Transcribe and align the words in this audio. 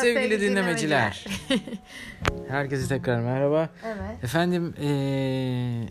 sevgili, 0.00 0.22
sevgili 0.22 0.50
dinlemeciler. 0.50 1.24
Herkese 2.48 2.88
tekrar 2.88 3.20
merhaba. 3.20 3.68
Evet. 3.84 4.24
Efendim 4.24 4.74
eee 4.80 5.88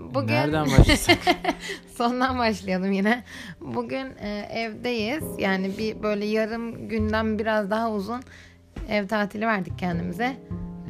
Bugün 0.00 0.34
nereden 0.34 0.66
başlasak? 0.66 1.18
sondan 1.94 2.38
başlayalım 2.38 2.92
yine. 2.92 3.24
Bugün 3.60 4.06
e, 4.20 4.48
evdeyiz. 4.50 5.24
Yani 5.38 5.78
bir 5.78 6.02
böyle 6.02 6.24
yarım 6.24 6.88
günden 6.88 7.38
biraz 7.38 7.70
daha 7.70 7.92
uzun 7.92 8.20
ev 8.88 9.06
tatili 9.06 9.46
verdik 9.46 9.78
kendimize. 9.78 10.24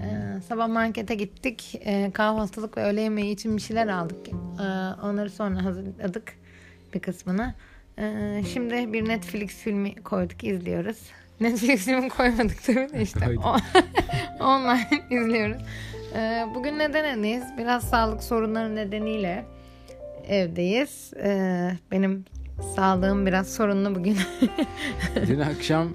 E, 0.04 0.40
sabah 0.48 0.68
markete 0.68 1.14
gittik. 1.14 1.80
E, 1.84 2.10
kahvaltılık 2.10 2.76
ve 2.76 2.84
öğle 2.84 3.00
yemeği 3.00 3.34
için 3.34 3.56
bir 3.56 3.62
şeyler 3.62 3.88
aldık. 3.88 4.28
E, 4.28 4.32
onları 5.02 5.30
sonra 5.30 5.64
hazırladık 5.64 6.32
bir 6.94 7.00
kısmını. 7.00 7.54
Şimdi 8.52 8.92
bir 8.92 9.08
Netflix 9.08 9.54
filmi 9.56 9.94
koyduk 9.94 10.44
izliyoruz. 10.44 10.98
Netflix 11.40 11.84
filmi 11.84 12.08
koymadık 12.08 12.64
tabii 12.64 12.92
de 12.92 13.02
işte. 13.02 13.20
Online 14.40 14.88
izliyoruz. 15.10 15.62
Ee, 16.14 16.46
bugün 16.54 16.78
neden 16.78 17.04
evdeyiz? 17.04 17.44
Biraz 17.58 17.84
sağlık 17.84 18.22
sorunları 18.22 18.76
nedeniyle 18.76 19.44
evdeyiz. 20.28 21.12
Ee, 21.22 21.70
benim 21.90 22.24
sağlığım 22.76 23.26
biraz 23.26 23.54
sorunlu 23.54 23.94
bugün. 23.94 24.16
Dün 25.26 25.40
akşam 25.40 25.88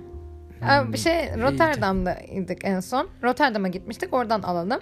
bir 0.93 0.97
şey 0.97 1.41
Rotterdam'daydık 1.41 2.65
en 2.65 2.79
son. 2.79 3.09
Rotterdam'a 3.23 3.67
gitmiştik. 3.67 4.13
Oradan 4.13 4.41
alalım. 4.41 4.79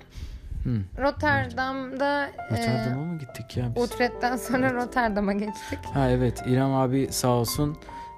Hı. 0.64 1.02
Rotterdam'da 1.04 2.30
Rotterdam'a 2.52 3.06
mı 3.06 3.20
gittik 3.20 3.58
ya 3.58 3.66
e, 3.66 3.76
biz? 3.76 3.84
Utrecht'ten 3.84 4.38
sonra 4.38 4.74
Rotterdam'a 4.74 5.34
geçtik. 5.34 5.80
Ha 5.94 6.10
evet 6.10 6.44
İrem 6.48 6.74
abi 6.74 7.08
sağ 7.12 7.28
olsun. 7.28 7.78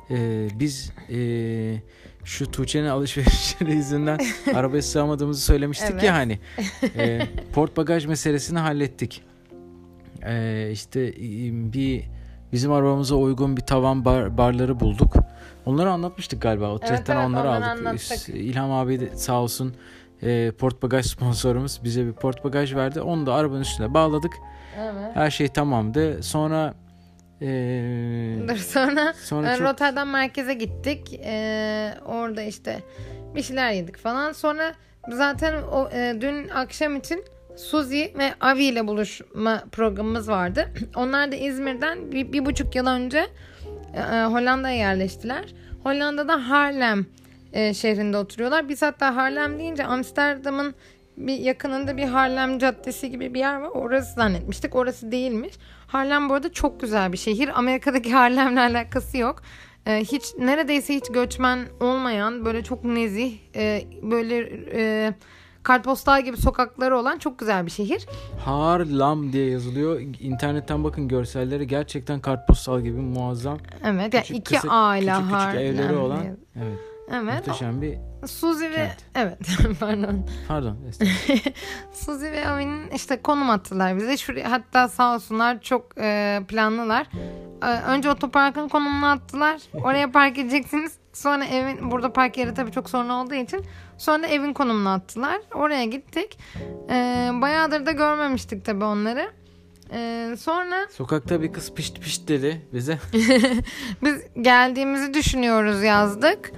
Eee, 0.09 0.47
biz 0.59 0.91
eee, 1.09 1.83
şu 2.25 2.51
Tuğçe'nin 2.51 2.87
alışverişleri 2.87 3.73
yüzünden 3.75 4.19
arabaya 4.55 4.81
sığamadığımızı 4.81 5.41
söylemiştik 5.41 5.91
Evet. 5.91 6.03
ya 6.03 6.13
hani. 6.13 6.39
Eee, 6.97 7.27
port 7.53 7.77
bagaj 7.77 8.05
meselesini 8.05 8.59
hallettik. 8.59 9.21
Eee 10.25 10.69
işte 10.71 11.01
e, 11.01 11.73
bir 11.73 12.03
bizim 12.51 12.71
arabamıza 12.71 13.15
uygun 13.15 13.57
bir 13.57 13.61
tavan 13.61 14.05
bar, 14.05 14.37
barları 14.37 14.79
bulduk. 14.79 15.13
Onları 15.65 15.91
anlatmıştık 15.91 16.41
galiba. 16.41 16.73
Utrecht'ten 16.73 17.15
evet, 17.15 17.27
onları 17.27 17.47
onları 17.49 17.65
aldık. 17.73 17.87
anlattık. 17.87 18.29
İlham 18.29 18.71
abi 18.71 18.99
de 18.99 19.17
sağ 19.17 19.41
olsun 19.41 19.73
eee 20.21 20.51
port 20.51 20.83
bagaj 20.83 21.05
sponsorumuz 21.11 21.79
bize 21.83 22.05
bir 22.05 22.11
port 22.13 22.43
bagaj 22.43 22.75
verdi. 22.75 23.01
Onu 23.01 23.25
da 23.25 23.33
arabanın 23.33 23.61
üstüne 23.61 23.93
bağladık. 23.93 24.33
Evet. 24.79 25.15
Her 25.15 25.31
şey 25.31 25.47
tamamdı. 25.47 26.23
Sonra 26.23 26.73
eee 27.43 28.47
Dur 28.47 28.57
sonra 28.57 29.13
sonra 29.13 29.53
e, 29.53 29.57
çok 29.57 29.67
Rotterdam 29.67 30.09
merkeze 30.09 30.53
gittik. 30.53 31.19
Ee, 31.23 31.93
orada 32.05 32.41
işte 32.41 32.79
bir 33.35 33.41
şeyler 33.41 33.71
yedik 33.71 33.97
falan. 33.97 34.31
Sonra 34.31 34.73
zaten 35.09 35.53
o 35.63 35.89
e, 35.93 36.15
dün 36.21 36.49
akşam 36.49 36.95
için 36.95 37.23
Suzi 37.57 38.13
ve 38.17 38.33
Avi 38.41 38.63
ile 38.63 38.87
buluşma 38.87 39.63
programımız 39.71 40.29
vardı. 40.29 40.69
Onlar 40.95 41.31
da 41.31 41.35
İzmir'den 41.35 42.11
bir, 42.11 42.33
bir 42.33 42.45
buçuk 42.45 42.75
yıl 42.75 42.87
önce 42.87 43.27
e, 43.95 44.23
Hollanda'ya 44.23 44.75
yerleştiler. 44.75 45.45
Hollanda'da 45.83 46.49
Haarlem 46.49 47.05
e, 47.53 47.73
şehrinde 47.73 48.17
oturuyorlar. 48.17 48.69
Biz 48.69 48.81
hatta 48.81 49.15
Haarlem 49.15 49.59
deyince 49.59 49.85
Amsterdam'ın 49.85 50.75
bir 51.17 51.37
yakınında 51.39 51.97
bir 51.97 52.03
Harlem 52.03 52.59
Caddesi 52.59 53.11
gibi 53.11 53.33
bir 53.33 53.39
yer 53.39 53.55
var. 53.55 53.69
Orası 53.69 54.13
zannetmiştik. 54.13 54.75
Orası 54.75 55.11
değilmiş. 55.11 55.53
Harlem 55.93 56.29
bu 56.29 56.33
arada 56.33 56.53
çok 56.53 56.81
güzel 56.81 57.11
bir 57.13 57.17
şehir. 57.17 57.59
Amerika'daki 57.59 58.13
Harlem'le 58.13 58.57
alakası 58.57 59.17
yok. 59.17 59.41
Ee, 59.87 59.99
hiç 59.99 60.23
neredeyse 60.39 60.95
hiç 60.95 61.03
göçmen 61.13 61.59
olmayan 61.79 62.45
böyle 62.45 62.63
çok 62.63 62.83
nezih 62.83 63.33
e, 63.55 63.83
böyle 64.03 64.49
e, 64.73 65.13
kartpostal 65.63 66.21
gibi 66.23 66.37
sokakları 66.37 66.97
olan 66.97 67.17
çok 67.17 67.39
güzel 67.39 67.65
bir 67.65 67.71
şehir. 67.71 68.05
Harlem 68.45 69.33
diye 69.33 69.49
yazılıyor. 69.49 69.99
İnternetten 70.19 70.83
bakın 70.83 71.07
görsellere 71.07 71.65
gerçekten 71.65 72.19
kartpostal 72.19 72.81
gibi 72.81 72.99
muazzam. 72.99 73.57
Evet. 73.85 74.13
Yani 74.13 74.21
Küçük, 74.23 74.37
iki 74.37 74.55
kısa- 74.55 74.69
aile 74.69 75.11
küçük 75.11 75.23
küçük 75.23 75.35
Harlem. 75.39 75.61
evleri 75.65 75.95
olan. 75.95 76.23
Evet. 76.55 76.77
Evet. 77.11 77.33
Muhteşem 77.47 77.81
bir 77.81 77.97
Suzi 78.27 78.71
ve 78.71 78.75
kent. 78.75 79.05
evet 79.15 79.37
pardon. 79.79 80.25
pardon. 80.47 80.77
Suzi 81.93 82.31
ve 82.31 82.47
Avi'nin 82.47 82.89
işte 82.89 83.21
konum 83.21 83.49
attılar 83.49 83.97
bize. 83.97 84.17
Şuraya, 84.17 84.51
hatta 84.51 84.87
sağ 84.89 85.15
olsunlar 85.15 85.61
çok 85.61 85.97
e, 85.97 86.39
planlılar. 86.47 87.07
E, 87.63 87.65
önce 87.67 88.09
otoparkın 88.09 88.67
konumunu 88.67 89.05
attılar. 89.05 89.61
Oraya 89.83 90.11
park 90.11 90.37
edeceksiniz. 90.37 90.93
Sonra 91.13 91.45
evin 91.45 91.91
burada 91.91 92.13
park 92.13 92.37
yeri 92.37 92.53
tabii 92.53 92.71
çok 92.71 92.89
sorun 92.89 93.09
olduğu 93.09 93.33
için 93.35 93.65
sonra 93.97 94.27
evin 94.27 94.53
konumunu 94.53 94.89
attılar. 94.89 95.41
Oraya 95.55 95.85
gittik. 95.85 96.37
E, 96.89 97.29
bayağıdır 97.41 97.85
da 97.85 97.91
görmemiştik 97.91 98.65
tabii 98.65 98.83
onları. 98.85 99.31
E, 99.91 100.29
sonra 100.39 100.87
Sokakta 100.91 101.41
bir 101.41 101.53
kız 101.53 101.73
pişt 101.73 101.99
pişt 102.01 102.27
dedi 102.27 102.67
bize. 102.73 102.99
biz 104.03 104.21
geldiğimizi 104.41 105.13
düşünüyoruz 105.13 105.83
yazdık. 105.83 106.51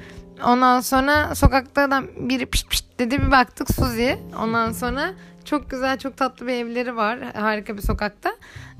Ondan 0.44 0.80
sonra 0.80 1.36
sokakta 1.36 1.92
da 1.92 2.04
biri 2.20 2.46
pişt 2.46 2.70
pişt 2.70 2.86
dedi 3.00 3.22
bir 3.22 3.32
baktık 3.32 3.76
Suzi. 3.76 4.18
Ondan 4.44 4.72
sonra 4.72 5.14
çok 5.46 5.70
güzel 5.70 5.98
çok 6.00 6.18
tatlı 6.18 6.48
bir 6.48 6.54
evleri 6.54 6.96
var 6.96 7.20
harika 7.36 7.78
bir 7.78 7.82
sokakta. 7.82 8.32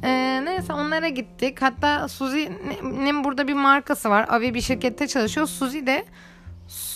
Ee, 0.04 0.42
neyse 0.46 0.74
onlara 0.74 1.08
gittik. 1.08 1.62
Hatta 1.62 2.08
Suzi'nin 2.08 3.24
burada 3.24 3.48
bir 3.48 3.54
markası 3.54 4.10
var. 4.10 4.26
Avi 4.30 4.54
bir 4.54 4.62
şirkette 4.62 5.08
çalışıyor. 5.08 5.48
Suzi 5.48 5.88
de 5.88 6.06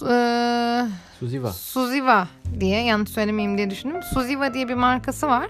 eee, 0.02 0.86
Suziva. 1.20 1.52
Suziva 1.52 2.28
diye 2.60 2.84
yanlış 2.84 3.10
söylemeyeyim 3.10 3.58
diye 3.58 3.70
düşündüm. 3.70 4.04
Suziva 4.14 4.54
diye 4.54 4.70
bir 4.70 4.76
markası 4.76 5.28
var. 5.28 5.48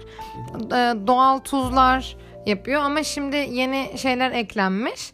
Ee, 0.72 1.06
Doğal 1.06 1.38
tuzlar 1.38 2.16
yapıyor 2.46 2.82
ama 2.82 3.02
şimdi 3.02 3.36
yeni 3.36 3.98
şeyler 3.98 4.30
eklenmiş. 4.30 5.12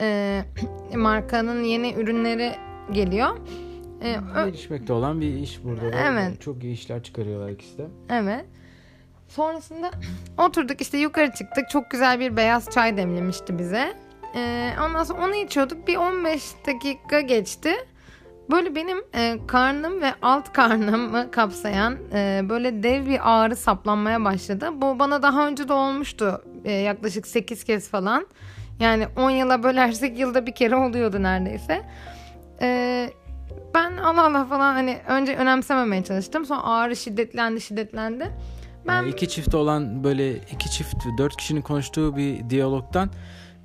Ee, 0.00 0.44
markanın 0.94 1.62
yeni 1.64 1.92
ürünleri 1.94 2.52
geliyor. 2.92 3.36
Ee, 4.02 4.16
Gelişmekte 4.44 4.92
olan 4.92 5.20
bir 5.20 5.34
iş 5.34 5.64
burada. 5.64 5.92
da. 5.92 5.96
Evet. 6.00 6.40
Çok 6.40 6.64
iyi 6.64 6.72
işler 6.72 7.02
çıkarıyorlar 7.02 7.50
ikisi 7.50 7.78
de. 7.78 7.86
Evet. 8.10 8.44
Sonrasında 9.28 9.90
oturduk 10.38 10.80
işte 10.80 10.98
yukarı 10.98 11.32
çıktık. 11.32 11.70
Çok 11.70 11.90
güzel 11.90 12.20
bir 12.20 12.36
beyaz 12.36 12.70
çay 12.70 12.96
demlemişti 12.96 13.58
bize. 13.58 13.92
Ee, 14.36 14.70
ondan 14.86 15.04
sonra 15.04 15.24
onu 15.24 15.34
içiyorduk. 15.34 15.88
Bir 15.88 15.96
15 15.96 16.42
dakika 16.66 17.20
geçti. 17.20 17.72
Böyle 18.50 18.74
benim 18.74 18.98
e, 19.14 19.38
karnım 19.46 20.00
ve 20.00 20.12
alt 20.22 20.52
karnımı 20.52 21.30
kapsayan 21.30 21.96
e, 22.12 22.42
böyle 22.48 22.82
dev 22.82 23.06
bir 23.06 23.20
ağrı 23.22 23.56
saplanmaya 23.56 24.24
başladı. 24.24 24.70
Bu 24.74 24.98
bana 24.98 25.22
daha 25.22 25.46
önce 25.48 25.68
de 25.68 25.72
olmuştu. 25.72 26.42
E, 26.64 26.72
yaklaşık 26.72 27.26
8 27.26 27.64
kez 27.64 27.88
falan. 27.88 28.26
Yani 28.80 29.06
10 29.16 29.30
yıla 29.30 29.62
bölersek 29.62 30.18
yılda 30.18 30.46
bir 30.46 30.54
kere 30.54 30.76
oluyordu 30.76 31.22
neredeyse. 31.22 31.84
E, 32.60 33.10
ben 33.74 33.96
Allah 33.96 34.24
Allah 34.24 34.44
falan 34.44 34.74
hani 34.74 34.98
önce 35.08 35.36
önemsememeye 35.36 36.04
çalıştım. 36.04 36.44
Sonra 36.44 36.64
ağrı 36.64 36.96
şiddetlendi 36.96 37.60
şiddetlendi. 37.60 38.30
Ben 38.86 38.94
Yani 38.94 39.08
iki 39.08 39.28
çift 39.28 39.54
olan 39.54 40.04
böyle 40.04 40.36
iki 40.36 40.70
çift 40.70 40.94
dört 41.18 41.36
kişinin 41.36 41.62
konuştuğu 41.62 42.16
bir 42.16 42.50
diyalogtan 42.50 43.10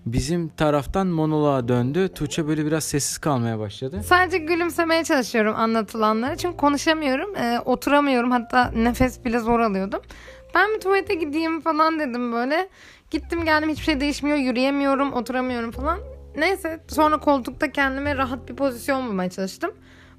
bizim 0.06 0.50
taraftan 0.50 1.08
monoloğa 1.08 1.68
döndü. 1.68 2.09
Tuğçe 2.14 2.48
böyle 2.48 2.66
biraz 2.66 2.84
sessiz 2.84 3.18
kalmaya 3.18 3.59
başladı. 3.59 4.02
sadece 4.06 4.38
gülümsemeye 4.38 5.04
çalışıyorum 5.04 5.56
anlatılanlara. 5.56 6.36
Çünkü 6.36 6.58
konuşamıyorum, 6.58 7.36
e, 7.36 7.60
oturamıyorum. 7.66 8.31
Hatta 8.31 8.72
nefes 8.75 9.25
bile 9.25 9.39
zor 9.39 9.60
alıyordum. 9.60 10.01
Ben 10.56 10.69
bir 10.75 10.80
tuvalete 10.80 11.16
gideyim 11.16 11.62
falan 11.62 12.00
dedim 12.00 12.34
böyle. 12.34 12.69
Gittim 13.12 13.46
geldim 13.46 13.69
hiçbir 13.69 13.84
şey 13.84 14.00
değişmiyor. 14.00 14.38
Yürüyemiyorum, 14.38 15.13
oturamıyorum 15.13 15.72
falan. 15.72 16.00
Neyse 16.35 16.80
sonra 16.88 17.19
koltukta 17.19 17.71
kendime 17.71 18.18
rahat 18.18 18.50
bir 18.50 18.56
pozisyon 18.56 19.07
bulmaya 19.07 19.30
çalıştım. 19.30 19.71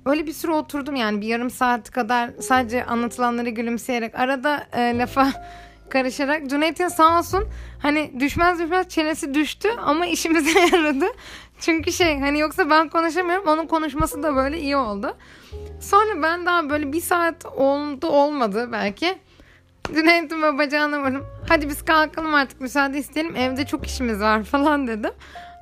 Öyle 0.07 0.27
bir 0.27 0.33
süre 0.33 0.53
oturdum 0.53 0.97
yani 0.97 1.21
bir 1.21 1.27
yarım 1.27 1.51
saat 1.51 1.91
kadar 1.91 2.31
sadece 2.41 2.85
anlatılanları 2.85 3.49
gülümseyerek 3.49 4.15
arada 4.15 4.67
e, 4.73 4.99
lafa 4.99 5.33
karışarak 5.91 6.51
Cüneyt'in 6.51 6.89
sağ 6.89 7.19
olsun 7.19 7.49
hani 7.79 8.21
düşmez 8.21 8.59
düşmez 8.59 8.89
çenesi 8.89 9.35
düştü 9.35 9.69
ama 9.85 10.07
işimize 10.07 10.61
yaradı. 10.73 11.07
Çünkü 11.61 11.93
şey 11.93 12.21
hani 12.21 12.39
yoksa 12.39 12.71
ben 12.71 12.89
konuşamıyorum 12.89 13.49
onun 13.49 13.67
konuşması 13.67 14.23
da 14.23 14.37
böyle 14.37 14.61
iyi 14.61 14.77
oldu. 14.77 15.17
Sonra 15.81 16.23
ben 16.23 16.47
daha 16.47 16.71
böyle 16.71 16.93
bir 16.93 17.01
saat 17.01 17.47
oldu 17.47 18.07
olmadı 18.07 18.69
belki. 18.73 19.19
Cüneyt'in 19.95 20.43
ve 20.43 20.59
bacağına 20.59 21.03
vurdum. 21.03 21.27
Hadi 21.49 21.69
biz 21.69 21.85
kalkalım 21.85 22.35
artık 22.35 22.61
müsaade 22.61 22.99
isteyelim 22.99 23.37
evde 23.37 23.67
çok 23.67 23.87
işimiz 23.87 24.21
var 24.21 24.43
falan 24.43 24.87
dedim. 24.87 25.11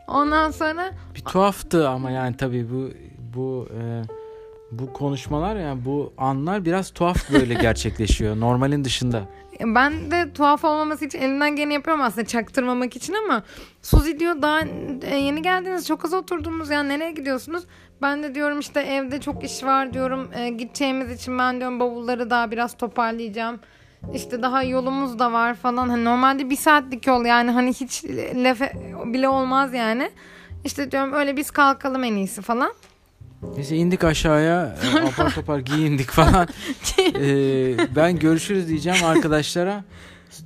Ondan 0.08 0.50
sonra 0.50 0.90
Bir 1.14 1.20
tuhaftı 1.20 1.88
ama 1.88 2.10
yani 2.10 2.36
tabii 2.36 2.70
bu 2.70 2.90
bu 3.34 3.68
e, 3.80 4.02
bu 4.72 4.92
konuşmalar 4.92 5.56
yani 5.56 5.84
bu 5.84 6.12
anlar 6.18 6.64
biraz 6.64 6.90
tuhaf 6.90 7.32
böyle 7.32 7.54
gerçekleşiyor 7.54 8.36
normalin 8.40 8.84
dışında. 8.84 9.22
Ben 9.60 10.10
de 10.10 10.32
tuhaf 10.32 10.64
olmaması 10.64 11.04
için 11.04 11.18
elimden 11.18 11.56
geleni 11.56 11.74
yapıyorum 11.74 12.02
aslında 12.02 12.26
çaktırmamak 12.26 12.96
için 12.96 13.14
ama 13.14 13.42
Suzi 13.82 14.20
diyor 14.20 14.42
daha 14.42 14.60
e, 15.02 15.16
yeni 15.16 15.42
geldiniz 15.42 15.86
çok 15.86 16.04
az 16.04 16.14
oturdunuz 16.14 16.70
yani 16.70 16.88
nereye 16.88 17.12
gidiyorsunuz? 17.12 17.64
Ben 18.02 18.22
de 18.22 18.34
diyorum 18.34 18.60
işte 18.60 18.80
evde 18.80 19.20
çok 19.20 19.44
iş 19.44 19.64
var 19.64 19.92
diyorum 19.94 20.28
e, 20.34 20.48
gideceğimiz 20.48 21.10
için 21.10 21.38
ben 21.38 21.60
diyorum 21.60 21.80
bavulları 21.80 22.30
daha 22.30 22.50
biraz 22.50 22.76
toparlayacağım. 22.76 23.60
İşte 24.14 24.42
daha 24.42 24.62
yolumuz 24.62 25.18
da 25.18 25.32
var 25.32 25.54
falan. 25.54 25.88
Hani 25.88 26.04
normalde 26.04 26.50
bir 26.50 26.56
saatlik 26.56 27.06
yol 27.06 27.24
yani 27.24 27.50
hani 27.50 27.72
hiç 27.72 28.04
laf 28.34 28.60
bile 29.04 29.28
olmaz 29.28 29.74
yani. 29.74 30.10
İşte 30.64 30.90
diyorum 30.90 31.12
öyle 31.12 31.36
biz 31.36 31.50
kalkalım 31.50 32.04
en 32.04 32.14
iyisi 32.14 32.42
falan. 32.42 32.72
Neyse 33.56 33.76
indik 33.76 34.04
aşağıya 34.04 34.76
e, 34.96 35.00
apar 35.00 35.34
topar 35.34 35.58
giyindik 35.58 36.10
falan. 36.10 36.48
ee, 36.98 37.76
ben 37.96 38.18
görüşürüz 38.18 38.68
diyeceğim 38.68 39.04
arkadaşlara. 39.04 39.84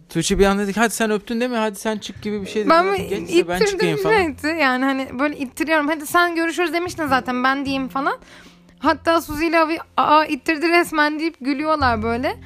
Tuğçe 0.08 0.38
bir 0.38 0.46
an 0.46 0.58
dedik 0.58 0.76
hadi 0.76 0.94
sen 0.94 1.10
öptün 1.10 1.40
değil 1.40 1.50
mi? 1.50 1.56
Hadi 1.56 1.78
sen 1.78 1.98
çık 1.98 2.22
gibi 2.22 2.42
bir 2.42 2.46
şey 2.46 2.62
dedi. 2.62 2.70
Ben 2.70 2.96
Geç 2.96 3.10
de 3.10 3.18
ittirdim 3.18 3.48
ben 3.48 3.64
çıkayım 3.64 3.98
falan. 4.02 4.14
Cüneyt'i. 4.14 4.46
Yani 4.46 4.84
hani 4.84 5.08
böyle 5.18 5.38
ittiriyorum. 5.38 5.88
Hadi 5.88 6.06
sen 6.06 6.34
görüşürüz 6.36 6.72
demiştin 6.72 7.06
zaten 7.06 7.44
ben 7.44 7.64
diyeyim 7.64 7.88
falan. 7.88 8.18
Hatta 8.78 9.20
Suzi 9.20 9.46
ile 9.46 9.58
abi 9.58 9.78
aa 9.96 10.24
ittirdi 10.24 10.68
resmen 10.68 11.18
deyip 11.18 11.36
gülüyorlar 11.40 12.02
böyle. 12.02 12.36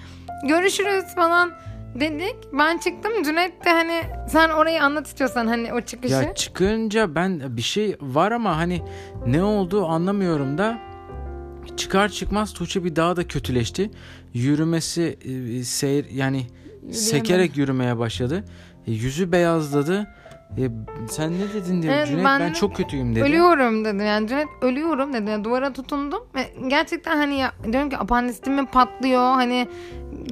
Görüşürüz 0.49 1.15
falan 1.15 1.53
dedik. 1.95 2.37
Ben 2.53 2.79
çıktım. 2.79 3.23
Cüneyt 3.25 3.65
de 3.65 3.71
hani 3.71 4.03
sen 4.29 4.51
orayı 4.51 4.83
anlat 4.83 5.07
istiyorsan 5.07 5.47
hani 5.47 5.75
o 5.75 5.81
çıkışı. 5.81 6.15
Ya 6.15 6.35
çıkınca 6.35 7.15
ben 7.15 7.57
bir 7.57 7.63
şey 7.63 7.97
var 8.01 8.33
ama 8.33 8.57
hani 8.57 8.83
ne 9.27 9.43
oldu 9.43 9.87
anlamıyorum 9.87 10.59
da 10.59 10.79
çıkar 11.77 12.09
çıkmaz 12.09 12.53
Tuğçe 12.53 12.85
bir 12.85 12.97
daha 12.97 13.17
da 13.17 13.29
kötüleşti. 13.29 13.91
Yürümesi 14.35 15.19
e, 15.25 15.65
seyir 15.65 16.07
yani 16.11 16.47
sekerek 16.91 17.57
yürümeye 17.57 17.99
başladı. 17.99 18.45
E, 18.87 18.93
yüzü 18.93 19.33
beyazladı. 19.33 20.07
E, 20.59 20.63
sen 21.09 21.33
ne 21.33 21.55
dedin 21.55 21.83
diye 21.83 21.93
Evet, 21.93 22.09
Cüneyt 22.09 22.27
ben 22.27 22.41
ben, 22.41 22.53
çok 22.53 22.77
kötüyüm 22.77 23.17
dedi. 23.17 23.25
Ölüyorum 23.25 23.85
dedi. 23.85 24.03
Yani 24.03 24.29
Cüneyt 24.29 24.49
ölüyorum 24.63 25.13
dedi. 25.13 25.31
Yani 25.31 25.45
duvara 25.45 25.73
tutundum. 25.73 26.23
Ve 26.35 26.69
gerçekten 26.69 27.17
hani 27.17 27.39
ya, 27.39 27.53
diyorum 27.73 27.91
ki 27.91 27.99
apandisim 27.99 28.55
mi 28.55 28.67
patlıyor? 28.67 29.21
Hani 29.21 29.69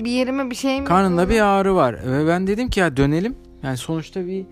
bir 0.05 0.11
yerime 0.11 0.51
bir 0.51 0.55
şey 0.55 0.81
mi? 0.81 0.87
Karnında 0.87 1.29
bir 1.29 1.41
ağrı 1.41 1.75
var. 1.75 1.97
Ve 2.13 2.27
ben 2.27 2.47
dedim 2.47 2.71
ki 2.71 2.81
ya 2.81 2.97
dönelim. 2.97 3.37
Yani 3.63 3.77
sonuçta 3.77 4.27
bir 4.27 4.47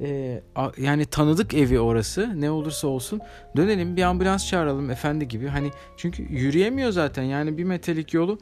e, 0.00 0.42
a- 0.56 0.70
yani 0.78 1.06
tanıdık 1.06 1.54
evi 1.54 1.80
orası. 1.80 2.40
Ne 2.40 2.50
olursa 2.50 2.88
olsun 2.88 3.20
dönelim 3.56 3.96
bir 3.96 4.02
ambulans 4.02 4.48
çağıralım 4.48 4.90
efendi 4.90 5.28
gibi. 5.28 5.48
Hani 5.48 5.70
çünkü 5.96 6.22
yürüyemiyor 6.22 6.90
zaten. 6.90 7.22
Yani 7.22 7.58
bir 7.58 7.64
metrelik 7.64 8.14
yolu 8.14 8.38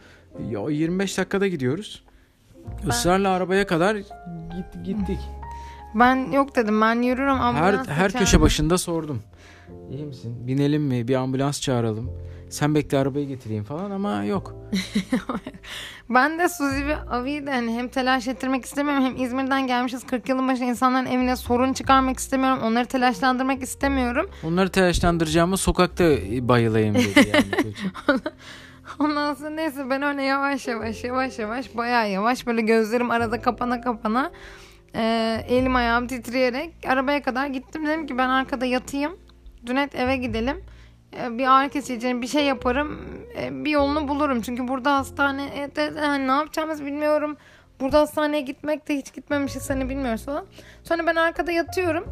ya 0.50 0.60
25 0.70 1.18
dakikada 1.18 1.46
gidiyoruz. 1.48 2.04
Israrla 2.88 3.28
arabaya 3.30 3.66
kadar 3.66 3.96
git, 3.96 4.04
gittik. 4.84 5.18
Ben 5.94 6.32
yok 6.32 6.56
dedim. 6.56 6.80
Ben 6.80 7.02
yürürüm 7.02 7.34
her 7.38 7.40
ambulans 7.44 7.88
her 7.88 7.96
çağırırım. 7.96 8.18
köşe 8.18 8.40
başında 8.40 8.78
sordum. 8.78 9.22
İyi 9.90 10.04
misin? 10.04 10.46
Binelim 10.46 10.82
mi? 10.82 11.08
Bir 11.08 11.14
ambulans 11.14 11.60
çağıralım 11.60 12.10
sen 12.52 12.74
bekle 12.74 12.98
arabayı 12.98 13.26
getireyim 13.28 13.64
falan 13.64 13.90
ama 13.90 14.24
yok 14.24 14.54
Ben 16.10 16.38
de 16.38 16.48
Suzi 16.48 16.86
ve 16.86 16.96
Avi'yi 16.96 17.46
de 17.46 17.50
hani 17.50 17.74
hem 17.74 17.88
telaş 17.88 18.28
ettirmek 18.28 18.64
istemiyorum 18.64 19.04
hem 19.04 19.24
İzmir'den 19.24 19.66
gelmişiz 19.66 20.06
40 20.06 20.28
yılın 20.28 20.48
başı 20.48 20.64
insanların 20.64 21.06
evine 21.06 21.36
sorun 21.36 21.72
çıkarmak 21.72 22.18
istemiyorum. 22.18 22.58
Onları 22.64 22.86
telaşlandırmak 22.86 23.62
istemiyorum. 23.62 24.30
onları 24.44 24.68
telaşlandıracağımı 24.68 25.56
sokakta 25.56 26.04
bayılayım 26.48 26.94
dedi 26.94 27.30
yani. 27.34 27.74
Ondan 28.98 29.34
sonra 29.34 29.50
neyse 29.50 29.90
ben 29.90 30.02
öyle 30.02 30.22
yavaş 30.22 30.68
yavaş 30.68 31.04
yavaş 31.04 31.38
yavaş 31.38 31.76
bayağı 31.76 32.10
yavaş 32.10 32.46
böyle 32.46 32.60
gözlerim 32.62 33.10
arada 33.10 33.40
kapana 33.40 33.80
kapana 33.80 34.30
e, 34.94 35.44
elim 35.48 35.76
ayağım 35.76 36.06
titreyerek 36.06 36.74
arabaya 36.88 37.22
kadar 37.22 37.46
gittim. 37.46 37.86
Dedim 37.86 38.06
ki 38.06 38.18
ben 38.18 38.28
arkada 38.28 38.66
yatayım. 38.66 39.12
Cüneyt 39.64 39.94
eve 39.94 40.16
gidelim. 40.16 40.56
E, 41.20 41.38
bir 41.38 41.52
ağrı 41.52 41.68
kesici 41.68 42.22
bir 42.22 42.26
şey 42.26 42.44
yaparım. 42.44 43.00
E, 43.40 43.64
bir 43.64 43.70
yolunu 43.70 44.08
bulurum. 44.08 44.42
Çünkü 44.42 44.68
burada 44.68 44.96
hastane 44.96 45.44
e, 45.44 45.76
de, 45.76 45.92
hani 46.00 46.26
ne 46.28 46.32
yapacağımızı 46.32 46.86
bilmiyorum. 46.86 47.36
Burada 47.80 48.00
hastaneye 48.00 48.40
gitmek 48.40 48.88
de 48.88 48.96
hiç 48.96 49.14
gitmemişiz 49.14 49.70
hani 49.70 49.88
bilmiyoruz 49.88 50.24
falan. 50.24 50.44
Sonra 50.84 51.06
ben 51.06 51.16
arkada 51.16 51.52
yatıyorum. 51.52 52.04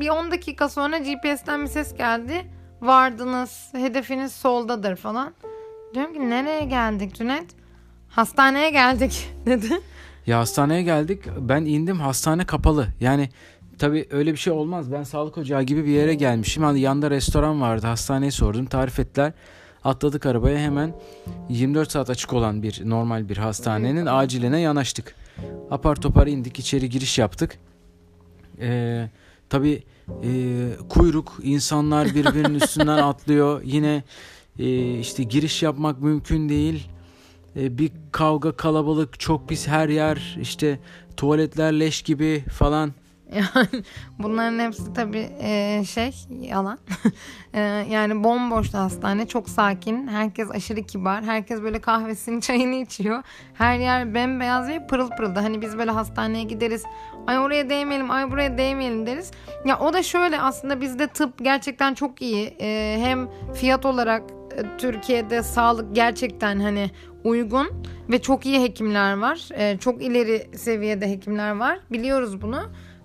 Bir 0.00 0.08
10 0.08 0.30
dakika 0.30 0.68
sonra 0.68 0.98
GPS'ten 0.98 1.62
bir 1.62 1.66
ses 1.66 1.96
geldi. 1.96 2.46
Vardınız, 2.80 3.68
hedefiniz 3.72 4.32
soldadır 4.32 4.96
falan. 4.96 5.34
Diyorum 5.94 6.14
ki 6.14 6.30
nereye 6.30 6.64
geldik 6.64 7.14
Cüneyt? 7.14 7.50
Hastaneye 8.08 8.70
geldik 8.70 9.30
dedi. 9.46 9.80
Ya 10.26 10.38
hastaneye 10.38 10.82
geldik. 10.82 11.22
Ben 11.38 11.64
indim 11.64 12.00
hastane 12.00 12.46
kapalı. 12.46 12.86
Yani 13.00 13.28
tabii 13.78 14.06
öyle 14.10 14.32
bir 14.32 14.36
şey 14.38 14.52
olmaz. 14.52 14.92
Ben 14.92 15.02
sağlık 15.02 15.38
ocağı 15.38 15.62
gibi 15.62 15.84
bir 15.84 15.90
yere 15.90 16.14
gelmişim. 16.14 16.62
Hani 16.62 16.80
yanında 16.80 17.10
restoran 17.10 17.60
vardı. 17.60 17.86
Hastaneyi 17.86 18.32
sordum. 18.32 18.66
Tarif 18.66 19.00
ettiler. 19.00 19.32
Atladık 19.84 20.26
arabaya 20.26 20.58
hemen 20.58 20.94
24 21.48 21.92
saat 21.92 22.10
açık 22.10 22.32
olan 22.32 22.62
bir 22.62 22.80
normal 22.84 23.28
bir 23.28 23.36
hastanenin 23.36 24.06
aciline 24.06 24.60
yanaştık. 24.60 25.14
Apar 25.70 25.96
topar 25.96 26.26
indik 26.26 26.58
içeri 26.58 26.90
giriş 26.90 27.18
yaptık. 27.18 27.58
Ee, 28.60 29.08
tabii 29.48 29.82
e, 30.24 30.30
kuyruk 30.88 31.38
insanlar 31.42 32.14
birbirinin 32.14 32.54
üstünden 32.60 32.98
atlıyor. 32.98 33.62
Yine 33.64 34.02
e, 34.58 34.98
işte 34.98 35.22
giriş 35.22 35.62
yapmak 35.62 36.00
mümkün 36.00 36.48
değil. 36.48 36.88
E, 37.56 37.78
bir 37.78 37.90
kavga 38.12 38.56
kalabalık 38.56 39.20
çok 39.20 39.48
pis 39.48 39.68
her 39.68 39.88
yer 39.88 40.38
işte 40.40 40.78
tuvaletler 41.16 41.80
leş 41.80 42.02
gibi 42.02 42.44
falan. 42.52 42.92
Yani 43.36 43.84
bunların 44.18 44.58
hepsi 44.58 44.92
tabii 44.92 45.30
e, 45.40 45.82
şey 45.84 46.14
yalan. 46.40 46.78
E, 47.54 47.60
yani 47.90 48.24
bomboştu 48.24 48.78
hastane 48.78 49.28
çok 49.28 49.48
sakin. 49.48 50.08
Herkes 50.08 50.50
aşırı 50.50 50.82
kibar. 50.82 51.24
Herkes 51.24 51.62
böyle 51.62 51.80
kahvesini 51.80 52.40
çayını 52.48 52.74
içiyor. 52.74 53.22
Her 53.54 53.78
yer 53.78 54.14
bembeyaz 54.14 54.68
ve 54.68 54.86
pırıl 54.86 55.10
pırıldı. 55.10 55.40
Hani 55.40 55.62
biz 55.62 55.78
böyle 55.78 55.90
hastaneye 55.90 56.44
gideriz. 56.44 56.84
Ay 57.26 57.38
oraya 57.38 57.70
değmeyelim, 57.70 58.10
ay 58.10 58.30
buraya 58.30 58.58
değmeyelim 58.58 59.06
deriz. 59.06 59.30
Ya 59.64 59.78
o 59.78 59.92
da 59.92 60.02
şöyle 60.02 60.40
aslında 60.40 60.80
bizde 60.80 61.06
tıp 61.06 61.44
gerçekten 61.44 61.94
çok 61.94 62.22
iyi. 62.22 62.56
E, 62.60 62.98
hem 63.00 63.28
fiyat 63.54 63.86
olarak 63.86 64.22
e, 64.56 64.76
Türkiye'de 64.78 65.42
sağlık 65.42 65.94
gerçekten 65.94 66.60
hani 66.60 66.90
uygun 67.24 67.82
ve 68.08 68.22
çok 68.22 68.46
iyi 68.46 68.62
hekimler 68.62 69.18
var. 69.18 69.48
Çok 69.78 70.02
ileri 70.02 70.58
seviyede 70.58 71.10
hekimler 71.10 71.56
var. 71.56 71.78
Biliyoruz 71.90 72.42
bunu. 72.42 72.62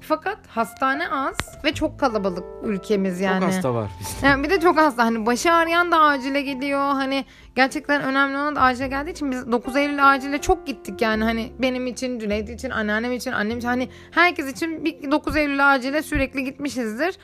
Fakat 0.07 0.37
hastane 0.47 1.09
az 1.09 1.35
ve 1.63 1.73
çok 1.73 1.99
kalabalık 1.99 2.43
ülkemiz 2.63 3.19
yani. 3.19 3.39
Çok 3.39 3.49
hasta 3.49 3.73
var 3.73 3.91
bizde. 3.99 4.27
Yani 4.27 4.43
bir 4.43 4.49
de 4.49 4.59
çok 4.59 4.77
hasta. 4.77 5.05
Hani 5.05 5.25
başı 5.25 5.51
ağrıyan 5.53 5.91
da 5.91 5.99
acile 5.99 6.41
gidiyor. 6.41 6.79
Hani 6.79 7.25
gerçekten 7.55 8.01
önemli 8.03 8.37
olan 8.37 8.55
da 8.55 8.61
acile 8.61 8.87
geldiği 8.87 9.11
için 9.11 9.31
biz 9.31 9.51
9 9.51 9.75
Eylül 9.75 10.09
acile 10.11 10.41
çok 10.41 10.67
gittik 10.67 11.01
yani. 11.01 11.23
Hani 11.23 11.51
benim 11.59 11.87
için, 11.87 12.19
Cüneyt 12.19 12.49
için, 12.49 12.69
anneannem 12.69 13.11
için, 13.11 13.31
annem 13.31 13.57
için. 13.57 13.67
Hani 13.67 13.89
herkes 14.11 14.51
için 14.51 14.85
bir 14.85 15.11
9 15.11 15.35
Eylül 15.35 15.73
acile 15.73 16.01
sürekli 16.01 16.43
gitmişizdir. 16.43 17.17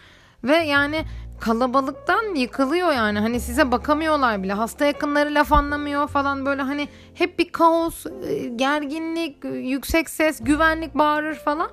Ve 0.44 0.56
yani 0.56 1.06
kalabalıktan 1.40 2.36
yıkılıyor 2.36 2.92
yani. 2.92 3.20
Hani 3.20 3.40
size 3.40 3.72
bakamıyorlar 3.72 4.44
bile. 4.44 4.54
Hasta 4.54 4.86
yakınları 4.86 5.34
laf 5.34 5.54
anlamıyor 5.54 6.08
falan 6.08 6.46
böyle 6.46 6.62
hani 6.62 6.88
hep 7.14 7.40
bir 7.40 7.52
kaos, 7.52 8.06
e, 8.06 8.48
gerginlik, 8.48 9.44
yüksek 9.44 10.10
ses, 10.10 10.44
güvenlik 10.44 10.96
bağırır 10.96 11.36
falan. 11.36 11.70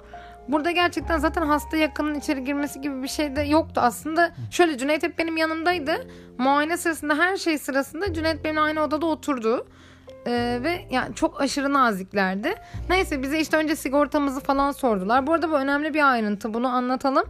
Burada 0.49 0.71
gerçekten 0.71 1.19
zaten 1.19 1.43
hasta 1.43 1.77
yakının 1.77 2.15
içeri 2.15 2.45
girmesi 2.45 2.81
gibi 2.81 3.03
bir 3.03 3.09
şey 3.09 3.37
de 3.37 3.43
yoktu 3.43 3.81
aslında. 3.85 4.33
Şöyle 4.51 4.79
Cüneyt 4.79 5.03
hep 5.03 5.19
benim 5.19 5.37
yanımdaydı. 5.37 6.07
Muayene 6.39 6.77
sırasında 6.77 7.19
her 7.19 7.37
şey 7.37 7.59
sırasında 7.59 8.13
Cüneyt 8.13 8.45
benimle 8.45 8.61
aynı 8.61 8.83
odada 8.83 9.07
oturdu. 9.07 9.67
Ee, 10.27 10.59
ve 10.63 10.87
yani 10.91 11.15
çok 11.15 11.41
aşırı 11.41 11.73
naziklerdi. 11.73 12.55
Neyse 12.89 13.23
bize 13.23 13.41
işte 13.41 13.57
önce 13.57 13.77
sigortamızı 13.77 14.41
falan 14.41 14.73
sordular. 14.73 15.27
Bu 15.27 15.33
arada 15.33 15.51
bu 15.51 15.55
önemli 15.55 15.95
bir 15.95 16.13
ayrıntı. 16.13 16.55
Bunu 16.55 16.69
anlatalım. 16.69 17.25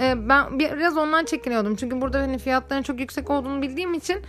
Ee, 0.00 0.28
ben 0.28 0.58
biraz 0.58 0.96
ondan 0.96 1.24
çekiniyordum. 1.24 1.76
Çünkü 1.76 2.00
burada 2.00 2.20
hani 2.20 2.38
fiyatların 2.38 2.82
çok 2.82 3.00
yüksek 3.00 3.30
olduğunu 3.30 3.62
bildiğim 3.62 3.94
için 3.94 4.22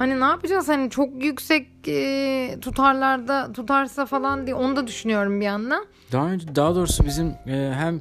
hani 0.00 0.20
ne 0.20 0.24
yapacağız 0.24 0.68
hani 0.68 0.90
çok 0.90 1.24
yüksek 1.24 1.68
e, 1.88 2.58
tutarlarda 2.60 3.52
tutarsa 3.52 4.06
falan 4.06 4.46
diye 4.46 4.56
onu 4.56 4.76
da 4.76 4.86
düşünüyorum 4.86 5.40
bir 5.40 5.44
yandan. 5.44 5.86
Daha 6.12 6.26
önce 6.30 6.54
daha 6.54 6.74
doğrusu 6.74 7.04
bizim 7.04 7.26
e, 7.26 7.72
hem 7.74 8.00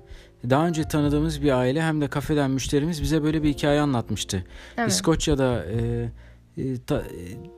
daha 0.49 0.67
önce 0.67 0.83
tanıdığımız 0.83 1.41
bir 1.41 1.51
aile 1.51 1.81
hem 1.81 2.01
de 2.01 2.07
kafeden 2.07 2.51
müşterimiz 2.51 3.01
bize 3.01 3.23
böyle 3.23 3.43
bir 3.43 3.49
hikaye 3.49 3.81
anlatmıştı. 3.81 4.43
Evet. 4.77 4.91
İskoçya'da 4.91 5.65
e, 5.65 6.09
e, 6.57 6.77
ta, 6.87 6.97
e, 6.97 7.03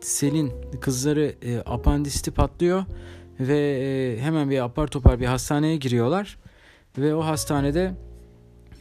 Selin 0.02 0.54
kızları 0.82 1.34
e, 1.42 1.60
apandisti 1.60 2.32
patlıyor 2.32 2.86
ve 3.40 3.60
e, 3.60 4.22
hemen 4.22 4.50
bir 4.50 4.64
apar 4.64 4.88
topar 4.88 5.20
bir 5.20 5.26
hastaneye 5.26 5.76
giriyorlar 5.76 6.38
ve 6.98 7.16
o 7.16 7.26
hastanede 7.26 7.92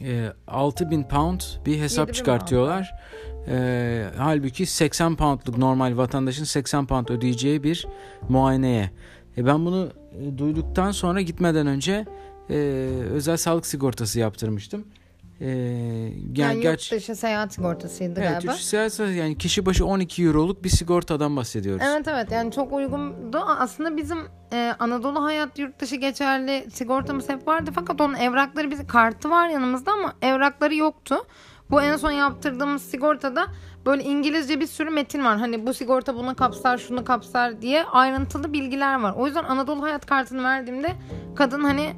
e, 0.01 0.33
6000 0.47 1.03
pound 1.03 1.41
bir 1.65 1.79
hesap 1.79 2.07
7000 2.07 2.13
çıkartıyorlar. 2.13 2.91
E, 3.47 4.05
halbuki 4.17 4.65
80 4.65 5.15
poundluk 5.15 5.57
normal 5.57 5.97
vatandaşın 5.97 6.43
80 6.43 6.85
pound 6.85 7.07
ödeyeceği 7.09 7.63
bir 7.63 7.87
muayeneye. 8.29 8.91
E, 9.37 9.45
ben 9.45 9.65
bunu 9.65 9.89
e, 10.21 10.37
duyduktan 10.37 10.91
sonra 10.91 11.21
gitmeden 11.21 11.67
önce 11.67 12.05
e, 12.49 12.55
özel 13.11 13.37
sağlık 13.37 13.65
sigortası 13.65 14.19
yaptırmıştım. 14.19 14.85
E, 15.41 15.47
yani, 15.47 16.37
Yani 16.37 16.61
gerçi 16.61 16.95
yurt 16.95 17.01
dışı 17.03 17.15
seyahat 17.15 17.53
sigortasıydı 17.53 18.19
evet, 18.19 18.29
galiba. 18.31 18.51
Türk 18.51 18.61
siyasi- 18.61 19.13
yani 19.13 19.37
kişi 19.37 19.65
başı 19.65 19.85
12 19.85 20.23
euroluk 20.23 20.63
bir 20.63 20.69
sigortadan 20.69 21.35
bahsediyoruz. 21.37 21.85
Evet 21.85 22.07
evet 22.07 22.31
yani 22.31 22.51
çok 22.51 22.73
uygundu. 22.73 23.37
Aslında 23.37 23.97
bizim 23.97 24.17
e, 24.53 24.75
Anadolu 24.79 25.23
Hayat 25.23 25.59
yurt 25.59 25.79
dışı 25.79 25.95
geçerli 25.95 26.67
sigortamız 26.73 27.29
hep 27.29 27.47
vardı. 27.47 27.71
Fakat 27.75 28.01
onun 28.01 28.13
evrakları 28.15 28.71
bizi 28.71 28.87
kartı 28.87 29.29
var 29.29 29.49
yanımızda 29.49 29.91
ama 29.91 30.13
evrakları 30.21 30.75
yoktu. 30.75 31.15
Bu 31.71 31.81
en 31.81 31.97
son 31.97 32.11
yaptırdığımız 32.11 32.81
sigortada 32.81 33.47
böyle 33.85 34.03
İngilizce 34.03 34.59
bir 34.59 34.67
sürü 34.67 34.89
metin 34.89 35.25
var. 35.25 35.37
Hani 35.37 35.67
bu 35.67 35.73
sigorta 35.73 36.15
bunu 36.15 36.35
kapsar, 36.35 36.77
şunu 36.77 37.05
kapsar 37.05 37.61
diye 37.61 37.83
ayrıntılı 37.83 38.53
bilgiler 38.53 39.01
var. 39.01 39.13
O 39.17 39.25
yüzden 39.25 39.43
Anadolu 39.43 39.81
Hayat 39.81 40.05
kartını 40.05 40.43
verdiğimde 40.43 40.95
kadın 41.35 41.63
hani 41.63 41.93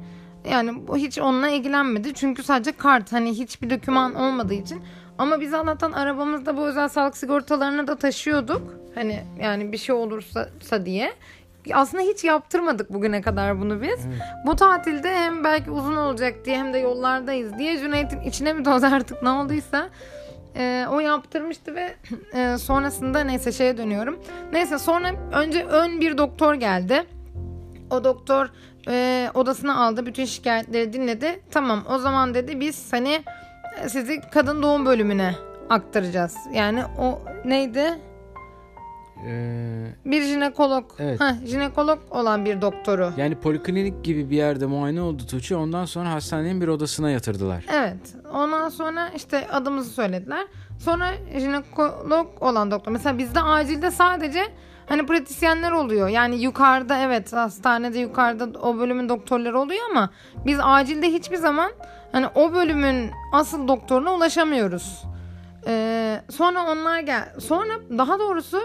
yani 0.50 0.82
hiç 0.96 1.18
onunla 1.18 1.48
ilgilenmedi. 1.48 2.14
Çünkü 2.14 2.42
sadece 2.42 2.72
kart 2.72 3.12
hani 3.12 3.30
hiçbir 3.30 3.70
doküman 3.70 4.14
olmadığı 4.14 4.54
için. 4.54 4.82
Ama 5.18 5.40
biz 5.40 5.54
Allah'tan 5.54 5.92
arabamızda 5.92 6.56
bu 6.56 6.66
özel 6.66 6.88
sağlık 6.88 7.16
sigortalarını 7.16 7.86
da 7.86 7.96
taşıyorduk. 7.96 8.62
Hani 8.94 9.24
yani 9.42 9.72
bir 9.72 9.78
şey 9.78 9.94
olursa 9.94 10.86
diye. 10.86 11.12
Aslında 11.72 12.02
hiç 12.02 12.24
yaptırmadık 12.24 12.92
bugüne 12.92 13.22
kadar 13.22 13.60
bunu 13.60 13.82
biz. 13.82 14.06
Bu 14.46 14.56
tatilde 14.56 15.14
hem 15.14 15.44
belki 15.44 15.70
uzun 15.70 15.96
olacak 15.96 16.34
diye 16.44 16.58
hem 16.58 16.74
de 16.74 16.78
yollardayız 16.78 17.58
diye 17.58 17.78
Cüneyt'in 17.78 18.20
içine 18.20 18.52
mi 18.52 18.62
toz 18.62 18.84
artık 18.84 19.22
ne 19.22 19.30
olduysa 19.30 19.88
e, 20.56 20.86
o 20.90 21.00
yaptırmıştı 21.00 21.74
ve 21.74 21.94
e, 22.34 22.58
sonrasında 22.58 23.20
neyse 23.24 23.52
şeye 23.52 23.78
dönüyorum. 23.78 24.18
Neyse 24.52 24.78
sonra 24.78 25.10
önce 25.32 25.64
ön 25.64 26.00
bir 26.00 26.18
doktor 26.18 26.54
geldi. 26.54 27.04
O 27.90 28.04
doktor 28.04 28.50
e, 28.88 29.28
odasına 29.34 29.84
aldı. 29.84 30.06
Bütün 30.06 30.24
şikayetleri 30.24 30.92
dinledi. 30.92 31.40
Tamam 31.50 31.84
o 31.90 31.98
zaman 31.98 32.34
dedi 32.34 32.60
biz 32.60 32.92
hani 32.92 33.22
sizi 33.88 34.20
kadın 34.20 34.62
doğum 34.62 34.86
bölümüne 34.86 35.34
aktaracağız. 35.70 36.36
Yani 36.52 36.82
o 36.98 37.20
neydi? 37.44 37.98
Ee, 39.26 39.86
Bir 40.04 40.22
jinekolog. 40.22 40.84
Evet. 40.98 41.20
Heh, 41.20 41.46
jinekolog 41.46 41.98
olan 42.10 42.44
bir 42.44 42.60
doktoru. 42.60 43.12
yani 43.16 43.34
poliklinik 43.34 44.04
gibi 44.04 44.30
bir 44.30 44.36
yerde 44.36 44.66
muayene 44.66 45.00
oldu 45.00 45.26
Tuğçe. 45.26 45.56
Ondan 45.56 45.84
sonra 45.84 46.12
hastanenin 46.12 46.60
bir 46.60 46.68
odasına 46.68 47.10
yatırdılar. 47.10 47.64
Evet. 47.72 48.14
Ondan 48.32 48.68
sonra 48.68 49.08
işte 49.16 49.48
adımızı 49.48 49.90
söylediler. 49.90 50.46
Sonra 50.78 51.06
jinekolog 51.38 52.26
olan 52.42 52.70
doktor. 52.70 52.92
Mesela 52.92 53.18
bizde 53.18 53.40
acilde 53.40 53.90
sadece 53.90 54.42
hani 54.86 55.06
pratisyenler 55.06 55.72
oluyor. 55.72 56.08
Yani 56.08 56.36
yukarıda 56.42 56.98
evet 56.98 57.32
hastanede 57.32 57.98
yukarıda 57.98 58.58
o 58.60 58.78
bölümün 58.78 59.08
doktorları 59.08 59.58
oluyor 59.58 59.82
ama 59.90 60.10
biz 60.46 60.58
acilde 60.62 61.06
hiçbir 61.06 61.36
zaman 61.36 61.70
hani 62.12 62.26
o 62.34 62.52
bölümün 62.52 63.10
asıl 63.32 63.68
doktoruna 63.68 64.14
ulaşamıyoruz. 64.14 65.04
Ee, 65.66 66.20
sonra 66.30 66.62
onlar 66.72 67.00
gel. 67.00 67.28
Sonra 67.40 67.72
daha 67.98 68.18
doğrusu 68.18 68.60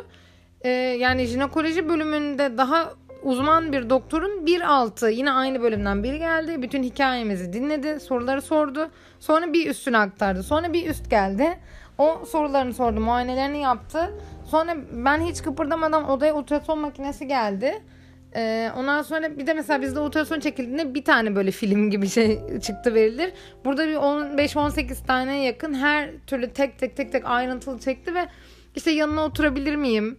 e, 0.62 0.70
yani 0.70 1.26
jinekoloji 1.26 1.90
bölümünde 1.90 2.58
daha 2.58 2.94
uzman 3.24 3.72
bir 3.72 3.90
doktorun 3.90 4.46
bir 4.46 4.62
altı 4.62 5.10
yine 5.10 5.32
aynı 5.32 5.62
bölümden 5.62 6.04
biri 6.04 6.20
geldi. 6.20 6.62
Bütün 6.62 6.84
hikayemizi 6.84 7.54
dinledi. 7.54 8.00
Soruları 8.00 8.42
sordu. 8.42 8.90
Sonra 9.20 9.54
bir 9.54 9.70
üstüne 9.70 9.98
aktardı. 9.98 10.44
Sonra 10.44 10.74
bir 10.74 10.88
üst 10.88 11.10
geldi. 11.10 11.60
O 11.98 12.26
sorularını 12.26 12.74
sordu. 12.74 13.00
Muayenelerini 13.00 13.62
yaptı. 13.62 14.14
Sonra 14.46 14.78
ben 14.92 15.22
hiç 15.22 15.42
kıpırdamadan 15.42 16.10
odaya 16.10 16.36
ultrason 16.36 16.80
makinesi 16.80 17.28
geldi. 17.28 17.84
Ee, 18.36 18.72
ondan 18.78 19.02
sonra 19.02 19.38
bir 19.38 19.48
de 19.48 19.54
mesela 19.54 19.82
bizde 19.82 20.00
ultrason 20.00 20.40
çekildiğinde 20.40 20.94
bir 20.94 21.04
tane 21.04 21.36
böyle 21.36 21.52
film 21.52 21.90
gibi 21.90 22.10
şey 22.10 22.40
çıktı 22.60 22.94
verilir. 22.94 23.34
Burada 23.66 23.88
bir 23.88 23.96
15-18 23.96 25.06
tane 25.06 25.44
yakın 25.44 25.74
her 25.74 26.10
türlü 26.28 26.54
tek 26.54 26.80
tek 26.80 26.98
tek 26.98 27.12
tek 27.12 27.26
ayrıntılı 27.26 27.80
çekti 27.80 28.16
ve 28.16 28.28
işte 28.76 28.92
yanına 28.92 29.26
oturabilir 29.26 29.76
miyim 29.76 30.18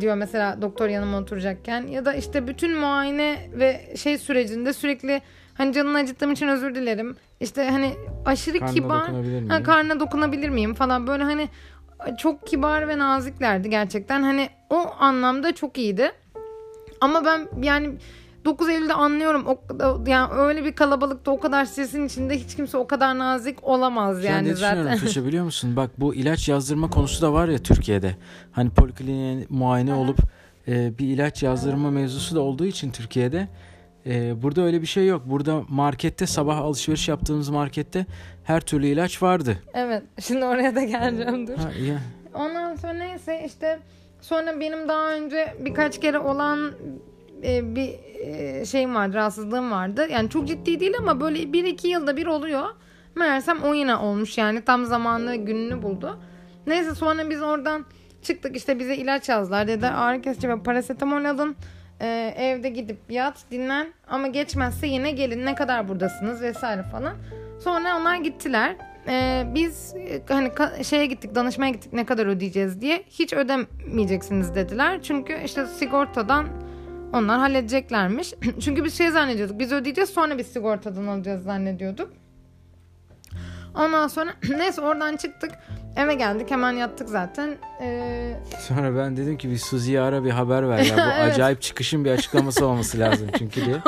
diyor 0.00 0.14
mesela 0.14 0.62
doktor 0.62 0.88
yanıma 0.88 1.18
oturacakken 1.18 1.86
ya 1.86 2.04
da 2.04 2.14
işte 2.14 2.48
bütün 2.48 2.78
muayene 2.78 3.50
ve 3.52 3.96
şey 3.96 4.18
sürecinde 4.18 4.72
sürekli 4.72 5.22
hani 5.54 5.72
canını 5.72 5.98
acıttığım 5.98 6.32
için 6.32 6.48
özür 6.48 6.74
dilerim. 6.74 7.16
İşte 7.40 7.70
hani 7.70 7.92
aşırı 8.24 8.58
Karnına 8.58 8.74
kibar 8.74 9.08
ha, 9.48 9.62
karnına 9.62 10.00
dokunabilir 10.00 10.48
miyim 10.48 10.74
falan 10.74 11.06
böyle 11.06 11.24
hani 11.24 11.48
çok 12.18 12.46
kibar 12.46 12.88
ve 12.88 12.98
naziklerdi 12.98 13.70
gerçekten. 13.70 14.22
Hani 14.22 14.48
o 14.70 14.90
anlamda 14.98 15.54
çok 15.54 15.78
iyiydi. 15.78 16.12
Ama 17.00 17.24
ben 17.24 17.48
yani 17.62 17.90
9 18.44 18.68
Eylül'de 18.68 18.94
anlıyorum. 18.94 19.46
O, 19.46 19.58
yani 20.06 20.32
öyle 20.32 20.64
bir 20.64 20.72
kalabalıkta 20.72 21.30
o 21.30 21.40
kadar 21.40 21.64
stresin 21.64 22.06
içinde 22.06 22.38
hiç 22.38 22.56
kimse 22.56 22.76
o 22.76 22.86
kadar 22.86 23.18
nazik 23.18 23.64
olamaz 23.64 24.24
Yani 24.24 24.50
düşünüyorum 24.50 24.82
zaten. 24.84 24.98
Tuğçe 24.98 25.24
biliyor 25.26 25.44
musun? 25.44 25.76
Bak 25.76 25.90
bu 25.98 26.14
ilaç 26.14 26.48
yazdırma 26.48 26.90
konusu 26.90 27.22
da 27.22 27.32
var 27.32 27.48
ya 27.48 27.58
Türkiye'de. 27.58 28.16
Hani 28.52 28.70
polikliniğe 28.70 29.46
muayene 29.48 29.94
olup 29.94 30.18
e, 30.68 30.98
bir 30.98 31.06
ilaç 31.06 31.42
yazdırma 31.42 31.90
mevzusu 31.90 32.34
da 32.36 32.40
olduğu 32.40 32.66
için 32.66 32.90
Türkiye'de 32.90 33.48
e, 34.06 34.42
burada 34.42 34.62
öyle 34.62 34.82
bir 34.82 34.86
şey 34.86 35.06
yok. 35.06 35.22
Burada 35.26 35.62
markette 35.68 36.26
sabah 36.26 36.58
alışveriş 36.58 37.08
yaptığımız 37.08 37.48
markette 37.48 38.06
her 38.44 38.60
türlü 38.60 38.86
ilaç 38.86 39.22
vardı. 39.22 39.58
evet. 39.74 40.02
Şimdi 40.20 40.44
oraya 40.44 40.74
da 40.76 40.82
geleceğim 40.84 41.46
dur. 41.46 41.56
Ha, 41.56 41.70
ya, 41.86 41.98
Ondan 42.34 42.76
sonra 42.76 42.92
neyse 42.92 43.42
işte 43.46 43.78
sonra 44.20 44.60
benim 44.60 44.88
daha 44.88 45.12
önce 45.12 45.56
birkaç 45.60 46.00
kere 46.00 46.18
olan 46.18 46.72
e, 47.44 47.74
bir 47.74 47.94
e, 48.20 48.64
şeyim 48.64 48.94
vardı, 48.94 49.14
rahatsızlığım 49.16 49.70
vardı. 49.70 50.06
Yani 50.10 50.30
çok 50.30 50.48
ciddi 50.48 50.80
değil 50.80 50.94
ama 50.98 51.20
böyle 51.20 51.52
bir 51.52 51.64
iki 51.64 51.88
yılda 51.88 52.16
bir 52.16 52.26
oluyor. 52.26 52.66
Meğersem 53.16 53.62
o 53.62 53.74
yine 53.74 53.96
olmuş 53.96 54.38
yani 54.38 54.64
tam 54.64 54.84
zamanlı 54.84 55.34
gününü 55.34 55.82
buldu. 55.82 56.18
Neyse 56.66 56.94
sonra 56.94 57.30
biz 57.30 57.42
oradan 57.42 57.84
çıktık 58.22 58.56
işte 58.56 58.78
bize 58.78 58.96
ilaç 58.96 59.28
yazdılar. 59.28 59.68
Dediler 59.68 59.92
ağrı 59.96 60.22
kesici 60.22 60.48
ve 60.48 60.62
parasetamol 60.62 61.24
alın. 61.24 61.56
E, 62.00 62.34
evde 62.38 62.68
gidip 62.68 62.98
yat 63.08 63.44
dinlen 63.50 63.92
ama 64.08 64.26
geçmezse 64.26 64.86
yine 64.86 65.10
gelin 65.10 65.46
ne 65.46 65.54
kadar 65.54 65.88
buradasınız 65.88 66.42
vesaire 66.42 66.82
falan. 66.82 67.14
Sonra 67.64 67.96
onlar 68.00 68.16
gittiler. 68.16 68.76
Ee, 69.08 69.44
biz 69.54 69.94
hani 70.28 70.48
ka- 70.48 70.84
şeye 70.84 71.06
gittik 71.06 71.34
danışmaya 71.34 71.70
gittik 71.70 71.92
ne 71.92 72.06
kadar 72.06 72.26
ödeyeceğiz 72.26 72.80
diye 72.80 73.04
hiç 73.10 73.32
ödemeyeceksiniz 73.32 74.54
dediler. 74.54 75.02
Çünkü 75.02 75.40
işte 75.44 75.66
sigortadan 75.66 76.46
onlar 77.12 77.38
halledeceklermiş. 77.38 78.34
Çünkü 78.60 78.84
biz 78.84 78.98
şey 78.98 79.10
zannediyorduk 79.10 79.58
biz 79.58 79.72
ödeyeceğiz 79.72 80.10
sonra 80.10 80.38
biz 80.38 80.46
sigortadan 80.46 81.06
alacağız 81.06 81.42
zannediyorduk. 81.42 82.12
Ondan 83.74 84.08
sonra 84.08 84.34
neyse 84.58 84.80
oradan 84.80 85.16
çıktık 85.16 85.50
eve 85.96 86.14
geldik 86.14 86.50
hemen 86.50 86.72
yattık 86.72 87.08
zaten. 87.08 87.56
Ee, 87.80 88.34
Sonra 88.68 88.96
ben 88.96 89.16
dedim 89.16 89.38
ki 89.38 89.50
bir 89.50 89.58
Suzi'ye 89.58 90.00
ara 90.00 90.24
bir 90.24 90.30
haber 90.30 90.68
ver 90.68 90.78
ya. 90.78 90.96
Bu 90.96 91.00
Evet. 91.20 91.32
acayip 91.34 91.62
çıkışın 91.62 92.04
bir 92.04 92.10
açıklaması 92.10 92.66
olması 92.66 92.98
lazım 92.98 93.28
çünkü 93.38 93.64
diye. 93.64 93.76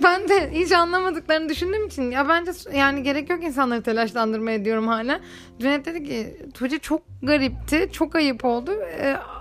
Ben 0.04 0.28
de 0.28 0.50
hiç 0.52 0.72
anlamadıklarını 0.72 1.48
düşündüğüm 1.48 1.86
için 1.86 2.10
ya 2.10 2.28
bence 2.28 2.52
yani 2.74 3.02
gerek 3.02 3.30
yok 3.30 3.44
insanları 3.44 3.82
telaşlandırmaya 3.82 4.64
diyorum 4.64 4.88
hala. 4.88 5.20
Cüneyt 5.60 5.86
dedi 5.86 6.04
ki 6.04 6.36
Tuğçe 6.54 6.78
çok 6.78 7.02
garipti. 7.22 7.88
Çok 7.92 8.14
ayıp 8.14 8.44
oldu. 8.44 8.70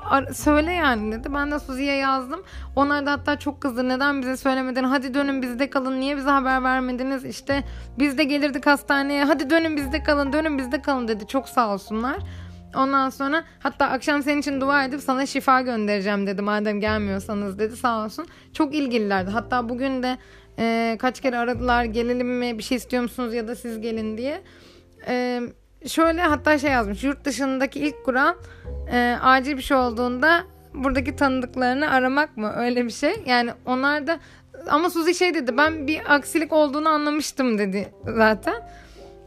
Ar- 0.09 0.33
söyle 0.33 0.71
yani 0.71 1.11
dedi. 1.11 1.33
Ben 1.33 1.51
de 1.51 1.59
Suzi'ye 1.59 1.95
yazdım. 1.95 2.43
Onlar 2.75 3.05
da 3.05 3.11
hatta 3.11 3.39
çok 3.39 3.61
kızdı. 3.61 3.89
Neden 3.89 4.21
bize 4.21 4.37
söylemedin? 4.37 4.83
Hadi 4.83 5.13
dönün 5.13 5.41
bizde 5.41 5.69
kalın. 5.69 5.99
Niye 5.99 6.17
bize 6.17 6.29
haber 6.29 6.63
vermediniz? 6.63 7.25
İşte 7.25 7.63
biz 7.99 8.17
de 8.17 8.23
gelirdik 8.23 8.65
hastaneye. 8.65 9.23
Hadi 9.23 9.49
dönün 9.49 9.77
bizde 9.77 10.03
kalın. 10.03 10.33
Dönün 10.33 10.57
bizde 10.57 10.81
kalın 10.81 11.07
dedi. 11.07 11.27
Çok 11.27 11.49
sağ 11.49 11.73
olsunlar. 11.73 12.17
Ondan 12.75 13.09
sonra 13.09 13.43
hatta 13.59 13.85
akşam 13.85 14.23
senin 14.23 14.39
için 14.39 14.61
dua 14.61 14.83
edip 14.83 15.01
sana 15.01 15.25
şifa 15.25 15.61
göndereceğim 15.61 16.27
dedi 16.27 16.41
madem 16.41 16.79
gelmiyorsanız 16.79 17.59
dedi 17.59 17.77
sağ 17.77 18.05
olsun. 18.05 18.27
Çok 18.53 18.75
ilgililerdi. 18.75 19.31
Hatta 19.31 19.69
bugün 19.69 20.03
de 20.03 20.17
e, 20.59 20.97
kaç 20.99 21.21
kere 21.21 21.37
aradılar 21.37 21.83
gelelim 21.83 22.37
mi 22.37 22.57
bir 22.57 22.63
şey 22.63 22.77
istiyor 22.77 23.03
musunuz 23.03 23.33
ya 23.33 23.47
da 23.47 23.55
siz 23.55 23.81
gelin 23.81 24.17
diye. 24.17 24.41
E, 25.07 25.41
şöyle 25.85 26.21
hatta 26.21 26.57
şey 26.57 26.71
yazmış 26.71 27.03
yurt 27.03 27.25
dışındaki 27.25 27.79
ilk 27.79 28.05
kural 28.05 28.33
e, 28.91 29.17
acil 29.21 29.57
bir 29.57 29.61
şey 29.61 29.77
olduğunda 29.77 30.43
buradaki 30.73 31.15
tanıdıklarını 31.15 31.91
aramak 31.91 32.37
mı 32.37 32.53
öyle 32.55 32.85
bir 32.85 32.91
şey. 32.91 33.23
Yani 33.25 33.51
onlar 33.65 34.07
da 34.07 34.19
ama 34.69 34.89
Suzi 34.89 35.15
şey 35.15 35.33
dedi 35.33 35.57
ben 35.57 35.87
bir 35.87 36.15
aksilik 36.15 36.53
olduğunu 36.53 36.89
anlamıştım 36.89 37.57
dedi 37.57 37.93
zaten. 38.15 38.69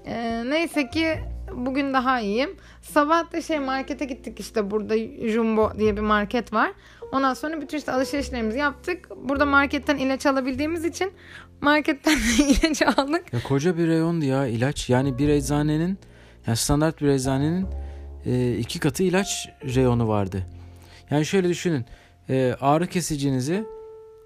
E, 0.06 0.42
neyse 0.46 0.90
ki 0.90 1.18
bugün 1.56 1.94
daha 1.94 2.20
iyiyim. 2.20 2.56
Sabah 2.82 3.32
da 3.32 3.40
şey 3.40 3.58
markete 3.58 4.04
gittik 4.04 4.40
işte 4.40 4.70
burada 4.70 4.94
Jumbo 5.28 5.72
diye 5.78 5.96
bir 5.96 6.02
market 6.02 6.52
var. 6.52 6.72
Ondan 7.12 7.34
sonra 7.34 7.60
bütün 7.60 7.78
işte 7.78 7.92
alışverişlerimizi 7.92 8.58
yaptık. 8.58 9.08
Burada 9.16 9.46
marketten 9.46 9.96
ilaç 9.96 10.26
alabildiğimiz 10.26 10.84
için 10.84 11.12
marketten 11.60 12.14
de 12.38 12.44
ilacı 12.44 12.86
aldık. 12.88 13.32
Ya 13.32 13.42
koca 13.42 13.78
bir 13.78 13.88
reyondu 13.88 14.24
ya 14.24 14.46
ilaç. 14.46 14.90
Yani 14.90 15.18
bir 15.18 15.28
eczanenin 15.28 15.98
yani 16.46 16.56
standart 16.56 17.00
bir 17.00 17.08
eczanenin 17.08 17.66
e, 18.26 18.56
iki 18.56 18.80
katı 18.80 19.02
ilaç 19.02 19.48
reyonu 19.74 20.08
vardı. 20.08 20.46
Yani 21.10 21.26
şöyle 21.26 21.48
düşünün. 21.48 21.84
E, 22.28 22.56
ağrı 22.60 22.86
kesicinizi, 22.86 23.64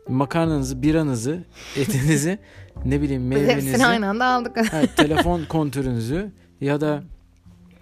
makarnanızı, 0.09 0.83
biranızı, 0.83 1.45
etinizi, 1.76 2.38
ne 2.85 3.02
bileyim 3.02 3.26
meyvenizi, 3.26 3.69
hepsini 3.69 3.87
aynı 3.87 4.09
anda 4.09 4.25
aldık. 4.25 4.57
ha, 4.73 4.83
telefon 4.97 5.45
kontürünüzü 5.45 6.33
ya 6.61 6.81
da 6.81 7.02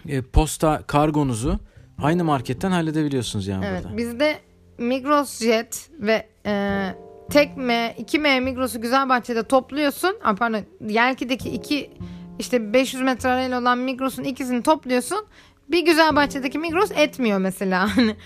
e, 0.09 0.23
posta 0.23 0.83
kargonuzu 0.87 1.59
aynı 2.03 2.25
marketten 2.25 2.71
halledebiliyorsunuz 2.71 3.47
yani 3.47 3.65
evet, 3.69 3.85
burada. 3.85 3.97
bizde 3.97 4.37
Migros 4.78 5.38
Jet 5.38 5.90
ve 6.00 6.26
e, 6.47 6.95
tek 7.31 7.57
M, 7.57 7.95
2M 7.99 8.40
Migros'u 8.40 8.81
Güzelbahçe'de 8.81 9.43
topluyorsun. 9.43 10.16
Aa, 10.25 10.35
pardon, 10.35 10.61
Yelki'deki 10.88 11.50
iki 11.50 11.90
işte 12.38 12.73
500 12.73 13.02
metre 13.02 13.28
arayla 13.28 13.61
olan 13.61 13.78
Migros'un 13.78 14.25
ikisini 14.25 14.62
topluyorsun. 14.62 15.26
Bir 15.69 15.85
Güzelbahçe'deki 15.85 16.59
Migros 16.59 16.90
etmiyor 16.90 17.38
mesela. 17.38 17.88
Hani 17.97 18.16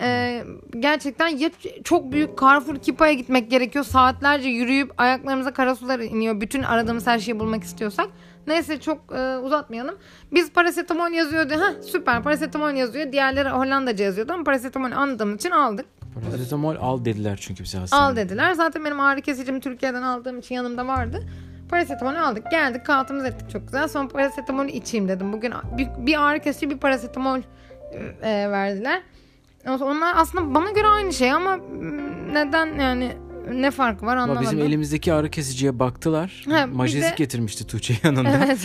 e, 0.00 0.42
gerçekten 0.80 1.28
ya 1.28 1.50
çok 1.84 2.12
büyük 2.12 2.40
Carrefour 2.40 2.76
Kipa'ya 2.76 3.12
gitmek 3.12 3.50
gerekiyor. 3.50 3.84
Saatlerce 3.84 4.48
yürüyüp 4.48 4.92
ayaklarımıza 4.98 5.52
kara 5.52 5.74
sular 5.74 5.98
iniyor. 5.98 6.40
Bütün 6.40 6.62
aradığımız 6.62 7.06
her 7.06 7.18
şeyi 7.18 7.40
bulmak 7.40 7.64
istiyorsak. 7.64 8.08
Neyse 8.46 8.80
çok 8.80 9.12
e, 9.12 9.36
uzatmayalım. 9.36 9.98
Biz 10.32 10.52
parasetamol 10.52 11.10
yazıyordu. 11.10 11.54
Ha 11.54 11.82
süper 11.82 12.22
parasetamol 12.22 12.70
yazıyor. 12.72 13.12
Diğerleri 13.12 13.48
Hollandaca 13.48 14.04
yazıyordu 14.04 14.32
ama 14.32 14.44
parasetamol 14.44 14.92
anladığımız 14.92 15.36
için 15.36 15.50
aldık. 15.50 15.86
Parasetamol 16.24 16.76
al 16.80 17.04
dediler 17.04 17.38
çünkü 17.42 17.64
bize 17.64 17.78
hastanede. 17.78 18.04
Al 18.04 18.16
dediler. 18.16 18.52
Zaten 18.52 18.84
benim 18.84 19.00
ağrı 19.00 19.20
kesicim 19.22 19.60
Türkiye'den 19.60 20.02
aldığım 20.02 20.38
için 20.38 20.54
yanımda 20.54 20.86
vardı. 20.86 21.22
Parasetamolü 21.68 22.18
aldık. 22.18 22.50
Geldik 22.50 22.86
kahvaltımızı 22.86 23.26
ettik 23.26 23.50
çok 23.50 23.62
güzel. 23.62 23.88
Sonra 23.88 24.08
parasetamolü 24.08 24.70
içeyim 24.70 25.08
dedim. 25.08 25.32
Bugün 25.32 25.52
bir, 25.78 25.88
bir 26.06 26.22
ağrı 26.26 26.40
kesici 26.40 26.70
bir 26.70 26.78
parasetamol 26.78 27.38
e, 28.22 28.50
verdiler. 28.50 29.02
Onlar 29.68 30.14
aslında 30.16 30.54
bana 30.54 30.70
göre 30.70 30.86
aynı 30.86 31.12
şey 31.12 31.32
ama 31.32 31.56
neden 32.32 32.66
yani 32.80 33.12
ne 33.54 33.70
farkı 33.70 34.06
var 34.06 34.12
Ama 34.16 34.22
anlamadım. 34.22 34.42
bizim 34.42 34.66
elimizdeki 34.66 35.12
ağrı 35.12 35.30
kesiciye 35.30 35.78
baktılar. 35.78 36.44
Ha, 36.50 36.66
Majezik 36.66 37.02
bize- 37.02 37.14
getirmişti 37.16 37.66
Tuğçe 37.66 37.94
yanında. 38.04 38.44
Evet. 38.46 38.58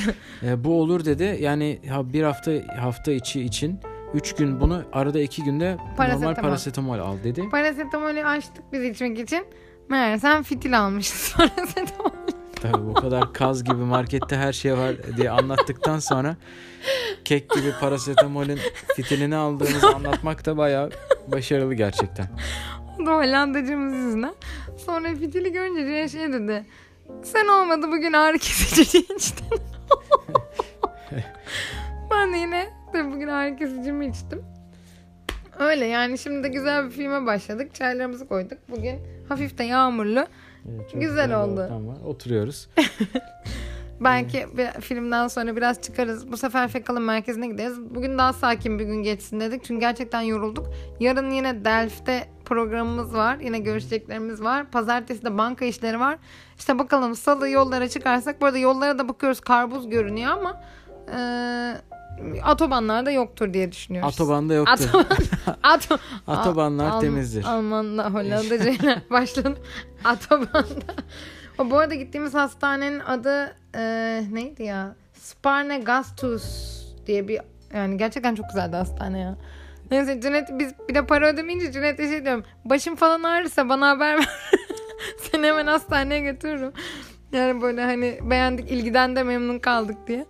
E, 0.43 0.63
bu 0.63 0.81
olur 0.81 1.05
dedi. 1.05 1.37
Yani 1.41 1.79
bir 1.93 2.23
hafta 2.23 2.51
hafta 2.79 3.11
içi 3.11 3.41
için 3.41 3.79
3 4.13 4.35
gün 4.35 4.59
bunu 4.59 4.83
arada 4.93 5.19
2 5.19 5.43
günde 5.43 5.71
normal 5.77 5.95
Parasetamol. 5.97 6.35
parasetamol 6.35 6.99
al 6.99 7.17
dedi. 7.23 7.49
Parasetamolü 7.49 8.25
açtık 8.25 8.63
biz 8.71 8.83
içmek 8.83 9.19
için. 9.19 9.45
Meğersem 9.89 10.43
fitil 10.43 10.79
almışız 10.79 11.33
parasetamol. 11.37 12.11
Tabii 12.61 12.85
bu 12.85 12.93
kadar 12.93 13.33
kaz 13.33 13.63
gibi 13.63 13.75
markette 13.75 14.37
her 14.37 14.53
şey 14.53 14.77
var 14.77 14.95
diye 15.17 15.31
anlattıktan 15.31 15.99
sonra 15.99 16.35
kek 17.25 17.49
gibi 17.49 17.73
parasetamolün 17.79 18.59
fitilini 18.95 19.35
aldığımızı 19.35 19.87
anlatmak 19.87 20.45
da 20.45 20.57
bayağı 20.57 20.89
başarılı 21.27 21.73
gerçekten. 21.73 22.27
O 23.01 23.05
da 23.05 23.11
Hollandacımız 23.11 23.93
yüzünden. 23.93 24.35
Sonra 24.85 25.15
fitili 25.15 25.51
görünce 25.51 26.09
şey 26.09 26.33
dedi. 26.33 26.65
Sen 27.23 27.47
olmadı 27.47 27.87
bugün 27.87 28.13
ağrı 28.13 28.37
kesici 28.37 28.99
içtin. 28.99 29.45
ben 32.11 32.33
de 32.33 32.37
yine 32.37 32.80
tabii 32.93 33.11
bugün 33.11 33.27
ağrı 33.27 33.55
kesicimi 33.55 34.07
içtim. 34.07 34.41
Öyle 35.59 35.85
yani 35.85 36.17
şimdi 36.17 36.43
de 36.43 36.47
güzel 36.47 36.85
bir 36.85 36.91
filme 36.91 37.25
başladık. 37.25 37.75
Çaylarımızı 37.75 38.27
koyduk. 38.27 38.57
Bugün 38.69 38.99
hafif 39.29 39.57
de 39.57 39.63
yağmurlu. 39.63 40.25
Evet, 40.69 40.91
Güzel 40.93 41.29
bir 41.29 41.33
oldu. 41.35 41.61
ortam 41.61 41.87
var. 41.87 41.97
Oturuyoruz. 42.05 42.69
Belki 43.99 44.45
bir 44.57 44.81
filmden 44.81 45.27
sonra 45.27 45.55
biraz 45.55 45.81
çıkarız. 45.81 46.31
Bu 46.31 46.37
sefer 46.37 46.67
Fekal'ın 46.67 47.01
merkezine 47.01 47.47
gideriz. 47.47 47.81
Bugün 47.95 48.17
daha 48.17 48.33
sakin 48.33 48.79
bir 48.79 48.83
gün 48.85 49.03
geçsin 49.03 49.39
dedik. 49.39 49.63
Çünkü 49.63 49.79
gerçekten 49.79 50.21
yorulduk. 50.21 50.67
Yarın 50.99 51.29
yine 51.31 51.65
Delft'te 51.65 52.27
programımız 52.45 53.13
var. 53.13 53.37
Yine 53.37 53.59
görüşeceklerimiz 53.59 54.43
var. 54.43 54.65
Pazartesi 54.71 55.25
de 55.25 55.37
banka 55.37 55.65
işleri 55.65 55.99
var. 55.99 56.17
İşte 56.57 56.79
bakalım 56.79 57.15
salı 57.15 57.49
yollara 57.49 57.89
çıkarsak. 57.89 58.41
Bu 58.41 58.45
arada 58.45 58.57
yollara 58.57 58.99
da 58.99 59.09
bakıyoruz. 59.09 59.39
Karbuz 59.41 59.89
görünüyor 59.89 60.31
ama 60.31 60.61
e, 61.07 61.17
otobanlarda 62.51 63.11
yoktur 63.11 63.53
diye 63.53 63.71
düşünüyoruz. 63.71 64.13
Otobanda 64.13 64.53
yoktur. 64.53 64.85
Otoban, 64.89 65.05
Ato, 65.63 65.97
Otobanlar 66.27 66.89
Al- 66.89 66.99
temizdir. 67.01 67.43
Almanla 67.45 68.13
Hollandacayla 68.13 69.01
başladı. 69.09 69.57
Otobanda. 70.13 70.93
O 71.57 71.69
bu 71.71 71.77
arada 71.77 71.95
gittiğimiz 71.95 72.33
hastanenin 72.33 72.99
adı 72.99 73.55
e, 73.75 73.81
neydi 74.31 74.63
ya? 74.63 74.95
Sparne 75.13 75.79
Gastus 75.79 76.45
diye 77.07 77.27
bir 77.27 77.39
yani 77.73 77.97
gerçekten 77.97 78.35
çok 78.35 78.45
güzeldi 78.49 78.75
hastane 78.75 79.19
ya. 79.19 79.37
Neyse 79.91 80.21
Cüneyt 80.21 80.47
biz 80.51 80.73
bir 80.89 80.95
de 80.95 81.05
para 81.05 81.27
ödemeyince 81.29 81.71
Cüneyt'e 81.71 82.07
şey 82.09 82.25
diyorum. 82.25 82.43
Başım 82.65 82.95
falan 82.95 83.23
ağrırsa 83.23 83.69
bana 83.69 83.89
haber 83.89 84.17
ver. 84.17 84.29
Seni 85.31 85.47
hemen 85.47 85.67
hastaneye 85.67 86.19
götürürüm. 86.19 86.71
Yani 87.31 87.61
böyle 87.61 87.81
hani 87.83 88.19
beğendik 88.21 88.71
ilgiden 88.71 89.15
de 89.15 89.23
memnun 89.23 89.59
kaldık 89.59 89.97
diye. 90.07 90.25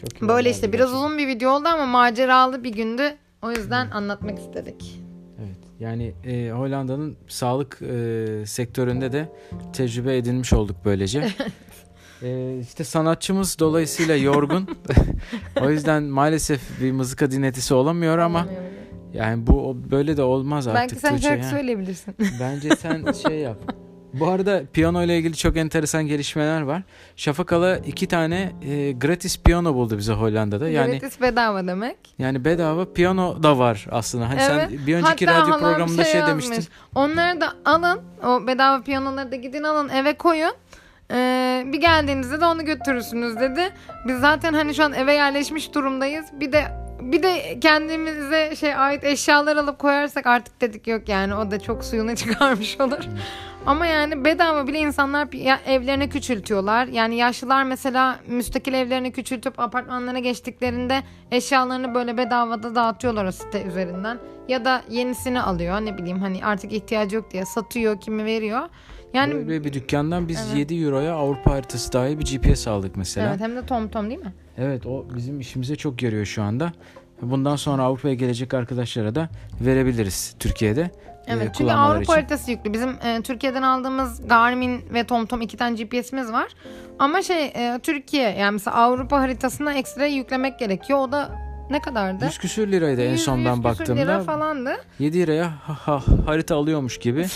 Çok 0.00 0.22
iyi 0.22 0.28
Böyle 0.28 0.50
işte 0.50 0.72
biraz 0.72 0.94
uzun 0.94 1.18
bir 1.18 1.28
video 1.28 1.50
oldu 1.50 1.68
ama 1.68 1.86
maceralı 1.86 2.64
bir 2.64 2.72
gündü. 2.72 3.02
O 3.42 3.50
yüzden 3.50 3.90
anlatmak 3.90 4.38
istedik. 4.38 5.00
Evet. 5.38 5.58
Yani 5.80 6.14
e, 6.24 6.50
Hollanda'nın 6.50 7.16
sağlık 7.28 7.82
e, 7.82 8.46
sektöründe 8.46 9.12
de 9.12 9.32
tecrübe 9.72 10.16
edinmiş 10.16 10.52
olduk 10.52 10.76
böylece. 10.84 11.28
e, 12.22 12.58
işte 12.60 12.84
sanatçımız 12.84 13.58
dolayısıyla 13.58 14.16
yorgun. 14.16 14.68
o 15.62 15.70
yüzden 15.70 16.02
maalesef 16.02 16.80
bir 16.80 16.92
mızıka 16.92 17.30
dinletisi 17.30 17.74
olamıyor 17.74 18.18
ama 18.18 18.46
yani 19.12 19.46
bu 19.46 19.76
böyle 19.90 20.16
de 20.16 20.22
olmaz 20.22 20.66
artık. 20.66 20.80
Belki 20.80 20.94
sen 20.94 21.16
Tuğçe 21.16 21.28
şarkı 21.28 21.46
söyleyebilirsin. 21.46 22.14
Bence 22.40 22.76
sen 22.76 23.12
şey 23.12 23.38
yap. 23.38 23.58
Bu 24.12 24.28
arada 24.28 24.62
piyano 24.72 25.02
ile 25.04 25.18
ilgili 25.18 25.36
çok 25.36 25.56
enteresan 25.56 26.06
gelişmeler 26.06 26.60
var. 26.62 26.82
Şafak 27.16 27.52
Ala 27.52 27.76
iki 27.78 28.06
tane 28.08 28.52
e, 28.62 28.92
gratis 28.92 29.38
piyano 29.42 29.74
buldu 29.74 29.98
bize 29.98 30.12
Hollanda'da. 30.12 30.68
Yani 30.68 30.98
Gratis 30.98 31.20
bedava 31.20 31.66
demek. 31.66 31.96
yani 32.18 32.44
bedava 32.44 32.92
piyano 32.92 33.42
da 33.42 33.58
var 33.58 33.86
aslında. 33.90 34.28
Hani 34.28 34.40
Evet. 34.50 34.68
sen 34.70 34.86
bir 34.86 34.94
önceki 34.96 35.26
Hatta 35.26 35.40
radyo 35.42 35.58
programında 35.58 36.04
şey, 36.04 36.20
yazmış. 36.20 36.44
demiştin. 36.50 36.72
Onları 36.94 37.40
da 37.40 37.52
alın. 37.64 38.00
O 38.26 38.46
bedava 38.46 38.82
piyanoları 38.82 39.32
da 39.32 39.36
gidin 39.36 39.62
alın 39.62 39.88
eve 39.88 40.14
koyun. 40.16 40.52
Ee, 41.12 41.64
bir 41.66 41.80
geldiğinizde 41.80 42.40
de 42.40 42.44
onu 42.44 42.64
götürürsünüz 42.64 43.40
dedi. 43.40 43.60
Biz 44.08 44.20
zaten 44.20 44.52
hani 44.54 44.74
şu 44.74 44.84
an 44.84 44.92
eve 44.92 45.14
yerleşmiş 45.14 45.74
durumdayız. 45.74 46.26
Bir 46.40 46.52
de 46.52 46.64
bir 47.00 47.22
de 47.22 47.60
kendimize 47.60 48.56
şey 48.56 48.74
ait 48.74 49.04
eşyalar 49.04 49.56
alıp 49.56 49.78
koyarsak 49.78 50.26
artık 50.26 50.60
dedik 50.60 50.86
yok 50.86 51.08
yani 51.08 51.34
o 51.34 51.50
da 51.50 51.60
çok 51.60 51.84
suyunu 51.84 52.16
çıkarmış 52.16 52.80
olur. 52.80 52.98
Ama 53.66 53.86
yani 53.86 54.24
bedava 54.24 54.66
bile 54.66 54.78
insanlar 54.78 55.28
evlerini 55.66 56.08
küçültüyorlar. 56.08 56.86
Yani 56.86 57.16
yaşlılar 57.16 57.64
mesela 57.64 58.20
müstakil 58.28 58.74
evlerini 58.74 59.12
küçültüp 59.12 59.60
apartmanlara 59.60 60.18
geçtiklerinde 60.18 61.02
eşyalarını 61.30 61.94
böyle 61.94 62.16
bedavada 62.16 62.74
dağıtıyorlar 62.74 63.24
o 63.24 63.32
site 63.32 63.62
üzerinden. 63.64 64.18
Ya 64.48 64.64
da 64.64 64.82
yenisini 64.90 65.42
alıyor 65.42 65.80
ne 65.80 65.98
bileyim 65.98 66.18
hani 66.18 66.44
artık 66.44 66.72
ihtiyacı 66.72 67.16
yok 67.16 67.30
diye 67.30 67.44
satıyor 67.44 68.00
kimi 68.00 68.24
veriyor. 68.24 68.60
Yani 69.14 69.34
Böyle 69.34 69.64
bir 69.64 69.72
dükkandan 69.72 70.28
biz 70.28 70.46
Evet. 70.48 70.58
7 70.58 70.84
euroya 70.84 71.14
Avrupa 71.14 71.50
haritası 71.50 71.92
dahil 71.92 72.18
bir 72.18 72.24
GPS 72.24 72.68
aldık 72.68 72.96
mesela. 72.96 73.28
evet 73.30 73.40
hem 73.40 73.56
de 73.56 73.66
tom 73.66 73.88
tom 73.88 74.08
değil 74.10 74.20
mi? 74.20 74.32
Evet 74.58 74.86
o 74.86 75.06
bizim 75.16 75.40
işimize 75.40 75.76
çok 75.76 76.02
yarıyor 76.02 76.24
şu 76.24 76.42
anda. 76.42 76.72
Bundan 77.22 77.56
sonra 77.56 77.82
Avrupa'ya 77.82 78.14
gelecek 78.14 78.54
arkadaşlara 78.54 79.14
da 79.14 79.28
verebiliriz 79.60 80.34
Türkiye'de. 80.38 80.80
e, 80.80 80.90
Evet 81.32 81.54
çünkü 81.58 81.72
Avrupa 81.72 82.02
için. 82.02 82.12
haritası 82.12 82.50
yüklü. 82.50 82.72
Bizim 82.72 82.88
e, 82.90 83.22
Türkiye'den 83.22 83.62
aldığımız 83.62 84.28
Garmin 84.28 84.84
ve 84.94 85.04
TomTom 85.04 85.40
iki 85.40 85.56
tane 85.56 85.82
GPS'imiz 85.82 86.32
var. 86.32 86.46
Ama 86.98 87.22
şey 87.22 87.44
e, 87.46 87.80
Türkiye 87.82 88.30
yani 88.30 88.52
mesela 88.52 88.76
Avrupa 88.76 89.20
haritasına 89.20 89.72
ekstra 89.74 90.06
yüklemek 90.06 90.58
gerekiyor. 90.58 90.98
O 90.98 91.12
da 91.12 91.30
ne 91.70 91.80
kadardı? 91.80 92.24
100 92.24 92.38
küsür 92.38 92.72
liraydı 92.72 93.02
en 93.02 93.10
100 93.12 93.22
son 93.24 93.36
100 93.36 93.46
ben 93.46 93.52
küsür 93.54 93.64
baktığımda. 93.64 94.00
lira 94.00 94.20
falandı. 94.20 94.76
7 94.98 95.18
liraya 95.18 95.46
ha- 95.50 95.78
ha- 95.86 96.02
harita 96.26 96.56
alıyormuş 96.56 96.98
gibi 96.98 97.26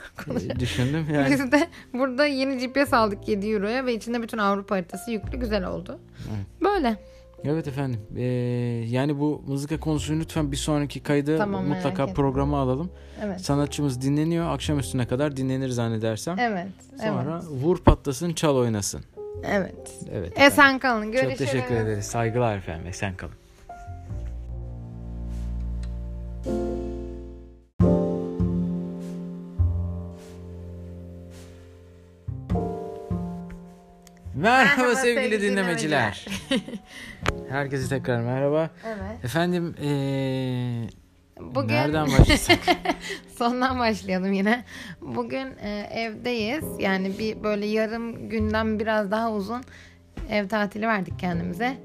düşündüm. 0.60 1.06
Yani 1.14 1.30
Biz 1.30 1.52
de 1.52 1.68
burada 1.92 2.26
yeni 2.26 2.58
GPS 2.68 2.92
aldık 2.94 3.28
7 3.28 3.50
euroya 3.50 3.86
ve 3.86 3.94
içinde 3.94 4.22
bütün 4.22 4.38
Avrupa 4.38 4.74
haritası 4.74 5.10
yüklü. 5.10 5.38
Güzel 5.40 5.64
oldu. 5.66 5.98
Evet. 6.18 6.46
Böyle. 6.64 6.96
Evet 7.44 7.68
efendim. 7.68 8.00
Ee, 8.16 8.22
yani 8.88 9.18
bu 9.18 9.42
mızıka 9.46 9.80
konusunu 9.80 10.20
lütfen 10.20 10.52
bir 10.52 10.56
sonraki 10.56 11.00
kayda 11.00 11.38
Tamam, 11.38 11.66
mutlaka 11.66 12.06
programa 12.06 12.58
alalım. 12.58 12.90
Evet. 13.24 13.40
Sanatçımız 13.40 14.02
dinleniyor. 14.02 14.50
Akşam 14.54 14.78
üstüne 14.78 15.06
kadar 15.06 15.36
dinlenir 15.36 15.68
zannedersem. 15.68 16.38
Evet. 16.38 16.66
Sonra 17.02 17.40
Evet. 17.42 17.62
vur 17.62 17.78
patlasın 17.78 18.32
çal 18.32 18.56
oynasın. 18.56 19.00
Evet. 19.44 19.74
Evet. 20.12 20.32
efendim. 20.32 20.52
Esen 20.52 20.78
kalın. 20.78 21.12
Görüşürüz. 21.12 21.38
Çok 21.38 21.48
teşekkür 21.48 21.74
ederiz. 21.74 22.04
Saygılar 22.04 22.56
efendim. 22.56 22.86
Esen 22.86 23.14
kalın. 23.16 23.34
Merhaba, 34.34 34.94
sevgili, 34.94 35.42
dinlemeciler. 35.42 36.26
Herkese 37.48 37.88
tekrar 37.88 38.20
merhaba. 38.20 38.70
Evet. 38.86 39.24
Efendim 39.24 39.74
ee, 39.82 40.88
Bugün 41.40 41.74
nereden 41.74 42.06
başlasak? 42.06 42.58
sondan 43.36 43.78
başlayalım 43.78 44.32
yine. 44.32 44.64
Bugün 45.00 45.46
e, 45.62 45.88
evdeyiz. 45.94 46.64
Yani 46.78 47.18
bir 47.18 47.42
böyle 47.42 47.66
yarım 47.66 48.28
günden 48.28 48.80
biraz 48.80 49.10
daha 49.10 49.32
uzun 49.32 49.62
ev 50.30 50.48
tatili 50.48 50.86
verdik 50.86 51.18
kendimize. 51.18 51.76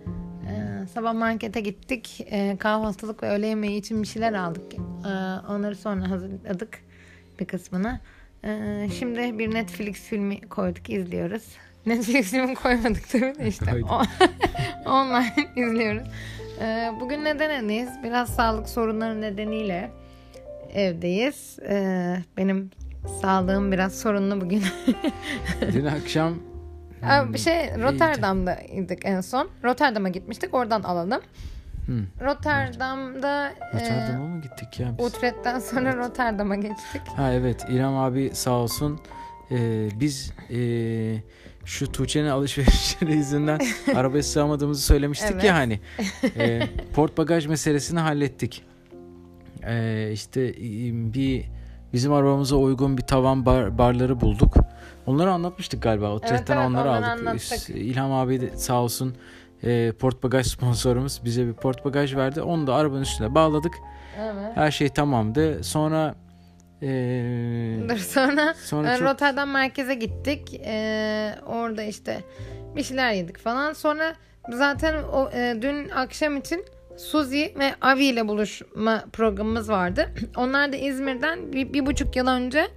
E, 0.50 0.88
sabah 0.94 1.14
markete 1.14 1.60
gittik. 1.60 2.28
E, 2.32 2.58
kahvaltılık 2.58 3.24
ve 3.24 3.30
öğle 3.30 3.48
yemeği 3.48 3.80
için 3.80 4.04
bir 4.04 4.08
şeyler 4.08 4.34
aldık. 4.34 4.74
E, 4.74 5.10
onları 5.50 5.76
sonra 5.76 6.10
hazırladık 6.10 6.80
bir 7.40 7.46
kısmını. 7.46 8.00
E, 8.44 8.88
şimdi 9.00 9.40
bir 9.40 9.54
Netflix 9.54 10.02
filmi 10.02 10.42
koyduk 10.42 10.90
izliyoruz. 10.90 11.44
Netflix 11.86 12.32
filmi 12.32 12.56
koymadık 12.56 13.10
tabii 13.10 13.40
de 13.40 13.48
işte. 13.48 13.72
Online 14.86 15.34
izliyoruz. 15.56 16.08
Ee, 16.62 16.92
bugün 17.00 17.26
neden 17.26 17.50
evdeyiz? 17.50 17.90
Biraz 18.04 18.30
sağlık 18.30 18.70
sorunları 18.70 19.22
nedeniyle 19.22 19.92
evdeyiz. 20.74 21.60
Ee, 21.70 22.18
benim 22.38 22.72
sağlığım 23.22 23.72
biraz 23.72 24.00
sorunlu 24.00 24.42
bugün. 24.42 24.64
Dün 25.74 25.86
akşam 25.86 26.36
bir 27.34 27.38
şey 27.38 27.76
Rotterdam'daydık 27.76 29.06
en 29.06 29.22
son. 29.22 29.50
Rotterdam'a 29.64 30.10
gitmiştik. 30.10 30.54
Oradan 30.54 30.84
alalım. 30.84 31.22
Hı. 31.88 32.26
Rotterdam'da 32.26 33.52
Rotterdam'a 33.74 34.28
mı 34.28 34.42
gittik 34.42 34.80
ya 34.80 34.88
e, 34.88 34.98
biz? 34.98 35.06
Utrecht'ten 35.06 35.60
sonra 35.60 35.98
Rotterdam'a 35.98 36.56
geçtik. 36.56 37.02
Ha 37.16 37.34
evet 37.34 37.66
İrem 37.70 37.98
abi 37.98 38.32
sağ 38.34 38.52
olsun 38.52 39.00
ee, 39.52 39.90
biz 40.00 40.34
ee, 40.50 41.16
şu 41.66 41.92
Tuğçe'nin 41.92 42.28
alışverişleri 42.30 43.14
yüzünden 43.16 43.60
arabaya 43.96 44.24
sığamadığımızı 44.24 44.82
söylemiştik 44.82 45.32
Evet. 45.32 45.44
ya 45.44 45.56
hani. 45.56 45.80
Ee, 46.38 46.62
port 46.94 47.18
bagaj 47.18 47.48
meselesini 47.48 48.00
hallettik. 48.00 48.64
Ee, 49.68 50.10
işte 50.14 50.42
e, 50.42 50.54
bir 51.14 51.46
bizim 51.94 52.14
arabamıza 52.14 52.56
uygun 52.56 52.98
bir 52.98 53.02
tavan 53.04 53.46
bar, 53.46 53.78
barları 53.78 54.22
bulduk. 54.22 54.56
Onları 55.06 55.32
anlatmıştık 55.32 55.82
galiba. 55.82 56.16
Utrecht'ten 56.16 56.58
evet, 56.58 56.68
onları 56.68 56.90
onları 56.90 57.14
aldık. 57.14 57.28
anlattık. 57.28 57.70
İlham 57.70 58.12
abi 58.14 58.42
de 58.42 58.58
sağ 58.58 58.82
olsun 58.82 59.16
e, 59.64 59.92
port 60.00 60.24
bagaj 60.24 60.46
sponsorumuz 60.54 61.22
bize 61.26 61.48
bir 61.48 61.54
port 61.54 61.86
bagaj 61.86 62.16
verdi. 62.16 62.42
Onu 62.42 62.68
da 62.68 62.76
arabanın 62.76 63.02
üstüne 63.02 63.36
bağladık. 63.36 63.74
Evet. 64.20 64.52
Her 64.56 64.72
şey 64.72 64.90
tamamdı. 64.90 65.64
Sonra 65.64 66.16
e, 66.82 66.88
Dur 67.90 67.98
sonra 67.98 68.54
sonra 68.54 68.94
e, 68.94 68.98
çok 68.98 69.08
Rotterdam 69.08 69.50
merkeze 69.50 69.94
gittik. 69.94 70.62
Ee, 70.66 71.36
orada 71.46 71.84
işte 71.84 72.24
bir 72.76 72.84
şeyler 72.84 73.12
yedik 73.12 73.38
falan. 73.38 73.74
Sonra 73.74 74.16
zaten 74.50 75.04
o 75.04 75.30
e, 75.34 75.58
dün 75.62 75.90
akşam 75.90 76.38
için 76.38 76.66
Suzi 76.98 77.54
ve 77.60 77.76
Avi 77.82 78.04
ile 78.06 78.28
buluşma 78.28 79.04
programımız 79.14 79.70
vardı. 79.70 80.10
Onlar 80.38 80.74
da 80.74 80.78
İzmir'den 80.78 81.54
bir, 81.54 81.74
bir 81.74 81.86
buçuk 81.86 82.16
yıl 82.16 82.28
önce 82.28 82.68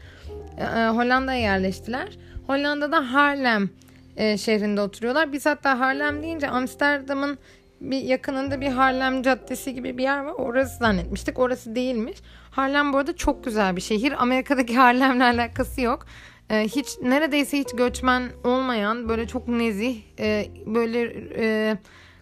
e, 0.59 0.63
e, 0.63 0.89
Hollanda'ya 0.89 1.41
yerleştiler. 1.41 2.09
Hollanda'da 2.47 3.13
Haarlem 3.13 3.71
e, 4.17 4.39
şehrinde 4.39 4.81
oturuyorlar. 4.81 5.33
Biz 5.33 5.47
hatta 5.47 5.81
Haarlem 5.81 6.23
deyince 6.23 6.49
Amsterdam'ın 6.49 7.39
bir 7.81 8.03
yakınında 8.03 8.61
bir 8.61 8.69
Harlem 8.69 9.23
Caddesi 9.23 9.75
gibi 9.75 9.99
bir 9.99 10.03
yer 10.03 10.21
var. 10.21 10.33
Orası 10.33 10.79
zannetmiştik. 10.79 11.39
Orası 11.39 11.75
değilmiş. 11.75 12.19
Harlem 12.51 12.93
bu 12.93 12.97
arada 12.99 13.17
çok 13.17 13.45
güzel 13.45 13.77
bir 13.77 13.81
şehir. 13.81 14.23
Amerika'daki 14.23 14.77
Harlem'le 14.79 15.21
alakası 15.21 15.81
yok. 15.81 16.07
Ee, 16.51 16.63
hiç 16.69 16.89
neredeyse 17.03 17.59
hiç 17.59 17.69
göçmen 17.77 18.31
olmayan 18.45 19.09
böyle 19.09 19.27
çok 19.27 19.49
nezih 19.49 19.97
e, 20.19 20.47
böyle 20.67 21.01
e, 21.37 21.77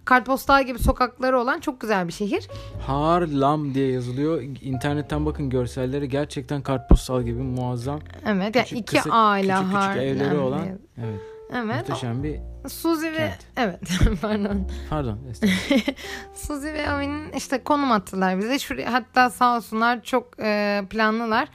kartpostal 0.05 0.65
gibi 0.65 0.79
sokakları 0.79 1.39
olan 1.41 1.61
çok 1.61 1.81
güzel 1.81 2.09
bir 2.09 2.13
şehir. 2.13 2.49
Harlem 2.87 3.75
diye 3.75 3.93
yazılıyor. 3.93 4.43
İnternetten 4.63 5.27
bakın 5.27 5.51
görselleri 5.51 6.09
gerçekten 6.09 6.63
kartpostal 6.63 7.23
gibi 7.23 7.43
muazzam. 7.43 8.01
Evet 8.27 8.57
yani 8.57 8.65
Küçük, 8.65 8.79
iki 8.79 8.97
kısık, 8.97 9.13
aile 9.15 9.53
küçük 9.53 9.65
küçük 9.67 9.77
Harlem. 9.83 10.05
evleri 10.05 10.39
olan. 10.39 10.67
Evet. 10.99 11.21
Evet. 11.55 11.77
Muhteşem 11.89 12.23
bir 12.23 12.41
Suzi 12.69 13.13
ve 13.13 13.17
kent. 13.17 13.47
evet 13.57 13.81
pardon. 14.23 14.69
pardon. 14.91 15.19
Suzi 16.35 16.73
ve 16.73 16.91
Avi'nin 16.91 17.33
işte 17.33 17.63
konum 17.65 17.93
attılar 17.93 18.39
bize. 18.39 18.59
Şuraya, 18.59 18.93
hatta 18.93 19.31
sağ 19.31 19.57
olsunlar 19.57 20.03
çok 20.03 20.41
e, 20.41 20.83
planlılar. 20.91 21.49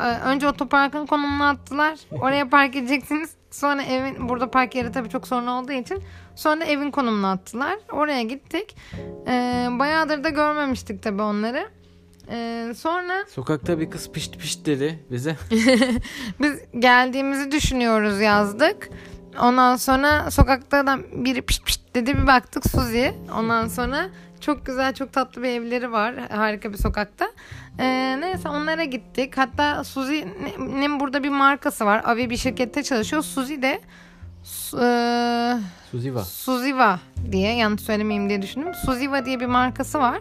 E, 0.00 0.04
önce 0.04 0.48
otoparkın 0.48 1.06
konumunu 1.06 1.44
attılar. 1.44 1.98
Oraya 2.10 2.48
park 2.48 2.76
edeceksiniz. 2.76 3.30
Sonra 3.50 3.82
evin 3.82 4.28
burada 4.28 4.50
park 4.50 4.74
yeri 4.74 4.92
tabii 4.92 5.08
çok 5.08 5.26
sorun 5.28 5.46
olduğu 5.46 5.72
için 5.72 6.02
sonra 6.34 6.64
evin 6.64 6.90
konumunu 6.90 7.26
attılar. 7.26 7.78
Oraya 7.92 8.22
gittik. 8.22 8.76
E, 9.26 9.32
bayağıdır 9.70 10.24
da 10.24 10.28
görmemiştik 10.28 11.02
tabii 11.02 11.22
onları. 11.22 11.68
E, 12.30 12.66
sonra 12.76 13.24
Sokakta 13.28 13.80
bir 13.80 13.90
kız 13.90 14.12
pişt 14.12 14.38
pişt 14.38 14.66
dedi 14.66 15.04
bize. 15.10 15.36
biz 16.40 16.58
geldiğimizi 16.78 17.52
düşünüyoruz 17.52 18.20
yazdık. 18.20 18.90
Ondan 19.40 19.76
sonra 19.76 20.30
sokakta 20.30 20.86
da 20.86 20.98
biri 21.12 21.42
pişt 21.42 21.66
pişt 21.66 21.80
dedi 21.94 22.16
bir 22.18 22.26
baktık 22.26 22.70
Suzi. 22.70 23.14
Ondan 23.38 23.68
sonra 23.68 24.08
çok 24.40 24.66
güzel 24.66 24.94
çok 24.94 25.12
tatlı 25.12 25.42
bir 25.42 25.48
evleri 25.48 25.92
var. 25.92 26.14
Harika 26.30 26.72
bir 26.72 26.78
sokakta. 26.78 27.26
Ee, 27.78 28.16
neyse 28.20 28.48
onlara 28.48 28.84
gittik. 28.84 29.38
Hatta 29.38 29.84
Suzi'nin 29.84 31.00
burada 31.00 31.22
bir 31.24 31.28
markası 31.28 31.84
var. 31.84 32.02
Avi 32.04 32.30
bir 32.30 32.36
şirkette 32.36 32.82
çalışıyor. 32.82 33.22
Suzi 33.22 33.62
de 33.62 33.80
eee, 34.72 35.56
Suziva. 35.90 36.24
Suziva 36.24 37.00
diye 37.32 37.54
yanlış 37.56 37.80
söylemeyeyim 37.82 38.28
diye 38.28 38.42
düşündüm. 38.42 38.74
Suziva 38.74 39.24
diye 39.24 39.40
bir 39.40 39.46
markası 39.46 39.98
var. 39.98 40.18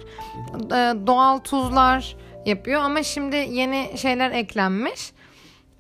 Ee, 0.56 1.08
Doğal 1.08 1.38
tuzlar 1.40 2.16
yapıyor 2.46 2.82
ama 2.82 3.04
şimdi 3.04 3.36
yeni 3.36 3.98
şeyler 3.98 4.32
eklenmiş. 4.32 5.12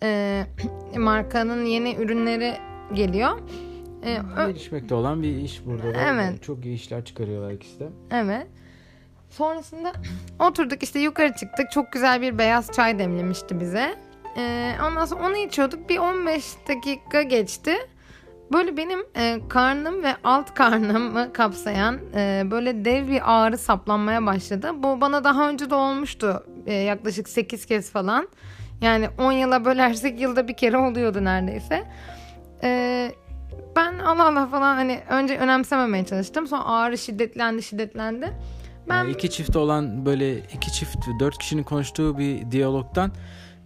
Ee, 0.04 0.46
markanın 0.98 1.65
yeni 1.65 1.96
ürünleri 1.96 2.58
geliyor. 2.95 3.39
Ee, 4.04 4.17
ö- 4.38 4.47
Gelişmekte 4.47 4.95
olan 4.95 5.23
bir 5.23 5.36
iş 5.36 5.65
burada. 5.65 5.93
da. 5.93 6.01
Evet. 6.01 6.43
Çok 6.43 6.65
iyi 6.65 6.75
işler 6.75 7.06
çıkarıyorlar 7.06 7.51
ikisi 7.51 7.80
de. 7.80 7.89
Evet. 8.12 8.47
Sonrasında 9.30 9.91
oturduk 10.39 10.84
işte 10.84 10.99
yukarı 10.99 11.34
çıktık. 11.34 11.71
Çok 11.71 11.91
güzel 11.91 12.21
bir 12.21 12.38
beyaz 12.38 12.71
çay 12.71 12.99
demlemişti 12.99 13.60
bize. 13.60 13.95
Ee, 14.38 14.73
ondan 14.88 15.06
sonra 15.06 15.25
onu 15.27 15.38
içiyorduk. 15.38 15.89
Bir 15.89 15.97
15 15.97 16.45
dakika 16.67 17.21
geçti. 17.21 17.73
Böyle 18.54 18.77
benim 18.77 18.99
e, 19.17 19.39
karnım 19.49 20.04
ve 20.04 20.13
alt 20.23 20.54
karnımı 20.54 21.34
kapsayan 21.34 21.99
e, 22.15 22.43
böyle 22.51 22.86
dev 22.86 23.08
bir 23.08 23.21
ağrı 23.25 23.58
saplanmaya 23.58 24.25
başladı. 24.25 24.71
Bu 24.77 25.01
bana 25.01 25.23
daha 25.23 25.49
önce 25.49 25.69
de 25.69 25.75
olmuştu. 25.75 26.45
E, 26.65 26.73
yaklaşık 26.73 27.30
8 27.30 27.65
kez 27.65 27.91
falan. 27.91 28.27
Yani 28.82 29.10
10 29.19 29.32
yıla 29.32 29.65
bölersek 29.65 30.21
yılda 30.21 30.47
bir 30.47 30.54
kere 30.54 30.77
oluyordu 30.77 31.23
neredeyse. 31.23 31.84
E, 32.63 33.12
ben 33.76 34.00
Allah 34.00 34.28
Allah 34.28 34.47
falan 34.47 34.76
hani 34.76 35.00
önce 35.10 35.38
önemsememeye 35.38 36.06
çalıştım. 36.06 36.47
Sonra 36.47 36.65
ağrı 36.65 36.97
şiddetlendi 36.97 37.63
şiddetlendi. 37.63 38.34
Ben 38.89 38.95
Yani 38.97 39.12
iki 39.12 39.30
çift 39.30 39.56
olan 39.56 40.06
böyle 40.06 40.38
iki 40.38 40.71
çift 40.71 40.97
dört 41.19 41.38
kişinin 41.38 41.63
konuştuğu 41.63 42.17
bir 42.17 42.52
diyalogtan 42.52 43.12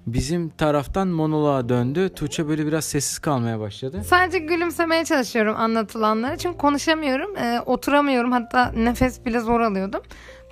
bizim 0.08 0.50
taraftan 0.50 1.08
monoloğa 1.08 1.70
döndü. 1.70 2.10
Tuğçe 2.10 2.48
böyle 2.48 2.68
biraz 2.68 2.86
sessiz 2.86 3.20
kalmaya 3.20 3.60
başladı. 3.60 4.02
sadece 4.06 4.40
gülümsemeye 4.40 5.06
çalışıyorum 5.06 5.56
anlatılanlara. 5.58 6.38
Çünkü 6.38 6.58
konuşamıyorum. 6.58 7.38
e, 7.38 7.62
oturamıyorum. 7.66 8.32
Hatta 8.32 8.72
nefes 8.72 9.26
bile 9.26 9.40
zor 9.40 9.60
alıyordum. 9.62 10.02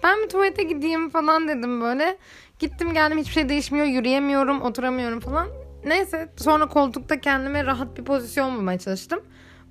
Ben 0.04 0.24
bir 0.24 0.30
tuvalete 0.30 0.64
gideyim 0.64 1.10
falan 1.10 1.48
dedim 1.48 1.82
böyle. 1.82 2.18
Gittim 2.60 2.94
geldim 2.94 3.18
hiçbir 3.18 3.34
şey 3.34 3.50
değişmiyor. 3.50 3.86
Yürüyemiyorum, 3.86 4.62
oturamıyorum 4.62 5.20
falan. 5.20 5.48
Neyse 5.86 6.30
sonra 6.38 6.68
koltukta 6.68 7.20
kendime 7.20 7.66
rahat 7.66 7.98
bir 7.98 8.04
pozisyon 8.04 8.56
bulmaya 8.56 8.80
çalıştım. 8.80 9.20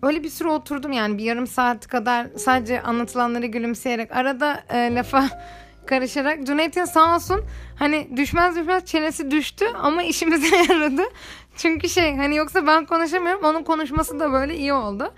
Öyle 0.03 0.23
bir 0.23 0.29
süre 0.29 0.49
oturdum 0.49 0.93
yani 0.93 1.19
bir 1.19 1.25
yarım 1.25 1.47
saat 1.47 1.87
kadar 1.87 2.27
sadece 2.37 2.83
anlatılanları 2.83 3.47
gülümseyerek 3.47 4.17
arada 4.17 4.65
e, 4.71 4.95
lafa 4.95 5.29
karışarak 5.87 6.47
Cüneyt'in 6.47 6.85
sağ 6.85 7.17
olsun 7.17 7.41
hani 7.79 8.17
düşmez 8.17 8.57
düşmez 8.57 8.85
çenesi 8.85 9.31
düştü 9.31 9.67
ama 9.83 10.03
işimize 10.13 10.57
yaradı. 10.57 11.03
Çünkü 11.57 11.89
şey 11.89 12.17
hani 12.17 12.37
yoksa 12.37 12.67
ben 12.67 12.85
konuşamıyorum 12.85 13.45
onun 13.45 13.63
konuşması 13.63 14.21
da 14.21 14.33
böyle 14.33 14.57
iyi 14.57 14.73
oldu. 14.73 15.13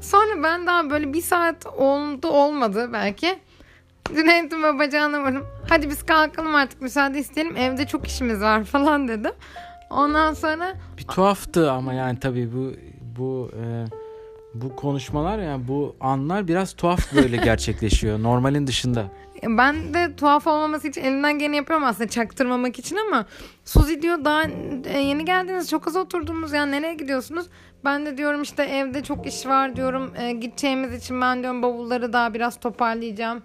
Sonra 0.00 0.42
ben 0.42 0.66
daha 0.66 0.90
böyle 0.90 1.12
bir 1.12 1.22
saat 1.22 1.66
oldu 1.66 2.28
olmadı 2.28 2.90
belki. 2.92 3.38
Cüneyt'in 4.14 4.62
ve 4.62 4.78
bacağına. 4.78 5.42
Hadi 5.68 5.90
biz 5.90 6.06
kalkalım 6.06 6.54
artık 6.54 6.82
müsaade 6.82 7.18
isteyelim 7.18 7.56
evde 7.56 7.86
çok 7.86 8.06
işimiz 8.06 8.40
var 8.40 8.64
falan 8.64 9.08
dedim. 9.08 9.32
Ondan 9.90 10.34
sonra 10.34 10.74
Bir 10.98 11.04
tuhaftı 11.04 11.70
ama 11.72 11.92
yani 11.92 12.20
tabii 12.20 12.52
bu 12.52 12.72
bu 13.18 13.50
e, 13.62 13.84
bu 14.54 14.76
konuşmalar 14.76 15.38
yani 15.38 15.68
bu 15.68 15.96
anlar 16.00 16.48
biraz 16.48 16.72
tuhaf 16.72 17.14
böyle 17.14 17.36
gerçekleşiyor 17.36 18.18
normalin 18.22 18.66
dışında. 18.66 19.04
Ben 19.42 19.94
de 19.94 20.16
tuhaf 20.16 20.46
olmaması 20.46 20.88
için 20.88 21.02
elimden 21.02 21.38
geleni 21.38 21.56
yapıyorum 21.56 21.84
aslında 21.86 22.08
çaktırmamak 22.08 22.78
için 22.78 22.96
ama 22.96 23.26
Suzi 23.64 24.02
diyor 24.02 24.24
daha 24.24 24.42
e, 24.84 24.98
yeni 25.00 25.24
geldiniz 25.24 25.70
çok 25.70 25.88
az 25.88 25.96
oturdunuz 25.96 26.52
yani 26.52 26.72
nereye 26.72 26.94
gidiyorsunuz? 26.94 27.46
Ben 27.84 28.06
de 28.06 28.16
diyorum 28.18 28.42
işte 28.42 28.62
evde 28.62 29.02
çok 29.02 29.26
iş 29.26 29.46
var 29.46 29.76
diyorum 29.76 30.12
e, 30.18 30.32
gideceğimiz 30.32 30.94
için 30.94 31.20
ben 31.20 31.42
diyorum 31.42 31.62
bavulları 31.62 32.12
daha 32.12 32.34
biraz 32.34 32.60
toparlayacağım. 32.60 33.42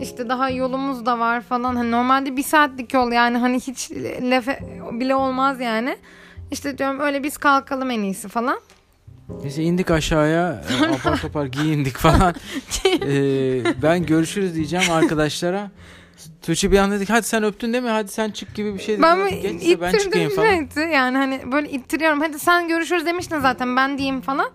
İşte 0.00 0.28
daha 0.28 0.50
yolumuz 0.50 1.06
da 1.06 1.18
var 1.18 1.40
falan. 1.40 1.76
Hani 1.76 1.90
normalde 1.90 2.36
bir 2.36 2.42
saatlik 2.42 2.94
yol 2.94 3.12
yani 3.12 3.38
hani 3.38 3.60
hiç 3.60 3.90
laf 4.20 4.46
bile 4.92 5.14
olmaz 5.14 5.60
yani. 5.60 5.96
İşte 6.50 6.78
diyorum 6.78 7.00
öyle 7.00 7.22
biz 7.22 7.36
kalkalım 7.38 7.90
en 7.90 8.00
iyisi 8.00 8.28
falan. 8.28 8.60
Neyse 9.42 9.62
indik 9.62 9.90
aşağıya 9.90 10.62
e, 10.82 10.94
apar 10.94 11.20
topar 11.20 11.46
giyindik 11.46 11.96
falan. 11.96 12.34
ee, 12.86 13.82
ben 13.82 14.06
görüşürüz 14.06 14.54
diyeceğim 14.54 14.90
arkadaşlara. 14.90 15.70
Tuğçe 16.42 16.72
bir 16.72 16.78
an 16.78 16.90
dedik 16.90 17.10
hadi 17.10 17.26
sen 17.26 17.42
öptün 17.42 17.72
değil 17.72 17.84
mi? 17.84 17.90
Hadi 17.90 18.08
sen 18.08 18.30
çık 18.30 18.54
gibi 18.54 18.74
bir 18.74 18.78
şey 18.78 18.94
dedi. 18.94 19.02
Ben 19.02 19.28
Geç 19.28 19.44
ittirdim 19.44 19.80
ben 19.80 19.98
çıkayım 19.98 20.30
falan. 20.30 20.48
Cüneyt'i. 20.48 20.80
Yani 20.80 21.16
hani 21.16 21.52
böyle 21.52 21.70
ittiriyorum. 21.70 22.20
Hadi 22.20 22.38
sen 22.38 22.68
görüşürüz 22.68 23.06
demiştin 23.06 23.40
zaten 23.40 23.76
ben 23.76 23.98
diyeyim 23.98 24.20
falan. 24.20 24.50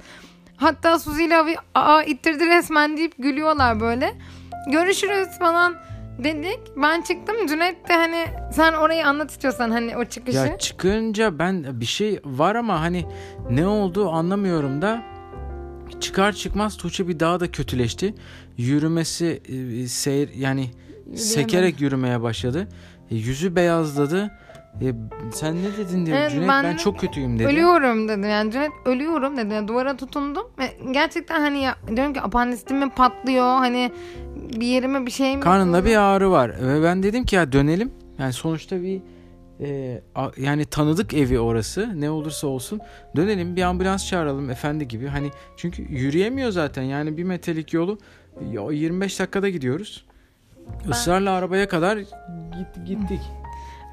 Hatta 0.58 1.00
Suzi 1.00 1.24
ile 1.24 1.38
abi 1.38 1.56
aa 1.76 2.04
ittirdi 2.04 2.46
resmen 2.46 2.98
deyip 2.98 3.14
gülüyorlar 3.18 3.80
böyle. 3.80 4.14
Görüşürüz 4.68 5.40
falan 5.40 5.76
dedik. 6.24 6.60
Ben 6.78 7.02
çıktım. 7.02 7.48
Cüneyt 7.48 7.90
de 7.90 7.94
hani 7.94 8.26
sen 8.54 8.74
orayı 8.74 9.08
anlat 9.08 9.32
istiyorsan 9.32 9.72
hani 9.72 9.98
o 9.98 10.06
çıkışı. 10.06 10.38
Ya 10.38 10.58
çıkınca 10.58 11.40
ben 11.40 11.82
bir 11.82 11.86
şey 11.86 12.20
var 12.26 12.56
ama 12.56 12.82
hani 12.82 13.06
ne 13.50 13.68
oldu 13.68 14.10
anlamıyorum 14.10 14.82
da 14.82 15.02
çıkar 16.00 16.32
çıkmaz 16.32 16.78
Tuğçe 16.78 17.08
bir 17.08 17.20
daha 17.20 17.40
da 17.40 17.52
kötüleşti. 17.52 18.16
Yürümesi 18.58 19.42
e, 19.50 19.88
seyir 19.88 20.30
yani 20.36 20.70
sekerek 21.16 21.82
yürümeye 21.82 22.22
başladı. 22.22 22.68
E, 23.12 23.16
yüzü 23.16 23.56
beyazladı. 23.56 24.32
E, 24.82 24.94
sen 25.34 25.56
ne 25.56 25.78
dedin 25.78 26.06
diye 26.06 26.16
Evet, 26.16 26.32
Cüneyt 26.32 26.50
ben 26.50 26.64
ben, 26.64 26.78
çok 26.78 27.00
kötüyüm 27.00 27.40
dedi. 27.40 27.48
Ölüyorum 27.48 28.08
dedim 28.08 28.30
yani 28.30 28.52
Cüneyt 28.52 28.72
ölüyorum 28.86 29.38
dedim 29.38 29.52
yani 29.52 29.68
duvara 29.68 29.98
tutundum 29.98 30.48
ve 30.60 30.78
gerçekten 30.92 31.40
hani 31.40 31.62
ya, 31.62 31.76
diyorum 31.96 32.14
ki 32.14 32.22
apandisim 32.22 32.78
mi 32.78 32.90
patlıyor 32.90 33.46
hani 33.46 33.92
bir 34.50 34.66
yerime 34.68 35.06
bir 35.06 35.12
şey 35.12 35.36
mi 35.38 35.42
Karnında 35.44 35.86
bir 35.86 35.96
ağrı 35.96 36.32
var. 36.32 36.52
Ve 36.62 36.84
ben 36.84 37.04
dedim 37.04 37.24
ki 37.26 37.36
ya 37.36 37.52
dönelim. 37.52 37.92
Yani 38.20 38.34
sonuçta 38.34 38.82
bir 38.82 39.02
e, 39.62 40.02
a- 40.16 40.32
yani 40.38 40.66
tanıdık 40.66 41.14
evi 41.14 41.40
orası. 41.40 42.02
Ne 42.02 42.10
olursa 42.10 42.48
olsun 42.48 42.80
dönelim 43.16 43.56
bir 43.56 43.62
ambulans 43.62 44.08
çağıralım 44.08 44.50
efendi 44.50 44.88
gibi. 44.88 45.08
Hani 45.08 45.30
çünkü 45.58 45.84
yürüyemiyor 45.84 46.52
zaten. 46.52 46.84
Yani 46.84 47.18
bir 47.18 47.24
metrelik 47.24 47.74
yolu 47.74 47.98
ya 48.52 48.72
25 48.72 49.20
dakikada 49.20 49.50
gidiyoruz. 49.50 50.06
Israrla 50.90 51.32
arabaya 51.32 51.68
kadar 51.68 51.98
git, 51.98 52.08
gittik. 52.86 53.22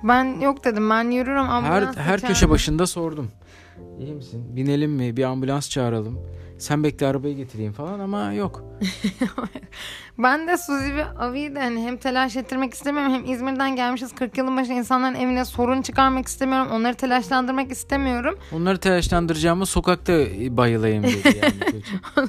Ben 0.02 0.40
yok 0.40 0.64
dedim. 0.64 0.90
Ben 0.90 1.10
yürürüm 1.10 1.36
her 1.44 1.50
ambulans 1.50 1.96
her 1.96 2.14
geçer 2.14 2.28
köşe 2.28 2.50
başında 2.50 2.86
sordum. 2.86 3.30
İyi 4.00 4.14
misin? 4.14 4.56
Binelim 4.56 4.90
mi? 4.92 5.16
Bir 5.16 5.22
ambulans 5.24 5.70
çağıralım 5.70 6.18
sen 6.62 6.84
bekle 6.84 7.06
arabayı 7.06 7.36
getireyim 7.36 7.72
falan 7.72 8.00
ama 8.00 8.32
yok 8.32 8.64
Ben 10.18 10.48
de 10.48 10.58
Suzi 10.58 10.96
ve 10.96 11.04
Avi'yi 11.04 11.54
de 11.54 11.60
hani 11.60 11.82
hem 11.82 11.96
telaş 11.96 12.36
ettirmek 12.36 12.74
istemiyorum 12.74 13.12
hem 13.12 13.32
İzmir'den 13.32 13.76
gelmişiz 13.76 14.14
40 14.14 14.38
yılın 14.38 14.56
başı 14.56 14.72
insanların 14.72 15.14
evine 15.14 15.44
sorun 15.44 15.82
çıkarmak 15.82 16.26
istemiyorum. 16.26 16.68
Onları 16.72 16.94
telaşlandırmak 16.94 17.72
istemiyorum. 17.72 18.38
onları 18.52 18.78
telaşlandıracağımı 18.78 19.66
sokakta 19.66 20.12
bayılayım 20.56 21.02
dedi 21.02 21.40
yani. 21.42 21.82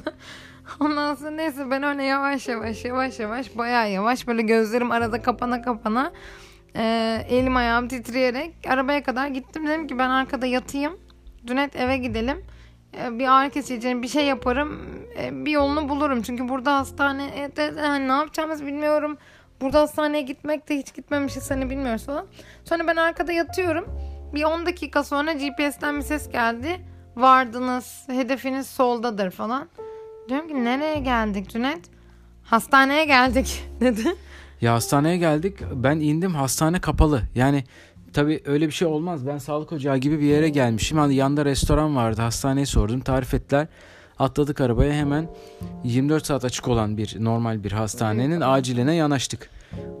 Ondan 0.80 1.14
sonra 1.14 1.30
neyse 1.30 1.70
ben 1.70 1.82
öyle 1.82 2.04
yavaş 2.04 2.48
yavaş 2.48 2.84
yavaş 2.84 3.20
yavaş 3.20 3.58
bayağı 3.58 3.90
yavaş 3.90 4.26
böyle 4.26 4.42
gözlerim 4.42 4.90
arada 4.90 5.22
kapana 5.22 5.62
kapana 5.62 6.12
e, 6.76 6.82
elim 7.28 7.56
ayağım 7.56 7.88
titreyerek 7.88 8.54
arabaya 8.68 9.02
kadar 9.02 9.28
gittim. 9.28 9.66
Dedim 9.66 9.86
ki 9.86 9.98
ben 9.98 10.10
arkada 10.10 10.46
yatayım. 10.46 10.92
Cüneyt 11.46 11.76
eve 11.76 11.96
gidelim. 11.96 12.44
E, 13.02 13.18
bir 13.18 13.32
ağrı 13.32 13.50
kesici 13.50 14.02
bir 14.02 14.08
şey 14.08 14.26
yaparım. 14.26 14.80
E, 15.18 15.44
bir 15.44 15.50
yolunu 15.50 15.88
bulurum. 15.88 16.22
Çünkü 16.22 16.48
burada 16.48 16.76
hastane 16.76 17.24
e, 17.42 17.56
de, 17.56 17.80
hani 17.80 18.08
ne 18.08 18.12
yapacağımızı 18.12 18.66
bilmiyorum. 18.66 19.18
Burada 19.60 19.80
hastaneye 19.80 20.22
gitmek 20.22 20.68
de 20.68 20.78
hiç 20.78 20.94
gitmemişiz 20.94 21.50
hani 21.50 21.70
bilmiyoruz 21.70 22.06
falan. 22.06 22.26
Sonra 22.64 22.86
ben 22.86 22.96
arkada 22.96 23.32
yatıyorum. 23.32 23.84
Bir 24.34 24.44
10 24.44 24.66
dakika 24.66 25.04
sonra 25.04 25.32
GPS'ten 25.32 25.96
bir 25.96 26.02
ses 26.02 26.30
geldi. 26.30 26.80
Vardınız, 27.16 28.04
hedefiniz 28.06 28.66
soldadır 28.66 29.30
falan. 29.30 29.68
Diyorum 30.28 30.48
ki 30.48 30.64
nereye 30.64 30.98
geldik 30.98 31.50
Cüneyt? 31.50 31.90
Hastaneye 32.44 33.04
geldik 33.04 33.64
dedi. 33.80 34.14
Ya 34.60 34.74
hastaneye 34.74 35.16
geldik. 35.16 35.58
Ben 35.74 36.00
indim 36.00 36.34
hastane 36.34 36.80
kapalı. 36.80 37.22
Yani 37.34 37.64
tabii 38.14 38.42
öyle 38.44 38.66
bir 38.66 38.72
şey 38.72 38.88
olmaz. 38.88 39.26
Ben 39.26 39.38
sağlık 39.38 39.72
ocağı 39.72 39.96
gibi 39.96 40.20
bir 40.20 40.26
yere 40.26 40.48
gelmişim. 40.48 40.98
Hani 40.98 41.14
yanında 41.14 41.44
restoran 41.44 41.96
vardı. 41.96 42.20
Hastaneyi 42.20 42.66
sordum. 42.66 43.00
Tarif 43.00 43.34
ettiler. 43.34 43.66
Atladık 44.18 44.60
arabaya 44.60 44.92
hemen 44.92 45.28
24 45.84 46.26
saat 46.26 46.44
açık 46.44 46.68
olan 46.68 46.96
bir 46.96 47.16
normal 47.24 47.64
bir 47.64 47.72
hastanenin 47.72 48.40
aciline 48.40 48.94
yanaştık. 48.94 49.50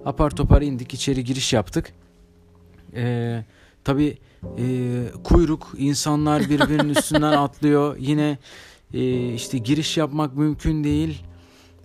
Apar 0.04 0.30
topar 0.30 0.62
indik 0.62 0.94
içeri 0.94 1.24
giriş 1.24 1.52
yaptık. 1.52 1.92
Ee, 2.94 3.44
tabii 3.84 4.18
e, 4.58 4.64
kuyruk 5.24 5.74
insanlar 5.78 6.42
birbirinin 6.42 6.88
üstünden 6.94 7.32
atlıyor. 7.32 7.96
Yine 7.98 8.38
e, 8.94 9.32
işte 9.34 9.58
giriş 9.58 9.96
yapmak 9.96 10.36
mümkün 10.36 10.84
değil. 10.84 11.22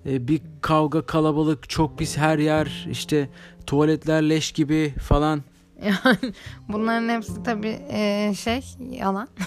E, 0.06 0.28
bir 0.28 0.42
kavga 0.62 1.06
kalabalık 1.06 1.70
çok 1.70 1.98
pis 1.98 2.18
her 2.18 2.40
yer 2.40 2.88
işte 2.92 3.30
tuvaletler 3.68 4.30
leş 4.30 4.52
gibi 4.52 4.94
falan. 5.02 5.44
Yani 5.86 6.34
bunların 6.70 7.10
hepsi 7.10 7.44
tabii 7.44 7.80
e, 7.92 8.34
şey 8.34 8.64
yalan. 8.92 9.28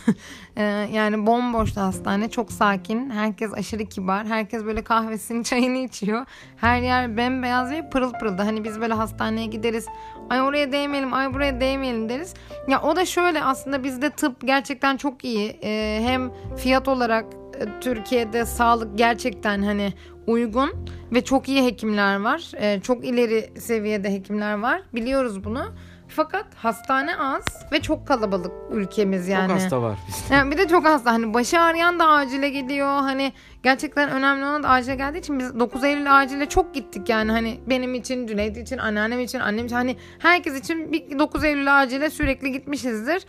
E, 0.56 0.62
yani 0.92 1.26
bomboştu 1.26 1.80
hastane. 1.80 2.30
Çok 2.30 2.52
sakin. 2.52 3.10
Herkes 3.10 3.54
aşırı 3.54 3.84
kibar. 3.84 4.26
Herkes 4.26 4.64
böyle 4.64 4.84
kahvesini 4.84 5.44
çayını 5.52 5.78
içiyor. 5.78 6.26
Her 6.56 6.82
yer 6.82 7.16
bembeyaz 7.16 7.70
ve 7.70 7.90
pırıl 7.90 8.12
pırıldı. 8.12 8.42
Hani 8.42 8.64
biz 8.64 8.80
böyle 8.80 8.94
hastaneye 8.94 9.46
gideriz. 9.46 9.86
Ay 10.30 10.42
oraya 10.42 10.72
değmeyelim, 10.72 11.12
ay 11.12 11.34
buraya 11.34 11.60
değmeyelim 11.60 12.08
deriz. 12.08 12.34
Ya 12.68 12.82
o 12.82 12.96
da 12.96 13.04
şöyle 13.04 13.42
aslında 13.42 13.84
bizde 13.84 14.10
tıp 14.10 14.46
gerçekten 14.46 14.96
çok 14.96 15.24
iyi. 15.24 15.58
E, 15.62 16.00
hem 16.02 16.32
fiyat 16.56 16.88
olarak 16.88 17.24
e, 17.60 17.80
Türkiye'de 17.80 18.46
sağlık 18.46 18.98
gerçekten 18.98 19.62
hani 19.62 19.92
uygun 20.26 20.70
ve 21.12 21.24
çok 21.24 21.48
iyi 21.48 21.64
hekimler 21.64 22.20
var. 22.20 22.50
E, 22.56 22.80
çok 22.80 23.04
ileri 23.04 23.60
seviyede 23.60 24.12
hekimler 24.12 24.54
var. 24.54 24.82
Biliyoruz 24.94 25.44
bunu. 25.44 25.74
Fakat 26.16 26.46
hastane 26.54 27.16
az 27.16 27.44
ve 27.72 27.82
çok 27.82 28.08
kalabalık 28.08 28.52
ülkemiz 28.70 29.28
yani. 29.28 29.48
Çok 29.48 29.56
hasta 29.56 29.82
var 29.82 29.98
bizde. 30.08 30.34
Yani 30.34 30.50
bir 30.50 30.58
de 30.58 30.68
çok 30.68 30.84
hasta. 30.84 31.12
Hani 31.12 31.34
başı 31.34 31.60
ağrıyan 31.60 31.98
da 31.98 32.08
acile 32.08 32.48
gidiyor. 32.48 32.88
Hani 32.88 33.32
gerçekten 33.62 34.10
önemli 34.10 34.44
olan 34.44 34.62
da 34.62 34.68
acile 34.68 34.94
geldiği 34.94 35.18
için 35.18 35.38
biz 35.38 35.60
9 35.60 35.84
Eylül 35.84 36.18
acile 36.18 36.48
çok 36.48 36.74
gittik 36.74 37.08
yani. 37.08 37.32
Hani 37.32 37.60
benim 37.66 37.94
için, 37.94 38.26
Cüneyt 38.26 38.56
için, 38.56 38.78
anneannem 38.78 39.20
için, 39.20 39.40
annem 39.40 39.66
için. 39.66 39.76
Hani 39.76 39.96
herkes 40.18 40.60
için 40.60 40.92
bir 40.92 41.18
9 41.18 41.44
Eylül 41.44 41.80
acile 41.80 42.10
sürekli 42.10 42.52
gitmişizdir. 42.52 43.22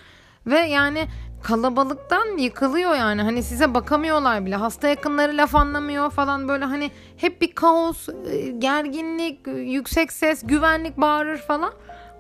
Ve 0.47 0.59
yani 0.59 1.07
kalabalıktan 1.43 2.37
yıkılıyor 2.37 2.95
yani. 2.95 3.21
Hani 3.21 3.43
size 3.43 3.73
bakamıyorlar 3.73 4.45
bile. 4.45 4.55
Hasta 4.55 4.87
yakınları 4.87 5.37
laf 5.37 5.55
anlamıyor 5.55 6.11
falan 6.11 6.47
böyle 6.47 6.65
hani 6.65 6.91
hep 7.17 7.41
bir 7.41 7.55
kaos, 7.55 8.09
e, 8.09 8.51
gerginlik, 8.51 9.47
yüksek 9.47 10.11
ses, 10.11 10.47
güvenlik 10.47 10.97
bağırır 10.97 11.37
falan. 11.37 11.73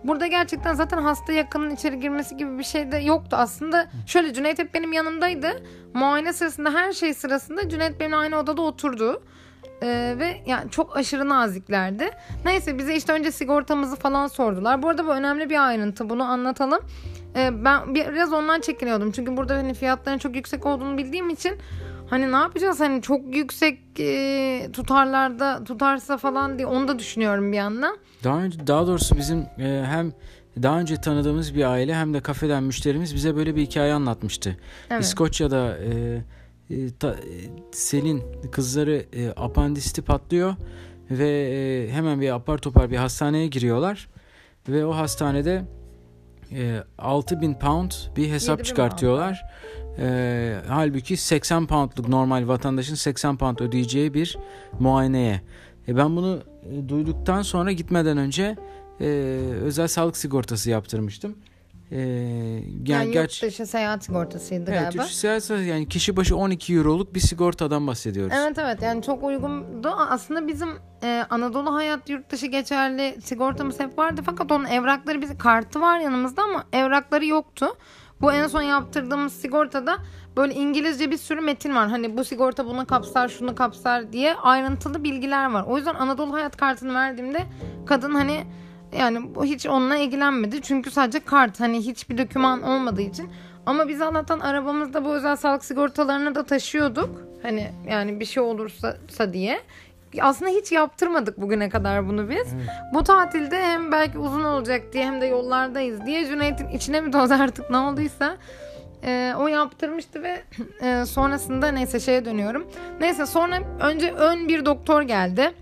Burada 0.03 0.27
gerçekten 0.27 0.73
zaten 0.73 0.97
hasta 0.97 1.33
yakının 1.33 1.69
içeri 1.69 1.99
girmesi 1.99 2.37
gibi 2.37 2.57
bir 2.59 2.63
şey 2.63 2.91
de 2.91 2.97
yoktu 2.97 3.35
aslında. 3.39 3.87
Şöyle 4.07 4.33
Cüneyt 4.33 4.59
hep 4.59 4.73
benim 4.73 4.93
yanımdaydı. 4.93 5.63
Muayene 5.93 6.33
sırasında 6.33 6.73
her 6.73 6.91
şey 6.93 7.13
sırasında 7.13 7.69
Cüneyt 7.69 7.99
benimle 7.99 8.15
aynı 8.15 8.37
odada 8.37 8.61
oturdu. 8.61 9.23
Ee, 9.81 10.15
ve 10.19 10.41
yani 10.45 10.71
çok 10.71 10.97
aşırı 10.97 11.29
naziklerdi. 11.29 12.09
Neyse 12.45 12.77
bize 12.77 12.95
işte 12.95 13.13
önce 13.13 13.31
sigortamızı 13.31 13.95
falan 13.95 14.27
sordular. 14.27 14.83
Bu 14.83 14.89
arada 14.89 15.05
bu 15.05 15.11
önemli 15.11 15.49
bir 15.49 15.67
ayrıntı. 15.67 16.09
Bunu 16.09 16.23
anlatalım. 16.23 16.79
Ee, 17.35 17.65
ben 17.65 17.95
biraz 17.95 18.33
ondan 18.33 18.61
çekiniyordum. 18.61 19.11
Çünkü 19.11 19.37
burada 19.37 19.55
hani 19.55 19.73
fiyatların 19.73 20.17
çok 20.17 20.35
yüksek 20.35 20.65
olduğunu 20.65 20.97
bildiğim 20.97 21.29
için 21.29 21.57
hani 22.13 22.31
ne 22.31 22.35
yapacağız 22.35 22.79
hani 22.79 23.01
çok 23.01 23.35
yüksek 23.35 23.79
e, 23.99 24.69
tutarlarda 24.73 25.63
tutarsa 25.63 26.17
falan 26.17 26.57
diye 26.57 26.67
onu 26.67 26.87
da 26.87 26.99
düşünüyorum 26.99 27.51
bir 27.51 27.57
yandan. 27.57 27.97
Daha 28.23 28.37
önce 28.43 28.67
daha 28.67 28.87
doğrusu 28.87 29.17
bizim 29.17 29.39
e, 29.39 29.83
hem 29.87 30.11
daha 30.63 30.79
önce 30.79 30.95
tanıdığımız 31.01 31.55
bir 31.55 31.63
aile 31.71 31.95
hem 31.95 32.13
de 32.13 32.19
kafeden 32.21 32.63
müşterimiz 32.63 33.15
bize 33.15 33.35
böyle 33.35 33.55
bir 33.55 33.61
hikaye 33.61 33.93
anlatmıştı. 33.93 34.57
Evet. 34.89 35.03
İskoçya'da 35.03 35.77
e, 35.77 36.21
e, 36.69 36.89
ta- 36.99 37.11
e, 37.13 37.35
Selin 37.71 38.23
kızları 38.51 39.05
e, 39.13 39.29
apandisti 39.29 40.01
patlıyor 40.01 40.55
ve 41.11 41.29
e, 41.29 41.91
hemen 41.91 42.21
bir 42.21 42.35
apar 42.35 42.57
topar 42.57 42.91
bir 42.91 42.97
hastaneye 42.97 43.47
giriyorlar 43.47 44.09
ve 44.69 44.85
o 44.85 44.95
hastanede 44.95 45.63
e, 46.51 46.83
6000 46.97 47.53
pound 47.53 47.91
bir 48.15 48.29
hesap 48.29 48.59
7000 48.59 48.63
çıkartıyorlar. 48.63 49.45
E, 49.99 50.55
halbuki 50.67 51.17
80 51.17 51.67
poundluk 51.67 52.07
normal 52.07 52.47
vatandaşın 52.47 52.95
80 52.95 53.37
pound 53.37 53.59
ödeyeceği 53.59 54.13
bir 54.13 54.37
muayeneye. 54.79 55.41
E, 55.87 55.97
ben 55.97 56.15
bunu 56.15 56.39
e, 56.71 56.89
duyduktan 56.89 57.41
sonra 57.41 57.71
gitmeden 57.71 58.17
önce 58.17 58.57
e, 59.01 59.05
özel 59.61 59.87
sağlık 59.87 60.17
sigortası 60.17 60.69
yaptırmıştım. 60.69 61.35
E, 61.91 61.97
yani, 61.99 62.89
Yani 62.89 63.15
yurt 63.15 63.41
dışı 63.43 63.65
seyahat 63.65 64.03
sigortasıydı 64.03 64.71
evet, 64.71 64.81
galiba. 64.81 65.03
Türk 65.03 65.11
siyasi- 65.11 65.63
yani 65.65 65.89
kişi 65.89 66.17
başı 66.17 66.37
12 66.37 66.75
euroluk 66.75 67.15
bir 67.15 67.19
sigortadan 67.19 67.87
bahsediyoruz. 67.87 68.33
Evet 68.37 68.57
evet 68.57 68.81
yani 68.81 69.03
çok 69.03 69.23
uygundu. 69.23 69.87
Aslında 70.09 70.47
bizim 70.47 70.69
e, 71.03 71.25
Anadolu 71.29 71.73
Hayat 71.73 72.09
yurt 72.09 72.31
dışı 72.31 72.45
geçerli 72.45 73.21
sigortamız 73.21 73.79
hep 73.79 73.97
vardı. 73.97 74.21
Fakat 74.25 74.51
onun 74.51 74.65
evrakları 74.65 75.21
biz 75.21 75.37
kartı 75.37 75.81
var 75.81 75.99
yanımızda 75.99 76.41
ama 76.43 76.63
evrakları 76.73 77.25
yoktu. 77.25 77.65
Bu 78.21 78.31
en 78.31 78.47
son 78.47 78.61
yaptırdığımız 78.61 79.33
sigortada 79.33 79.97
böyle 80.37 80.53
İngilizce 80.53 81.11
bir 81.11 81.17
sürü 81.17 81.41
metin 81.41 81.75
var. 81.75 81.89
Hani 81.89 82.17
bu 82.17 82.23
sigorta 82.23 82.65
bunu 82.65 82.85
kapsar, 82.85 83.27
şunu 83.29 83.55
kapsar 83.55 84.13
diye 84.13 84.35
ayrıntılı 84.35 85.03
bilgiler 85.03 85.51
var. 85.51 85.63
O 85.67 85.77
yüzden 85.77 85.95
Anadolu 85.95 86.33
Hayat 86.33 86.57
kartını 86.57 86.93
verdiğimde 86.93 87.39
kadın 87.85 88.13
hani 88.15 88.43
yani 88.99 89.35
bu 89.35 89.45
hiç 89.45 89.65
onunla 89.65 89.95
ilgilenmedi. 89.95 90.61
Çünkü 90.61 90.91
sadece 90.91 91.19
kart 91.19 91.59
hani 91.59 91.77
hiçbir 91.77 92.17
doküman 92.17 92.61
olmadığı 92.63 93.01
için. 93.01 93.29
Ama 93.65 93.87
biz 93.87 94.01
Allah'tan 94.01 94.39
arabamızda 94.39 95.05
bu 95.05 95.13
özel 95.13 95.35
sağlık 95.35 95.65
sigortalarını 95.65 96.35
da 96.35 96.45
taşıyorduk. 96.45 97.21
Hani 97.41 97.71
yani 97.89 98.19
bir 98.19 98.25
şey 98.25 98.43
olursa 98.43 99.33
diye. 99.33 99.61
Aslında 100.21 100.51
hiç 100.51 100.71
yaptırmadık 100.71 101.41
bugüne 101.41 101.69
kadar 101.69 102.07
bunu 102.07 102.29
biz. 102.29 102.47
Bu 102.93 103.03
tatilde 103.03 103.61
hem 103.61 103.91
belki 103.91 104.17
uzun 104.17 104.43
olacak 104.43 104.93
diye 104.93 105.05
hem 105.05 105.21
de 105.21 105.25
yollardayız 105.25 106.05
diye 106.05 106.25
Cüneyt'in 106.25 106.67
içine 106.67 107.01
mi 107.01 107.11
toz 107.11 107.31
artık 107.31 107.69
ne 107.69 107.77
olduysa 107.77 108.37
e, 109.03 109.33
o 109.37 109.47
yaptırmıştı 109.47 110.23
ve 110.23 110.43
e, 110.81 111.05
sonrasında 111.05 111.67
neyse 111.67 111.99
şeye 111.99 112.25
dönüyorum. 112.25 112.67
Neyse 112.99 113.25
sonra 113.25 113.59
önce 113.81 114.11
ön 114.11 114.47
bir 114.47 114.65
doktor 114.65 115.01
geldi. 115.01 115.53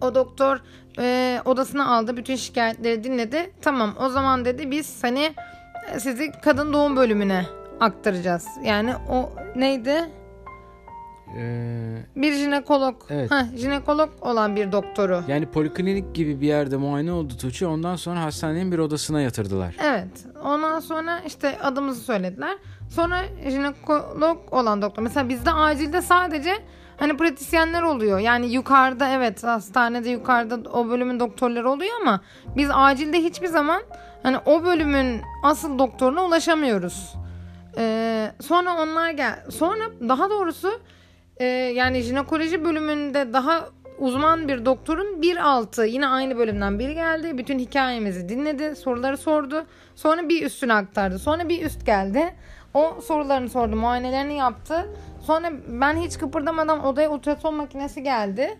O 0.00 0.14
doktor 0.14 0.60
e, 0.98 1.38
odasına 1.44 1.96
aldı. 1.96 2.16
Bütün 2.16 2.36
şikayetleri 2.36 3.04
dinledi. 3.04 3.50
Tamam 3.62 3.94
o 4.00 4.08
zaman 4.08 4.44
dedi 4.44 4.70
biz 4.70 5.04
hani 5.04 5.34
e, 5.94 6.00
sizi 6.00 6.32
kadın 6.44 6.72
doğum 6.72 6.96
bölümüne 6.96 7.46
aktaracağız. 7.80 8.46
Yani 8.64 8.94
o 9.10 9.32
neydi? 9.56 10.04
Ee, 11.38 11.96
Bir 12.16 12.32
jinekolog. 12.32 12.96
Evet. 13.10 13.30
Heh, 13.30 13.56
jinekolog 13.56 14.10
olan 14.20 14.56
bir 14.56 14.72
doktoru. 14.72 15.22
yani 15.28 15.46
poliklinik 15.46 16.14
gibi 16.14 16.40
bir 16.40 16.46
yerde 16.46 16.76
muayene 16.76 17.12
oldu 17.12 17.36
Tuğçe. 17.36 17.66
Ondan 17.66 17.96
sonra 17.96 18.22
hastanenin 18.22 18.72
bir 18.72 18.78
odasına 18.78 19.20
yatırdılar. 19.20 19.76
Evet. 19.84 20.08
Ondan 20.44 20.80
sonra 20.80 21.20
işte 21.26 21.58
adımızı 21.62 22.00
söylediler. 22.00 22.56
Sonra 22.90 23.18
jinekolog 23.48 24.38
olan 24.52 24.82
doktor. 24.82 25.02
Mesela 25.02 25.28
bizde 25.28 25.52
acilde 25.52 26.02
sadece 26.02 26.52
hani 26.98 27.16
pratisyenler 27.16 27.82
oluyor. 27.82 28.18
Yani 28.18 28.46
yukarıda 28.46 29.08
evet 29.08 29.44
hastanede 29.44 30.10
yukarıda 30.10 30.70
o 30.70 30.88
bölümün 30.88 31.20
doktorları 31.20 31.70
oluyor 31.70 31.92
ama 32.00 32.20
biz 32.56 32.70
acilde 32.72 33.18
hiçbir 33.18 33.48
zaman 33.48 33.82
hani 34.22 34.38
o 34.46 34.64
bölümün 34.64 35.22
asıl 35.42 35.78
doktoruna 35.78 36.24
ulaşamıyoruz. 36.24 37.14
Ee, 37.78 38.32
sonra 38.40 38.82
onlar 38.82 39.10
gel. 39.10 39.44
Sonra 39.50 39.84
daha 40.08 40.30
doğrusu 40.30 40.80
e, 41.36 41.44
yani 41.46 42.00
jinekoloji 42.02 42.64
bölümünde 42.64 43.32
daha 43.32 43.68
uzman 43.98 44.48
bir 44.48 44.64
doktorun 44.64 45.22
bir 45.22 45.36
altı 45.36 45.84
yine 45.86 46.08
aynı 46.08 46.38
bölümden 46.38 46.78
biri 46.78 46.94
geldi. 46.94 47.38
Bütün 47.38 47.58
hikayemizi 47.58 48.28
dinledi, 48.28 48.76
soruları 48.76 49.16
sordu. 49.16 49.66
Sonra 49.94 50.28
bir 50.28 50.42
üstüne 50.42 50.74
aktardı. 50.74 51.18
Sonra 51.18 51.48
bir 51.48 51.64
üst 51.64 51.86
geldi. 51.86 52.34
O 52.74 53.00
sorularını 53.00 53.48
sordu, 53.48 53.76
muayenelerini 53.76 54.36
yaptı. 54.36 54.86
Sonra 55.26 55.52
ben 55.68 55.96
hiç 55.96 56.18
kıpırdamadan 56.18 56.84
odaya 56.84 57.10
ultrason 57.10 57.54
makinesi 57.54 58.02
geldi. 58.02 58.58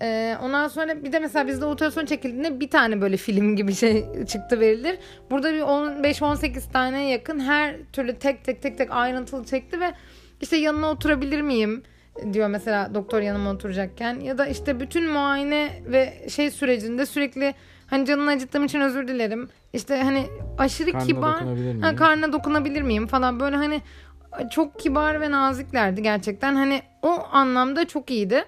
Ee, 0.00 0.36
ondan 0.42 0.68
sonra 0.68 1.04
bir 1.04 1.12
de 1.12 1.18
mesela 1.18 1.46
bizde 1.46 1.64
ultrason 1.64 2.04
çekildiğinde 2.04 2.60
bir 2.60 2.70
tane 2.70 3.00
böyle 3.00 3.16
film 3.16 3.56
gibi 3.56 3.74
şey 3.74 4.04
çıktı 4.26 4.60
verilir. 4.60 4.98
Burada 5.30 5.52
bir 5.52 5.60
15-18 5.60 6.72
tane 6.72 7.10
yakın 7.10 7.40
her 7.40 7.76
türlü 7.92 8.14
tek 8.18 8.44
tek 8.44 8.62
tek 8.62 8.78
tek 8.78 8.90
ayrıntılı 8.90 9.44
çekti 9.44 9.80
ve 9.80 9.92
işte 10.40 10.56
yanına 10.56 10.90
oturabilir 10.90 11.40
miyim 11.40 11.82
diyor 12.32 12.48
mesela 12.48 12.94
doktor 12.94 13.20
yanıma 13.20 13.50
oturacakken 13.50 14.20
ya 14.20 14.38
da 14.38 14.46
işte 14.46 14.80
bütün 14.80 15.10
muayene 15.10 15.82
ve 15.86 16.28
şey 16.28 16.50
sürecinde 16.50 17.06
sürekli 17.06 17.54
hani 17.86 18.06
canını 18.06 18.30
acıttığım 18.30 18.64
için 18.64 18.80
özür 18.80 19.08
dilerim. 19.08 19.48
İşte 19.72 20.02
hani 20.02 20.26
aşırı 20.58 20.92
Karnına 20.92 21.06
kibar 21.06 21.42
ha, 21.80 21.96
karnına 21.96 22.32
dokunabilir 22.32 22.82
miyim 22.82 23.06
falan 23.06 23.40
böyle 23.40 23.56
hani 23.56 23.82
çok 24.50 24.78
kibar 24.78 25.20
ve 25.20 25.30
naziklerdi 25.30 26.02
gerçekten. 26.02 26.54
Hani 26.54 26.82
o 27.02 27.22
anlamda 27.32 27.88
çok 27.88 28.10
iyiydi. 28.10 28.44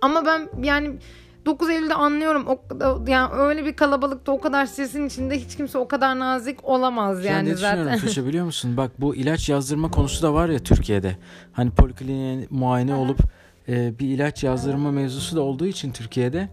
Ama 0.00 0.26
ben 0.26 0.48
yani 0.62 0.90
9 1.46 1.70
Eylül'de 1.70 1.94
anlıyorum. 1.94 2.46
O, 2.46 2.58
yani 3.06 3.34
öyle 3.34 3.64
bir 3.64 3.76
kalabalıkta 3.76 4.32
o 4.32 4.40
kadar 4.40 4.66
stresin 4.66 5.06
içinde 5.06 5.38
hiç 5.38 5.56
kimse 5.56 5.78
o 5.78 5.88
kadar 5.88 6.18
nazik 6.18 6.64
olamaz 6.64 7.24
Yani 7.24 7.50
düşünüyorum 7.50 7.84
zaten. 7.84 7.98
Tuğçe 7.98 8.26
biliyor 8.26 8.44
musun? 8.44 8.76
Bak 8.76 8.90
bu 8.98 9.14
ilaç 9.14 9.48
yazdırma 9.48 9.90
konusu 9.90 10.22
da 10.22 10.34
var 10.34 10.48
ya 10.48 10.58
Türkiye'de. 10.58 11.16
Hani 11.52 11.70
polikliniğe 11.70 12.46
muayene 12.50 12.94
olup 12.94 13.18
e, 13.68 13.98
bir 13.98 14.08
ilaç 14.08 14.44
yazdırma 14.44 14.90
mevzusu 14.90 15.36
da 15.36 15.40
olduğu 15.40 15.66
için 15.66 15.92
Türkiye'de 15.92 16.48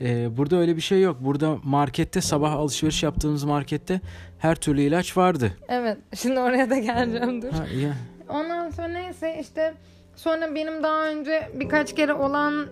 e, 0.00 0.36
burada 0.36 0.56
öyle 0.56 0.76
bir 0.76 0.80
şey 0.80 1.02
yok. 1.02 1.16
Burada 1.20 1.56
markette 1.64 2.20
sabah 2.20 2.52
alışveriş 2.52 3.02
yaptığımız 3.02 3.44
markette 3.44 4.00
her 4.38 4.54
türlü 4.54 4.80
ilaç 4.80 5.16
vardı. 5.16 5.52
evet. 5.68 5.98
Şimdi 6.14 6.40
oraya 6.40 6.70
da 6.70 6.78
geleceğim 6.78 7.42
dur. 7.42 7.50
Ha, 7.50 7.64
ya. 7.82 7.94
Ondan 8.28 8.70
sonra 8.70 8.88
neyse 8.88 9.38
işte 9.40 9.74
sonra 10.16 10.54
benim 10.54 10.82
daha 10.82 11.08
önce 11.08 11.50
birkaç 11.54 11.94
kere 11.94 12.14
olan 12.14 12.66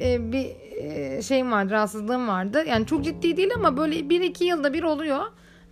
e, 0.00 0.32
bir 0.32 0.46
e, 0.76 1.22
şeyim 1.22 1.52
vardı, 1.52 1.70
rahatsızlığım 1.70 2.28
vardı. 2.28 2.64
Yani 2.68 2.86
çok 2.86 3.04
ciddi 3.04 3.36
değil 3.36 3.50
ama 3.56 3.76
böyle 3.76 4.08
bir 4.08 4.20
iki 4.20 4.44
yılda 4.44 4.72
bir 4.72 4.82
oluyor. 4.82 5.22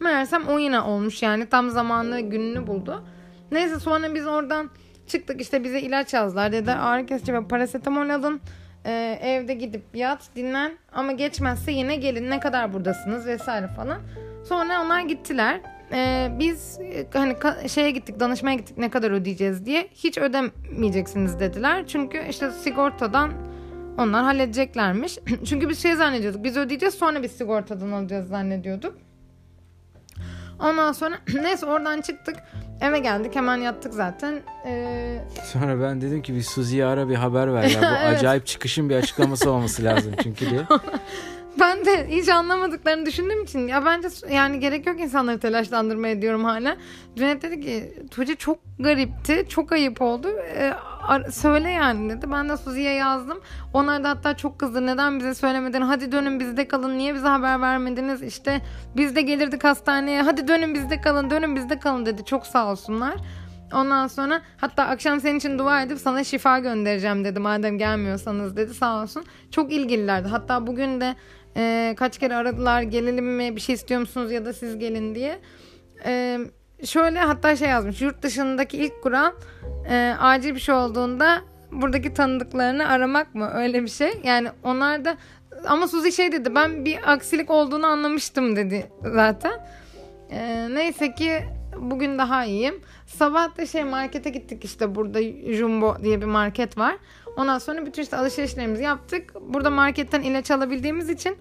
Meğersem 0.00 0.48
o 0.48 0.58
yine 0.58 0.80
olmuş 0.80 1.22
yani 1.22 1.46
tam 1.46 1.70
zamanlı 1.70 2.20
gününü 2.20 2.66
buldu. 2.66 3.04
Neyse 3.52 3.80
sonra 3.80 4.14
biz 4.14 4.26
oradan 4.26 4.70
çıktık 5.06 5.40
işte 5.40 5.64
bize 5.64 5.80
ilaç 5.80 6.14
yazdılar. 6.14 6.52
Dediler 6.52 6.76
ağrı 6.80 7.06
kesici 7.06 7.34
ve 7.34 7.48
parasetamol 7.48 8.08
alın. 8.08 8.40
E, 8.84 9.18
evde 9.22 9.54
gidip 9.54 9.84
yat 9.94 10.22
dinlen 10.36 10.72
ama 10.92 11.12
geçmezse 11.12 11.72
yine 11.72 11.96
gelin 11.96 12.30
ne 12.30 12.40
kadar 12.40 12.72
buradasınız 12.72 13.26
vesaire 13.26 13.68
falan. 13.68 13.98
Sonra 14.48 14.82
onlar 14.82 15.00
gittiler. 15.00 15.60
Ee, 15.92 16.28
biz 16.38 16.78
hani 17.12 17.36
şeye 17.68 17.90
gittik 17.90 18.20
danışmaya 18.20 18.54
gittik 18.54 18.78
ne 18.78 18.90
kadar 18.90 19.10
ödeyeceğiz 19.10 19.66
diye. 19.66 19.88
Hiç 19.94 20.18
ödemeyeceksiniz 20.18 21.40
dediler. 21.40 21.86
Çünkü 21.86 22.26
işte 22.30 22.50
sigortadan 22.50 23.32
onlar 23.98 24.24
halledeceklermiş. 24.24 25.18
Çünkü 25.44 25.68
biz 25.68 25.82
şey 25.82 25.94
zannediyorduk 25.94 26.44
biz 26.44 26.56
ödeyeceğiz 26.56 26.94
sonra 26.94 27.22
biz 27.22 27.32
sigortadan 27.32 27.90
alacağız 27.92 28.28
zannediyorduk. 28.28 28.98
Ondan 30.60 30.92
sonra 30.92 31.18
neyse 31.42 31.66
oradan 31.66 32.00
çıktık 32.00 32.36
eve 32.80 32.98
geldik 32.98 33.36
hemen 33.36 33.56
yattık 33.56 33.94
zaten 33.94 34.40
ee, 34.66 35.18
Sonra 35.44 35.80
ben 35.80 36.00
dedim 36.00 36.22
ki 36.22 36.34
bir 36.34 36.42
Suzi'ye 36.42 36.84
ara 36.84 37.08
bir 37.08 37.14
haber 37.14 37.54
ver 37.54 37.62
ya. 37.62 37.80
Bu 37.80 37.84
Evet. 38.06 38.18
acayip 38.18 38.46
çıkışın 38.46 38.90
bir 38.90 38.94
açıklaması 38.96 39.50
olması 39.50 39.84
lazım 39.84 40.12
çünkü 40.22 40.50
diye. 40.50 40.60
Ben 41.60 41.84
de 41.84 42.08
hiç 42.08 42.28
anlamadıklarını 42.28 43.06
düşündüğüm 43.06 43.42
için 43.42 43.68
ya 43.68 43.84
bence 43.84 44.08
yani 44.30 44.60
gerek 44.60 44.86
yok 44.86 45.00
insanları 45.00 45.38
telaşlandırmaya 45.40 46.22
diyorum 46.22 46.44
hala. 46.44 46.76
Cüneyt 47.16 47.42
dedi 47.42 47.60
ki 47.60 47.94
Tuğçe 48.10 48.34
çok 48.36 48.58
garipti. 48.78 49.46
Çok 49.48 49.72
ayıp 49.72 50.02
oldu. 50.02 50.28
Ee, 50.56 50.72
söyle 51.30 51.70
yani 51.70 52.10
dedi. 52.10 52.32
Ben 52.32 52.48
de 52.48 52.56
Suzi'ye 52.56 52.94
yazdım. 52.94 53.40
Onlar 53.72 54.04
da 54.04 54.08
hatta 54.08 54.36
çok 54.36 54.58
kızdı. 54.58 54.86
Neden 54.86 55.18
bize 55.18 55.34
söylemeden 55.34 55.82
hadi 55.82 56.12
dönün 56.12 56.40
bizde 56.40 56.68
kalın. 56.68 56.98
Niye 56.98 57.14
bize 57.14 57.28
haber 57.28 57.60
vermediniz? 57.60 58.22
İşte 58.22 58.60
biz 58.96 59.16
de 59.16 59.22
gelirdik 59.22 59.64
hastaneye. 59.64 60.22
Hadi 60.22 60.48
dönün 60.48 60.74
bizde 60.74 61.00
kalın. 61.00 61.30
Dönün 61.30 61.56
bizde 61.56 61.78
kalın 61.78 62.06
dedi. 62.06 62.24
Çok 62.24 62.46
sağ 62.46 62.70
olsunlar. 62.70 63.14
Ondan 63.72 64.06
sonra 64.06 64.42
hatta 64.56 64.84
akşam 64.84 65.20
senin 65.20 65.38
için 65.38 65.58
dua 65.58 65.82
edip 65.82 65.98
sana 65.98 66.24
şifa 66.24 66.58
göndereceğim 66.58 67.24
dedi. 67.24 67.38
Madem 67.40 67.78
gelmiyorsanız 67.78 68.56
dedi 68.56 68.74
sağ 68.74 69.02
olsun. 69.02 69.24
Çok 69.50 69.72
ilgililerdi. 69.72 70.28
Hatta 70.28 70.66
bugün 70.66 71.00
de 71.00 71.14
e, 71.56 71.94
kaç 71.98 72.18
kere 72.18 72.34
aradılar 72.34 72.82
gelelim 72.82 73.36
mi 73.36 73.56
bir 73.56 73.60
şey 73.60 73.74
istiyor 73.74 74.00
musunuz 74.00 74.32
ya 74.32 74.44
da 74.44 74.52
siz 74.52 74.78
gelin 74.78 75.14
diye. 75.14 75.38
E, 76.04 76.38
şöyle 76.84 77.18
hatta 77.18 77.56
şey 77.56 77.68
yazmış 77.68 78.02
yurt 78.02 78.22
dışındaki 78.22 78.76
ilk 78.76 79.02
kural 79.02 79.32
e, 79.90 80.14
acil 80.20 80.54
bir 80.54 80.60
şey 80.60 80.74
olduğunda 80.74 81.40
buradaki 81.72 82.14
tanıdıklarını 82.14 82.88
aramak 82.88 83.34
mı 83.34 83.50
öyle 83.54 83.82
bir 83.82 83.88
şey. 83.88 84.20
Yani 84.24 84.48
onlar 84.62 85.04
da 85.04 85.16
ama 85.66 85.88
Suzi 85.88 86.12
şey 86.12 86.32
dedi 86.32 86.54
ben 86.54 86.84
bir 86.84 87.12
aksilik 87.12 87.50
olduğunu 87.50 87.86
anlamıştım 87.86 88.56
dedi 88.56 88.86
zaten. 89.02 89.52
E, 90.30 90.68
neyse 90.74 91.14
ki 91.14 91.42
Bugün 91.80 92.18
daha 92.18 92.44
iyiyim. 92.44 92.80
Sabah 93.06 93.58
da 93.58 93.66
şey 93.66 93.84
markete 93.84 94.30
gittik 94.30 94.64
işte 94.64 94.94
burada 94.94 95.20
Jumbo 95.52 95.96
diye 96.02 96.20
bir 96.20 96.26
market 96.26 96.78
var. 96.78 96.96
Ondan 97.36 97.58
sonra 97.58 97.86
bütün 97.86 98.02
işte 98.02 98.16
alışverişlerimizi 98.16 98.82
yaptık. 98.82 99.34
Burada 99.40 99.70
marketten 99.70 100.22
ilaç 100.22 100.50
alabildiğimiz 100.50 101.10
için 101.10 101.36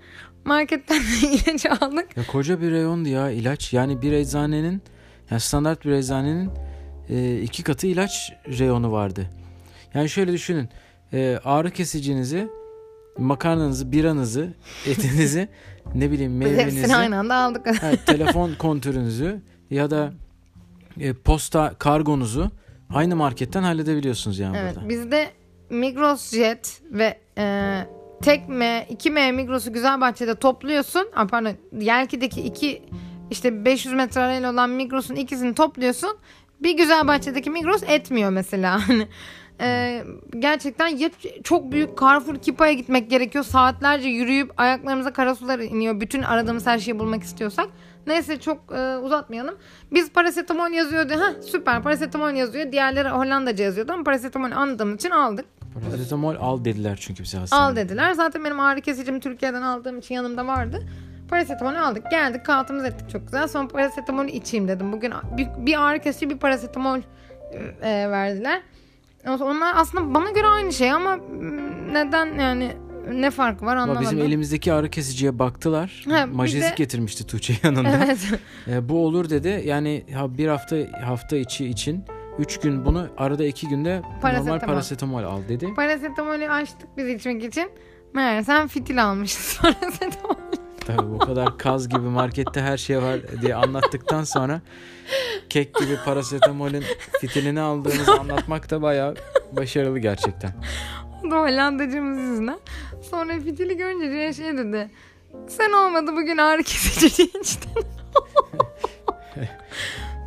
marketten 0.45 1.01
ilaç 1.31 1.65
aldık. 1.65 2.17
Ya 2.17 2.27
koca 2.27 2.61
bir 2.61 2.71
reyondu 2.71 3.09
ya 3.09 3.29
ilaç. 3.29 3.73
Yani 3.73 4.01
bir 4.01 4.11
eczanenin 4.11 4.81
yani 5.31 5.41
standart 5.41 5.85
bir 5.85 5.91
eczanenin 5.91 6.49
e, 7.09 7.41
iki 7.41 7.63
katı 7.63 7.87
ilaç 7.87 8.33
reyonu 8.47 8.91
vardı. 8.91 9.29
Yani 9.93 10.09
şöyle 10.09 10.31
düşünün. 10.33 10.69
E, 11.13 11.39
ağrı 11.45 11.71
kesicinizi, 11.71 12.47
makarnanızı, 13.17 13.91
biranızı, 13.91 14.53
etinizi, 14.87 15.47
ne 15.95 16.11
bileyim 16.11 16.37
meyvenizi, 16.37 16.77
hepsini 16.79 16.95
aynı 16.95 17.17
anda 17.19 17.35
aldık. 17.35 17.83
ha, 17.83 17.91
telefon 18.05 18.51
kontürünüzü 18.59 19.41
ya 19.69 19.91
da 19.91 20.13
e, 20.99 21.13
posta 21.13 21.73
kargonuzu 21.79 22.51
aynı 22.93 23.15
marketten 23.15 23.63
halledebiliyorsunuz 23.63 24.39
yani 24.39 24.57
Evet 24.57 24.75
burada. 24.75 24.89
bizde 24.89 25.27
Migros 25.69 26.31
Jet 26.31 26.81
ve 26.91 27.17
e, 27.37 27.77
tek 28.21 28.49
M, 28.49 28.87
2M 28.91 29.31
Migros'u 29.31 29.73
Güzelbahçe'de 29.73 30.35
topluyorsun. 30.35 31.07
Aa, 31.15 31.27
pardon 31.27 31.53
Yelki'deki 31.79 32.41
iki 32.41 32.83
işte 33.31 33.65
500 33.65 33.93
metre 33.95 34.21
arayla 34.21 34.51
olan 34.51 34.69
Migros'un 34.69 35.15
ikisini 35.15 35.55
topluyorsun. 35.55 36.17
Bir 36.63 36.77
Güzelbahçe'deki 36.77 37.49
Migros 37.49 37.83
etmiyor 37.87 38.29
mesela. 38.29 38.79
Hani 38.87 39.07
e, 39.61 40.03
gerçekten 40.39 40.87
ya 40.87 41.09
çok 41.43 41.71
büyük 41.71 41.99
Carrefour 41.99 42.35
Kipa'ya 42.35 42.73
gitmek 42.73 43.09
gerekiyor. 43.09 43.43
Saatlerce 43.43 44.09
yürüyüp 44.09 44.51
ayaklarımıza 44.57 45.13
kara 45.13 45.35
sular 45.35 45.59
iniyor. 45.59 46.01
Bütün 46.01 46.21
aradığımız 46.21 46.67
her 46.67 46.79
şeyi 46.79 46.99
bulmak 46.99 47.23
istiyorsak. 47.23 47.67
Neyse 48.07 48.39
çok 48.39 48.57
e, 48.71 48.97
uzatmayalım. 48.97 49.55
Biz 49.91 50.11
parasetamol 50.11 50.71
yazıyordu. 50.71 51.13
Ha 51.13 51.33
süper 51.41 51.83
parasetamol 51.83 52.31
yazıyor. 52.31 52.71
Diğerleri 52.71 53.09
Hollandaca 53.09 53.63
yazıyordu 53.63 53.93
ama 53.93 54.03
parasetamol 54.03 54.51
anladığımız 54.51 54.95
için 54.95 55.09
aldık. 55.09 55.45
Parasetamol 55.89 56.35
al 56.39 56.65
dediler 56.65 56.97
çünkü 57.01 57.23
bize 57.23 57.37
hastanede. 57.37 57.65
Al 57.65 57.75
dediler. 57.75 58.13
Zaten 58.13 58.45
benim 58.45 58.59
ağrı 58.59 58.81
kesicim 58.81 59.19
Türkiye'den 59.19 59.61
aldığım 59.61 59.99
için 59.99 60.15
yanımda 60.15 60.47
vardı. 60.47 60.87
Parasetamolü 61.29 61.77
aldık. 61.77 62.11
Geldik 62.11 62.45
kahvaltımızı 62.45 62.87
ettik 62.87 63.09
çok 63.09 63.21
güzel. 63.23 63.47
Sonra 63.47 63.67
parasetamolü 63.67 64.31
içeyim 64.31 64.67
dedim. 64.67 64.91
Bugün 64.93 65.13
bir, 65.37 65.47
bir 65.57 65.81
ağrı 65.87 65.99
kesici 65.99 66.29
bir 66.29 66.37
parasetamol 66.37 66.99
e, 67.81 68.09
verdiler. 68.09 68.61
Onlar 69.27 69.73
aslında 69.75 70.13
bana 70.13 70.31
göre 70.31 70.47
aynı 70.47 70.73
şey 70.73 70.91
ama 70.91 71.17
neden 71.91 72.39
yani 72.39 72.71
ne 73.13 73.31
farkı 73.31 73.65
var 73.65 73.71
Ama 73.75 73.81
anlamadım. 73.81 74.01
bizim 74.11 74.21
elimizdeki 74.21 74.73
ağrı 74.73 74.89
kesiciye 74.89 75.39
baktılar. 75.39 76.05
Ha, 76.09 76.25
Majezik 76.25 76.71
de- 76.71 76.75
getirmişti 76.77 77.27
Tuğçe 77.27 77.53
yanında. 77.63 77.89
Evet. 78.05 78.17
E, 78.67 78.89
bu 78.89 79.05
olur 79.05 79.29
dedi. 79.29 79.61
Yani 79.65 80.05
bir 80.37 80.47
hafta 80.47 80.75
hafta 81.05 81.37
içi 81.37 81.65
için 81.67 82.05
3 82.39 82.59
gün 82.59 82.85
bunu 82.85 83.07
arada 83.17 83.45
2 83.45 83.67
günde 83.67 83.95
normal 84.01 84.19
Parasetamol. 84.21 84.59
parasetamol 84.59 85.23
al 85.23 85.41
dedi. 85.49 85.73
Parasetamolü 85.75 86.49
açtık 86.49 86.89
biz 86.97 87.07
içmek 87.07 87.43
için. 87.43 87.71
Meğersem 88.13 88.67
fitil 88.67 89.05
almışız 89.05 89.57
parasetamol. 89.61 90.35
Tabii 90.87 91.09
bu 91.09 91.17
kadar 91.17 91.57
kaz 91.57 91.89
gibi 91.89 91.99
markette 91.99 92.61
her 92.61 92.77
şey 92.77 93.01
var 93.01 93.19
diye 93.41 93.55
anlattıktan 93.55 94.23
sonra 94.23 94.61
kek 95.49 95.75
gibi 95.75 95.97
parasetamolün 96.05 96.83
fitilini 97.21 97.59
aldığımızı 97.59 98.11
anlatmak 98.11 98.69
da 98.69 98.81
bayağı 98.81 99.15
başarılı 99.51 99.99
gerçekten. 99.99 100.51
O 101.25 101.31
da 101.31 101.35
Hollandacımız 101.35 102.19
yüzünden. 102.19 102.59
Sonra 103.09 103.39
fitili 103.39 103.77
görünce 103.77 104.05
Cüneyt 104.05 104.35
şey 104.35 104.57
dedi. 104.57 104.89
Sen 105.47 105.71
olmadı 105.71 106.11
bugün 106.13 106.37
ağrı 106.37 106.63
kesici 106.63 107.23
içtin. 107.23 107.71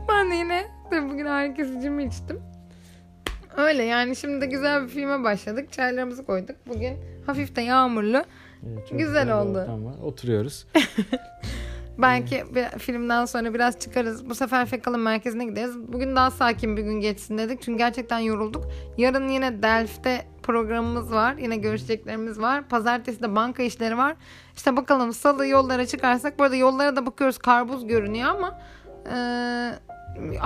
ben 0.09 0.31
de 0.31 0.35
yine 0.35 0.67
de 0.91 1.11
bugün 1.11 1.25
ağrı 1.25 1.55
kesicimi 1.55 2.05
içtim. 2.05 2.41
Öyle 3.57 3.83
yani 3.83 4.17
şimdi 4.17 4.41
de 4.41 4.47
güzel 4.47 4.83
bir 4.83 4.89
filme 4.89 5.25
başladık. 5.25 5.73
Çaylarımızı 5.73 6.27
koyduk. 6.27 6.57
Bugün 6.67 6.99
hafif 7.27 7.57
de 7.57 7.61
yağmurlu. 7.61 8.25
Evet, 8.69 8.89
çok 8.89 8.99
Güzel 8.99 9.27
bir 9.27 9.33
oldu. 9.33 9.59
var. 9.59 9.95
Oturuyoruz. 10.03 10.67
Belki 11.99 12.45
bir 12.55 12.65
filmden 12.79 13.25
sonra 13.25 13.55
biraz 13.55 13.79
çıkarız. 13.79 14.31
Bu 14.31 14.35
sefer 14.35 14.67
Fekal'ın 14.67 15.01
merkezine 15.01 15.45
gideriz. 15.45 15.79
Bugün 15.93 16.17
daha 16.17 16.31
sakin 16.31 16.77
bir 16.77 16.83
gün 16.83 17.01
geçsin 17.01 17.39
dedik. 17.39 17.63
Çünkü 17.63 17.79
gerçekten 17.79 18.19
yorulduk. 18.19 18.65
Yarın 18.99 19.29
yine 19.29 19.63
Delft'te 19.63 20.27
programımız 20.43 21.13
var. 21.13 21.35
Yine 21.35 21.57
görüşeceklerimiz 21.57 22.41
var. 22.41 22.69
Pazartesi 22.69 23.23
de 23.23 23.37
banka 23.37 23.63
işleri 23.63 23.99
var. 23.99 24.17
İşte 24.57 24.77
bakalım 24.77 25.13
salı 25.13 25.47
yollara 25.47 25.87
çıkarsak. 25.87 26.39
Bu 26.39 26.43
arada 26.43 26.57
yollara 26.57 26.97
da 26.97 27.07
bakıyoruz. 27.07 27.39
Karbuz 27.39 27.87
görünüyor 27.87 28.29
ama 28.29 28.61
e, 29.07 29.17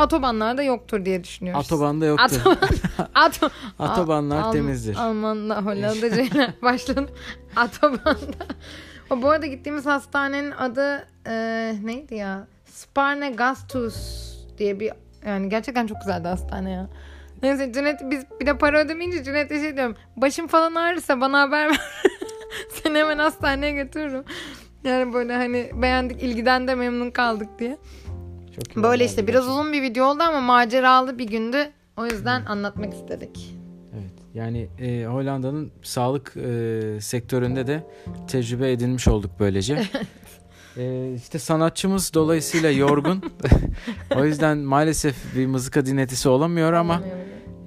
otobanlarda 0.04 0.62
yoktur 0.62 1.04
diye 1.04 1.24
düşünüyoruz. 1.24 1.66
Atobanda 1.66 2.06
yoktu. 2.06 2.24
Atoban, 2.24 2.58
ato, 3.14 3.50
Atobanlar 3.78 4.40
Al- 4.42 4.52
temizdir. 4.52 4.96
Almanla 4.96 5.62
Hollandacayla 5.64 6.54
başladım. 6.62 7.08
Atobanda. 7.56 8.46
O 9.10 9.22
bu 9.22 9.30
arada 9.30 9.46
gittiğimiz 9.46 9.86
hastanenin 9.86 10.50
adı 10.50 11.06
e, 11.26 11.32
neydi 11.84 12.14
ya? 12.14 12.46
Sparne 12.66 13.30
Gastus 13.30 13.96
diye 14.58 14.80
bir 14.80 14.92
yani 15.26 15.48
gerçekten 15.48 15.86
çok 15.86 16.00
güzeldi 16.00 16.28
hastane 16.28 16.70
ya. 16.70 16.88
Neyse 17.42 17.72
Cüneyt 17.72 18.00
biz 18.10 18.24
bir 18.40 18.46
de 18.46 18.58
para 18.58 18.80
ödemeyince 18.80 19.24
Cüneyt'e 19.24 19.60
şey 19.60 19.76
diyorum. 19.76 19.96
Başım 20.16 20.46
falan 20.46 20.74
ağrırsa 20.74 21.20
bana 21.20 21.40
haber 21.40 21.68
ver. 21.68 21.80
Seni 22.82 22.98
hemen 22.98 23.18
hastaneye 23.18 23.72
götürürüm. 23.72 24.24
Yani 24.84 25.12
böyle 25.12 25.36
hani 25.36 25.70
beğendik 25.74 26.22
ilgiden 26.22 26.68
de 26.68 26.74
memnun 26.74 27.10
kaldık 27.10 27.48
diye. 27.58 27.78
Çok 28.55 28.82
Böyle 28.82 29.05
işte 29.05 29.26
biraz 29.26 29.44
gerçekten. 29.44 29.61
uzun 29.61 29.72
bir 29.72 29.82
video 29.82 30.07
oldu 30.07 30.22
ama 30.22 30.40
maceralı 30.40 31.18
bir 31.18 31.26
gündü. 31.26 31.57
O 31.96 32.07
yüzden 32.07 32.44
anlatmak 32.44 32.94
istedik. 32.94 33.55
Evet. 33.94 34.12
Yani 34.34 34.68
e, 34.80 35.07
Hollanda'nın 35.07 35.72
sağlık 35.82 36.36
e, 36.36 37.00
sektöründe 37.00 37.66
de 37.66 37.86
tecrübe 38.28 38.72
edinmiş 38.72 39.09
olduk 39.09 39.30
böylece. 39.40 39.82
e, 40.76 41.14
işte 41.14 41.38
sanatçımız 41.38 42.14
dolayısıyla 42.14 42.70
yorgun. 42.70 43.24
o 44.16 44.24
yüzden 44.24 44.59
maalesef 44.59 45.36
bir 45.36 45.46
mızıka 45.46 45.86
dinletisi 45.86 46.28
olamıyor 46.28 46.72
ama 46.72 47.02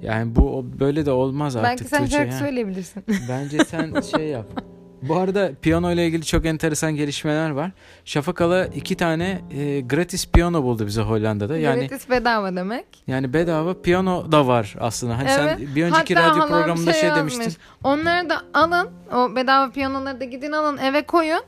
yani 0.02 0.36
bu 0.36 0.66
böyle 0.80 1.06
de 1.06 1.10
olmaz 1.10 1.56
artık. 1.56 1.70
Belki 1.70 1.84
sen 1.84 2.06
şarkı 2.06 2.34
söyleyebilirsin. 2.34 3.04
Bence 3.28 3.58
sen 3.64 4.00
şey 4.00 4.28
yap. 4.28 4.46
Bu 5.02 5.16
arada 5.16 5.50
piyano 5.62 5.92
ile 5.92 6.06
ilgili 6.06 6.24
çok 6.24 6.46
enteresan 6.46 6.92
gelişmeler 6.96 7.50
var. 7.50 7.70
Şafak 8.04 8.40
Ala 8.40 8.66
iki 8.66 8.96
tane 8.96 9.40
e, 9.50 9.80
gratis 9.80 10.28
piyano 10.28 10.62
buldu 10.62 10.86
bize 10.86 11.02
Hollanda'da. 11.02 11.58
Yani 11.58 11.88
Gratis 11.88 12.10
bedava 12.10 12.56
demek. 12.56 12.86
yani 13.06 13.32
bedava 13.32 13.82
piyano 13.82 14.32
da 14.32 14.46
var 14.46 14.74
aslında. 14.80 15.18
Hani 15.18 15.28
Evet. 15.30 15.58
sen 15.58 15.74
bir 15.76 15.84
önceki 15.84 16.14
Hatta 16.14 16.30
radyo 16.30 16.48
programında 16.48 16.92
şey, 16.92 17.08
yazmış. 17.08 17.34
demiştin. 17.34 17.62
Onları 17.84 18.30
da 18.30 18.42
alın. 18.54 18.88
O 19.14 19.36
bedava 19.36 19.70
piyanoları 19.70 20.20
da 20.20 20.24
gidin 20.24 20.52
alın 20.52 20.78
eve 20.78 21.02
koyun. 21.02 21.40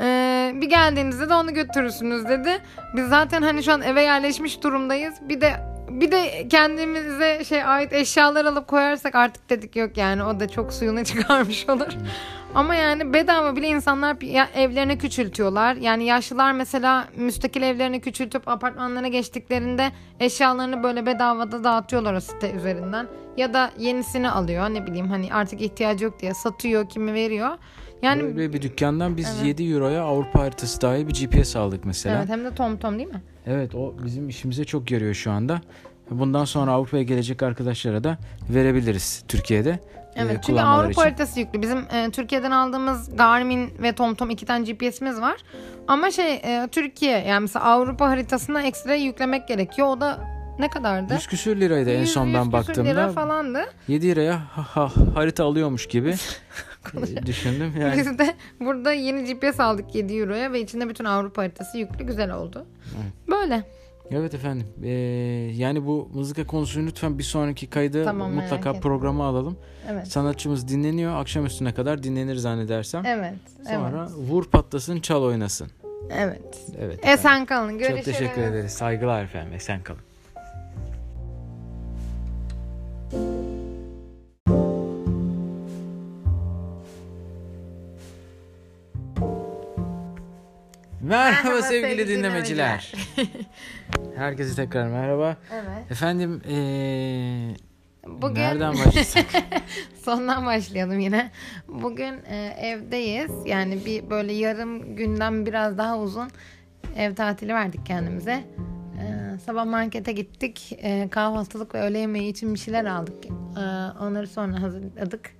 Ee, 0.00 0.52
bir 0.54 0.68
geldiğinizde 0.70 1.28
de 1.28 1.34
onu 1.34 1.54
götürürsünüz 1.54 2.28
dedi. 2.28 2.58
Biz 2.96 3.08
zaten 3.08 3.42
hani 3.42 3.62
şu 3.62 3.72
an 3.72 3.82
eve 3.82 4.02
yerleşmiş 4.02 4.62
durumdayız. 4.62 5.14
Bir 5.28 5.40
de 5.40 5.52
bir 5.88 6.10
de 6.12 6.48
kendimize 6.48 7.44
şey 7.44 7.64
ait 7.64 7.92
eşyalar 7.92 8.44
alıp 8.44 8.68
koyarsak 8.68 9.14
artık 9.14 9.50
dedik 9.50 9.76
yok 9.76 9.96
yani 9.96 10.24
o 10.24 10.40
da 10.40 10.48
çok 10.48 10.72
suyunu 10.72 11.04
çıkarmış 11.04 11.68
olur. 11.68 11.88
Ama 12.54 12.74
yani 12.74 13.12
bedava 13.12 13.56
bile 13.56 13.68
insanlar 13.68 14.16
evlerini 14.56 14.98
küçültüyorlar. 14.98 15.74
Yani 15.76 16.04
yaşlılar 16.04 16.52
mesela 16.52 17.08
müstakil 17.16 17.62
evlerini 17.62 18.00
küçültüp 18.00 18.48
apartmanlara 18.48 19.08
geçtiklerinde 19.08 19.90
eşyalarını 20.20 20.82
böyle 20.82 21.06
bedavada 21.06 21.64
dağıtıyorlar 21.64 22.14
o 22.14 22.20
site 22.20 22.52
üzerinden. 22.52 23.06
Ya 23.36 23.54
da 23.54 23.70
yenisini 23.78 24.30
alıyor 24.30 24.68
ne 24.68 24.86
bileyim 24.86 25.08
hani 25.08 25.34
artık 25.34 25.60
ihtiyacı 25.60 26.04
yok 26.04 26.20
diye 26.20 26.34
satıyor 26.34 26.88
kimi 26.88 27.14
veriyor. 27.14 27.50
Yani 28.02 28.36
Böyle 28.36 28.52
bir 28.52 28.62
dükkandan 28.62 29.16
biz 29.16 29.28
Evet. 29.36 29.46
7 29.46 29.72
euroya 29.72 30.02
Avrupa 30.02 30.40
haritası 30.40 30.80
dahil 30.80 31.08
bir 31.08 31.14
GPS 31.14 31.56
aldık 31.56 31.84
mesela. 31.84 32.16
evet 32.18 32.26
Evet. 32.30 32.38
hem 32.38 32.52
de 32.52 32.54
tom 32.54 32.76
tom 32.76 32.98
değil 32.98 33.08
mi? 33.08 33.22
o 33.74 33.94
bizim 34.04 34.28
işimize 34.28 34.64
çok 34.64 34.90
yarıyor 34.90 35.14
şu 35.14 35.30
anda. 35.30 35.60
Bundan 36.10 36.44
sonra 36.44 36.72
Avrupa'ya 36.72 37.02
gelecek 37.02 37.42
arkadaşlara 37.42 38.04
da 38.04 38.18
verebiliriz 38.50 39.24
Türkiye'de. 39.28 39.78
E, 40.16 40.22
Evet 40.22 40.42
çünkü 40.46 40.60
Avrupa 40.60 40.90
için. 40.90 41.00
haritası 41.02 41.40
yüklü. 41.40 41.62
Bizim 41.62 41.78
e, 41.78 42.10
Türkiye'den 42.10 42.50
aldığımız 42.50 43.16
Garmin 43.16 43.70
ve 43.82 43.92
TomTom 43.92 44.30
iki 44.30 44.46
tane 44.46 44.64
GPS'imiz 44.72 45.20
var. 45.20 45.36
Ama 45.88 46.10
şey 46.10 46.34
e, 46.34 46.68
Türkiye 46.72 47.18
yani 47.18 47.40
mesela 47.40 47.64
Avrupa 47.64 48.08
haritasına 48.08 48.62
ekstra 48.62 48.94
yüklemek 48.94 49.48
gerekiyor. 49.48 49.88
O 49.88 50.00
da 50.00 50.18
ne 50.58 50.68
kadardı? 50.70 51.14
100 51.14 51.26
küsür 51.26 51.60
liraydı 51.60 51.90
en 51.90 52.00
100 52.00 52.12
son 52.12 52.34
ben 52.34 52.44
100 52.44 52.66
küsür 52.66 52.84
lira 52.84 52.96
baktığımda. 52.96 53.08
falandı. 53.12 53.60
7 53.88 54.06
liraya 54.08 54.34
ha- 54.34 54.66
ha- 54.74 54.92
harita 55.14 55.44
alıyormuş 55.44 55.86
gibi 55.88 56.14
e, 56.94 57.26
düşündüm. 57.26 57.72
Yani 57.80 57.98
Biz 57.98 58.18
de 58.18 58.34
burada 58.60 58.92
yeni 58.92 59.24
GPS 59.34 59.60
aldık 59.60 59.94
7 59.94 60.14
euroya 60.16 60.52
ve 60.52 60.60
içinde 60.60 60.88
bütün 60.88 61.04
Avrupa 61.04 61.42
haritası 61.42 61.78
yüklü 61.78 62.04
güzel 62.06 62.30
oldu. 62.34 62.66
Evet. 62.96 63.12
Böyle. 63.30 63.62
Evet 64.10 64.34
efendim. 64.34 64.66
Ee, 64.82 64.88
yani 65.54 65.86
bu 65.86 66.10
mızıka 66.14 66.46
konusunu 66.46 66.86
lütfen 66.86 67.18
bir 67.18 67.22
sonraki 67.22 67.66
kaydı 67.66 68.04
Tamam, 68.04 68.32
mutlaka 68.32 68.72
programa 68.72 69.26
alalım. 69.26 69.56
Evet. 69.90 70.08
Sanatçımız 70.08 70.68
dinleniyor. 70.68 71.16
Akşam 71.16 71.46
üstüne 71.46 71.74
kadar 71.74 72.02
dinlenir 72.02 72.36
zannedersem. 72.36 73.06
Evet. 73.06 73.34
Sonra 73.68 74.06
evet. 74.08 74.30
vur 74.30 74.44
patlasın 74.44 75.00
çal 75.00 75.22
oynasın. 75.22 75.70
Evet. 76.10 76.66
Evet. 76.80 77.08
Esen 77.08 77.46
kalın. 77.46 77.78
Görüşürüz. 77.78 78.04
Çok 78.04 78.14
teşekkür 78.14 78.42
ederiz. 78.42 78.72
Saygılar 78.72 79.24
efendim. 79.24 79.52
Esen 79.52 79.80
kalın. 79.82 80.00
Merhaba, 91.08 91.48
Merhaba 91.48 91.62
sevgili, 91.62 91.90
sevgili 91.90 92.08
dinlemeciler. 92.08 92.92
Herkese 94.16 94.54
tekrar 94.54 94.88
merhaba. 94.88 95.36
Evet. 95.52 95.90
Efendim 95.90 96.42
ee, 96.48 97.54
Bugün 98.06 98.34
nereden 98.34 98.74
başlasak? 98.74 99.26
sondan 100.04 100.46
başlayalım 100.46 100.98
yine. 100.98 101.30
Bugün 101.68 102.14
e, 102.30 102.56
evdeyiz. 102.60 103.30
Yani 103.46 103.84
bir 103.86 104.10
böyle 104.10 104.32
yarım 104.32 104.96
günden 104.96 105.46
biraz 105.46 105.78
daha 105.78 105.98
uzun 105.98 106.28
ev 106.96 107.14
tatili 107.14 107.54
verdik 107.54 107.86
kendimize. 107.86 108.44
E, 109.00 109.38
sabah 109.38 109.64
markete 109.64 110.12
gittik. 110.12 110.78
E, 110.82 111.08
kahvaltılık 111.10 111.74
ve 111.74 111.80
öğle 111.80 111.98
yemeği 111.98 112.30
için 112.30 112.54
bir 112.54 112.58
şeyler 112.58 112.84
aldık. 112.84 113.26
E, 113.26 113.30
onları 114.00 114.26
sonra 114.26 114.62
hazırladık 114.62 115.30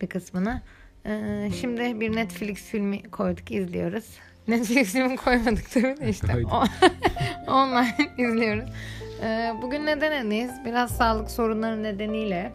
bir 0.00 0.06
kısmını. 0.06 0.62
E, 1.06 1.50
şimdi 1.60 2.00
bir 2.00 2.16
Netflix 2.16 2.62
filmi 2.62 3.02
koyduk 3.02 3.50
izliyoruz. 3.50 4.18
Netflix 4.48 4.92
filmi 4.92 5.16
koymadık 5.16 5.70
tabii 5.70 6.00
de 6.00 6.08
işte. 6.08 6.36
Online 7.48 7.96
izliyoruz. 8.18 8.70
E, 9.22 9.52
bugün 9.62 9.86
neden 9.86 10.12
evdeyiz? 10.12 10.50
Biraz 10.64 10.90
sağlık 10.90 11.30
sorunları 11.30 11.82
nedeniyle 11.82 12.52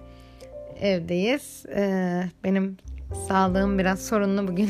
evdeyiz. 0.82 1.66
E, 1.66 2.24
benim 2.44 2.78
sağlığım 3.28 3.80
biraz 3.80 4.06
sorunlu 4.06 4.48
bugün. 4.48 4.70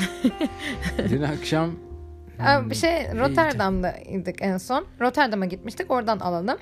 Dün 1.10 1.22
akşam 1.22 1.72
Abi 2.40 2.70
bir 2.70 2.76
şey 2.76 2.92
Rotterdam'daydık 2.92 4.42
en 4.42 4.58
son. 4.58 4.86
Rotterdam'a 5.02 5.46
gitmiştik. 5.46 5.92
Oradan 5.92 6.20
alalım. 6.20 6.58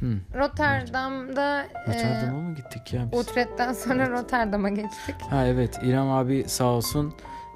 Hı. 0.00 0.38
Rotterdam'da 0.38 1.66
Rotterdam'a 1.88 2.40
mı 2.40 2.54
gittik 2.54 2.92
ya 2.92 3.02
e, 3.02 3.12
biz? 3.12 3.18
Utrecht'ten 3.20 3.72
sonra 3.72 4.10
Rotterdam'a 4.10 4.68
geçtik. 4.68 5.14
Ha 5.30 5.46
evet 5.46 5.78
İrem 5.82 6.10
abi 6.10 6.44
sağ 6.46 6.64
olsun 6.64 7.14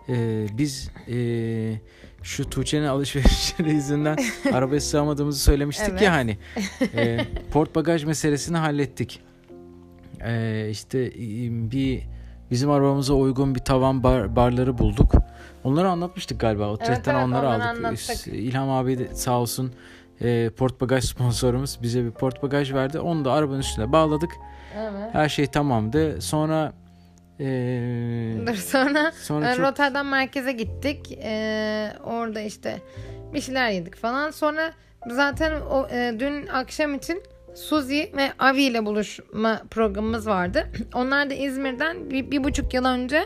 Ee, 0.08 0.46
biz 0.58 0.90
ee, 1.08 1.80
şu 2.24 2.50
Tuğçe'nin 2.50 2.86
alışverişleri 2.86 3.70
yüzünden 3.74 4.16
arabaya 4.52 4.80
sığamadığımızı 4.80 5.40
söylemiştik 5.40 5.88
Evet. 5.90 6.02
ya 6.02 6.12
hani 6.12 6.38
Ee, 6.94 7.20
port 7.52 7.74
bagaj 7.74 8.04
meselesini 8.04 8.56
hallettik. 8.56 9.20
Ee, 10.26 10.68
işte 10.70 11.12
bir 11.70 12.02
bizim 12.50 12.70
arabamıza 12.70 13.14
uygun 13.14 13.54
bir 13.54 13.60
tavan 13.60 14.02
bar, 14.02 14.36
barları 14.36 14.78
bulduk. 14.78 15.12
Onları 15.64 15.88
anlatmıştık 15.90 16.40
galiba. 16.40 16.72
Utrecht'ten 16.72 17.14
evet, 17.14 17.24
onları 17.24 17.46
onları 17.46 17.64
aldık. 17.64 17.84
anlattık. 17.84 18.26
İlham 18.26 18.70
abi 18.70 18.98
de 18.98 19.14
sağ 19.14 19.40
olsun 19.40 19.72
ee, 20.20 20.50
port 20.56 20.80
bagaj 20.80 21.04
sponsorumuz 21.10 21.78
bize 21.82 22.04
bir 22.04 22.10
port 22.10 22.42
bagaj 22.42 22.72
verdi. 22.72 22.98
Onu 22.98 23.24
da 23.24 23.32
arabanın 23.32 23.60
üstüne 23.60 23.92
bağladık. 23.92 24.30
Evet. 24.78 25.14
Her 25.14 25.28
şey 25.28 25.46
tamamdı. 25.46 26.22
Sonra 26.22 26.72
ee, 27.40 28.34
Dur 28.46 28.54
sonra 28.54 29.12
sonra 29.22 29.52
e, 29.52 29.56
çok 29.56 29.64
Rotterdam 29.64 30.08
merkeze 30.08 30.52
gittik. 30.52 31.18
E, 31.22 31.92
orada 32.04 32.40
işte 32.40 32.80
bir 33.34 33.40
şeyler 33.40 33.70
yedik 33.70 33.96
falan. 33.96 34.30
Sonra 34.30 34.72
zaten 35.10 35.60
o 35.60 35.88
e, 35.90 36.14
dün 36.18 36.46
akşam 36.46 36.94
için 36.94 37.22
Suzi 37.54 38.12
ve 38.16 38.32
Avi 38.38 38.62
ile 38.62 38.86
buluşma 38.86 39.62
programımız 39.70 40.26
vardı. 40.26 40.68
Onlar 40.94 41.30
da 41.30 41.34
İzmir'den 41.34 42.10
bir, 42.10 42.30
bir 42.30 42.44
buçuk 42.44 42.74
yıl 42.74 42.84
önce 42.84 43.24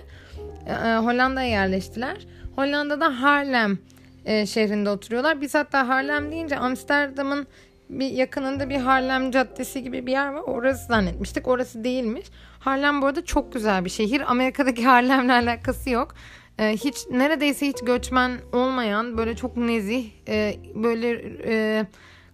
e, 0.66 0.72
e, 0.72 0.96
Hollanda'ya 0.96 1.48
yerleştiler. 1.48 2.16
Hollanda'da 2.56 3.22
Haarlem 3.22 3.78
e, 4.24 4.46
şehrinde 4.46 4.90
oturuyorlar. 4.90 5.40
Biz 5.40 5.54
hatta 5.54 5.88
Haarlem 5.88 6.32
deyince 6.32 6.56
Amsterdam'ın 6.56 7.46
bir 7.90 8.10
yakınında 8.10 8.70
bir 8.70 8.76
Harlem 8.76 9.30
Caddesi 9.30 9.82
gibi 9.82 10.06
bir 10.06 10.12
yer 10.12 10.28
var. 10.28 10.42
Orası 10.42 10.86
zannetmiştik. 10.86 11.48
Orası 11.48 11.84
değilmiş. 11.84 12.26
Harlem 12.58 13.02
bu 13.02 13.06
arada 13.06 13.24
çok 13.24 13.52
güzel 13.52 13.84
bir 13.84 13.90
şehir. 13.90 14.30
Amerika'daki 14.30 14.84
Harlem'le 14.86 15.28
alakası 15.28 15.90
yok. 15.90 16.14
Ee, 16.58 16.72
hiç 16.72 16.96
neredeyse 17.10 17.66
hiç 17.68 17.76
göçmen 17.86 18.38
olmayan 18.52 19.18
böyle 19.18 19.36
çok 19.36 19.56
nezih 19.56 20.10
e, 20.28 20.56
böyle 20.74 21.22
e, 21.44 21.86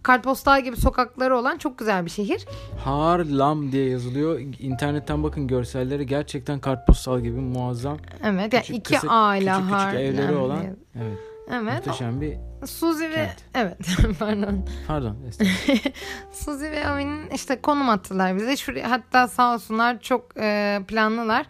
kartpostal 0.03 0.61
gibi 0.63 0.77
sokakları 0.77 1.37
olan 1.37 1.57
çok 1.57 1.77
güzel 1.79 2.05
bir 2.05 2.09
şehir. 2.11 2.45
Harlem 2.83 3.71
diye 3.71 3.89
yazılıyor. 3.89 4.39
İnternetten 4.59 5.23
bakın 5.23 5.47
görselleri 5.47 6.05
gerçekten 6.05 6.59
kartpostal 6.59 7.19
gibi 7.21 7.39
muazzam. 7.39 7.97
Evet. 8.23 8.53
Yani 8.53 8.61
Küçük, 8.61 8.75
iki 8.75 8.93
kısık, 8.93 9.09
aile 9.13 9.49
küçük 9.51 9.63
küçük 9.63 9.73
Harlem. 9.79 10.01
evleri 10.01 10.35
olan. 10.35 10.63
Evet. 10.95 11.17
Evet. 11.51 11.73
Muhteşem 11.87 12.21
bir 12.21 12.33
Suzi 12.65 13.09
ve 13.09 13.15
Kent. 13.15 13.43
evet 13.53 13.77
pardon. 14.19 14.65
pardon. 14.87 15.17
Suzi 16.31 16.71
ve 16.71 16.87
Avi'nin 16.87 17.29
işte 17.29 17.61
konum 17.61 17.89
attılar 17.89 18.35
bize. 18.35 18.57
Şuraya, 18.57 18.91
hatta 18.91 19.27
sağ 19.27 19.53
olsunlar 19.53 19.99
çok 20.01 20.37
e, 20.37 20.79
planlılar. 20.87 21.45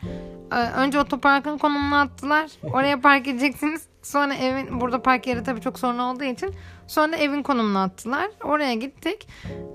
E, 0.51 0.55
önce 0.55 0.99
otoparkın 0.99 1.57
konumunu 1.57 1.95
attılar. 1.95 2.51
Oraya 2.63 3.01
park 3.01 3.27
edeceksiniz. 3.27 3.81
Sonra 4.01 4.35
evin 4.35 4.81
burada 4.81 5.01
park 5.01 5.27
yeri 5.27 5.43
tabii 5.43 5.61
çok 5.61 5.79
sorun 5.79 5.97
olduğu 5.97 6.23
için 6.23 6.55
sonra 6.87 7.15
evin 7.15 7.43
konumunu 7.43 7.79
attılar. 7.79 8.27
Oraya 8.43 8.73
gittik. 8.73 9.27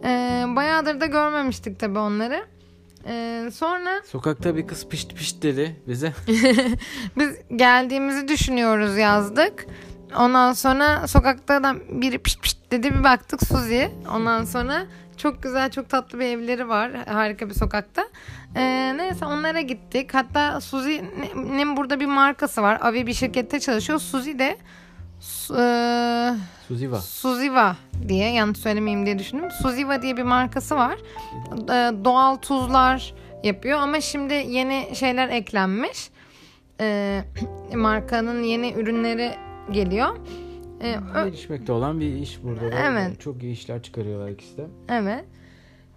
E, 0.05 0.45
bayağıdır 0.57 1.01
da 1.01 1.07
görmemiştik 1.07 1.78
tabii 1.80 1.99
onları. 1.99 2.47
E, 3.07 3.45
sonra 3.53 4.03
Sokakta 4.07 4.57
bir 4.57 4.66
kız 4.66 4.88
pişt 4.88 5.14
pişt 5.14 5.43
dedi 5.43 5.80
bize. 5.88 6.12
biz 7.18 7.36
geldiğimizi 7.57 8.28
düşünüyoruz 8.28 8.97
yazdık. 8.97 9.66
Ondan 10.18 10.52
sonra 10.52 11.06
sokakta 11.06 11.62
da 11.62 11.74
biri 11.90 12.18
pişt 12.18 12.42
pişt 12.42 12.58
dedi 12.70 12.94
bir 12.94 13.04
baktık 13.04 13.46
Suzi. 13.46 13.90
Ondan 14.14 14.44
sonra 14.44 14.86
çok 15.16 15.42
güzel 15.42 15.70
çok 15.70 15.88
tatlı 15.88 16.18
bir 16.20 16.24
evleri 16.24 16.68
var 16.68 16.90
harika 17.08 17.48
bir 17.48 17.54
sokakta. 17.54 18.02
Ee, 18.56 18.94
neyse 18.96 19.24
onlara 19.26 19.61
gittik. 19.61 20.14
Hatta 20.14 20.61
Suzi'nin 20.61 21.76
burada 21.76 22.00
bir 22.00 22.06
markası 22.06 22.62
var. 22.62 22.78
Avi 22.82 23.06
bir 23.06 23.14
şirkette 23.14 23.61
çalışıyor. 23.61 23.98
Suzi 23.98 24.38
de 24.38 24.56
eee, 25.50 26.34
Suziva. 26.68 26.96
Suziva 27.00 27.76
diye 28.08 28.32
yanlış 28.32 28.58
söylemeyeyim 28.58 29.06
diye 29.06 29.18
düşündüm. 29.18 29.50
Suziva 29.62 30.02
diye 30.02 30.16
bir 30.16 30.22
markası 30.22 30.76
var. 30.76 30.98
Ee, 31.52 32.04
Doğal 32.04 32.36
tuzlar 32.36 33.14
yapıyor 33.44 33.78
ama 33.80 34.00
şimdi 34.00 34.34
yeni 34.34 34.88
şeyler 34.94 35.28
eklenmiş. 35.28 36.11
Ee, 36.80 37.24
markanın 37.74 38.42
yeni 38.42 38.72
ürünleri 38.72 39.34
geliyor. 39.72 40.16
Ee, 40.82 40.96
Gelişmekte 41.14 41.72
olan 41.72 42.00
bir 42.00 42.12
iş 42.14 42.42
burada. 42.42 42.72
da. 42.72 42.78
Evet. 42.78 43.20
Çok 43.20 43.42
iyi 43.42 43.52
işler 43.52 43.82
çıkarıyorlar 43.82 44.28
ikisi 44.28 44.56
de. 44.56 44.66
Evet. 44.88 45.24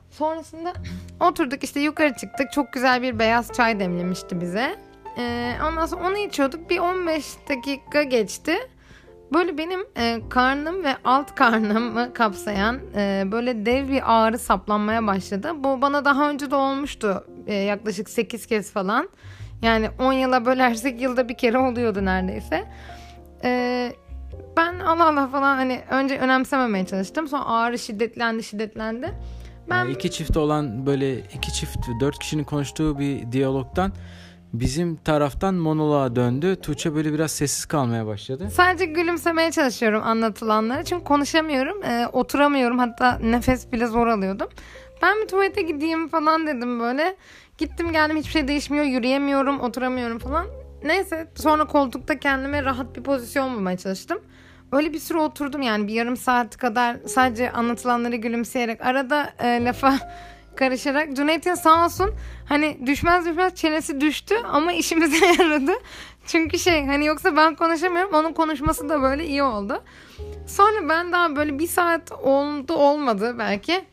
Sonrasında 0.10 0.74
oturduk 1.20 1.64
işte 1.64 1.80
yukarı 1.80 2.14
çıktık. 2.14 2.52
Çok 2.52 2.74
güzel 2.74 3.02
bir 3.02 3.20
beyaz 3.20 3.52
çay 3.54 3.80
demlemişti 3.80 4.42
bize. 4.42 4.76
Ee, 5.18 5.54
ondan 5.68 5.86
sonra 5.86 6.08
onu 6.08 6.18
içiyorduk. 6.18 6.70
Bir 6.70 6.80
15 6.80 7.26
dakika 7.50 8.04
geçti. 8.04 8.56
Böyle 9.34 9.58
benim 9.58 9.80
e, 9.98 10.20
karnım 10.30 10.84
ve 10.84 10.96
alt 11.06 11.36
karnımı 11.36 12.14
kapsayan 12.14 12.80
e, 12.96 13.24
böyle 13.32 13.66
dev 13.66 13.90
bir 13.90 14.02
ağrı 14.06 14.40
saplanmaya 14.40 15.08
başladı. 15.08 15.52
Bu 15.58 15.82
bana 15.82 16.06
daha 16.06 16.30
önce 16.30 16.52
de 16.52 16.56
olmuştu. 16.56 17.26
E, 17.48 17.54
yaklaşık 17.54 18.10
8 18.10 18.46
kez 18.46 18.72
falan. 18.72 19.10
Yani 19.62 19.90
10 20.00 20.14
yıla 20.14 20.46
bölersek 20.46 21.02
yılda 21.02 21.30
bir 21.30 21.38
kere 21.38 21.58
oluyordu 21.58 22.06
neredeyse. 22.06 22.64
E, 23.44 23.94
ben 24.58 24.80
Allah 24.80 25.08
Allah 25.08 25.28
falan 25.28 25.56
hani 25.56 25.82
önce 25.90 26.18
önemsememeye 26.20 26.86
çalıştım. 26.86 27.28
Sonra 27.28 27.46
ağrı 27.46 27.80
şiddetlendi 27.80 28.44
şiddetlendi. 28.44 29.14
Ben 29.70 29.78
Yani 29.78 29.92
iki 29.92 30.12
çift 30.12 30.38
olan 30.38 30.86
böyle 30.86 31.20
iki 31.20 31.54
çift 31.54 31.78
dört 32.00 32.20
kişinin 32.20 32.44
konuştuğu 32.44 33.00
bir 33.00 33.32
diyalogtan 33.32 33.92
bizim 34.54 34.96
taraftan 34.96 35.54
monoloğa 35.54 36.16
döndü. 36.16 36.56
Tuğçe 36.56 36.96
böyle 36.96 37.14
biraz 37.14 37.32
sessiz 37.32 37.66
kalmaya 37.66 38.06
başladı. 38.08 38.50
sadece 38.52 38.86
gülümsemeye 38.86 39.52
çalışıyorum 39.52 40.02
anlatılanlara. 40.04 40.84
Çünkü 40.84 41.04
konuşamıyorum. 41.04 41.84
e, 41.84 42.08
oturamıyorum. 42.14 42.80
Hatta 42.80 43.20
nefes 43.20 43.72
bile 43.72 43.88
zor 43.88 44.08
alıyordum. 44.08 44.48
Ben 45.02 45.22
bir 45.22 45.28
tuvalete 45.28 45.62
gideyim 45.62 46.08
falan 46.08 46.48
dedim 46.48 46.80
böyle. 46.80 47.16
Gittim 47.58 47.92
geldim 47.92 48.18
hiçbir 48.18 48.32
şey 48.32 48.48
değişmiyor. 48.48 48.86
Yürüyemiyorum, 48.86 49.60
oturamıyorum 49.60 50.20
falan. 50.20 50.46
Neyse 50.84 51.28
sonra 51.36 51.66
koltukta 51.66 52.20
kendime 52.20 52.64
rahat 52.64 52.96
bir 52.96 53.04
pozisyon 53.04 53.56
bulmaya 53.56 53.78
çalıştım. 53.78 54.22
Öyle 54.72 54.94
bir 54.94 55.00
süre 55.00 55.18
oturdum 55.18 55.62
yani 55.62 55.88
bir 55.88 55.94
yarım 55.94 56.18
saat 56.18 56.58
kadar 56.58 56.98
sadece 57.08 57.52
anlatılanları 57.52 58.16
gülümseyerek 58.16 58.82
arada 58.86 59.34
e, 59.40 59.66
lafa 59.66 60.00
karışarak 60.56 61.16
Cüneyt'in 61.16 61.54
sağ 61.54 61.86
olsun 61.86 62.12
hani 62.50 62.78
düşmez 62.86 63.26
düşmez 63.26 63.56
çenesi 63.56 64.02
düştü 64.02 64.36
ama 64.52 64.74
işimize 64.74 65.26
yaradı. 65.40 65.72
Çünkü 66.26 66.60
şey 66.60 66.86
hani 66.86 67.06
yoksa 67.06 67.36
ben 67.36 67.56
konuşamıyorum 67.56 68.14
onun 68.14 68.34
konuşması 68.34 68.90
da 68.90 69.02
böyle 69.02 69.26
iyi 69.26 69.44
oldu. 69.44 69.84
Sonra 70.48 70.90
ben 70.90 71.12
daha 71.12 71.36
böyle 71.36 71.60
bir 71.60 71.68
saat 71.68 72.12
oldu 72.12 72.74
olmadı 72.74 73.36
belki. 73.40 73.86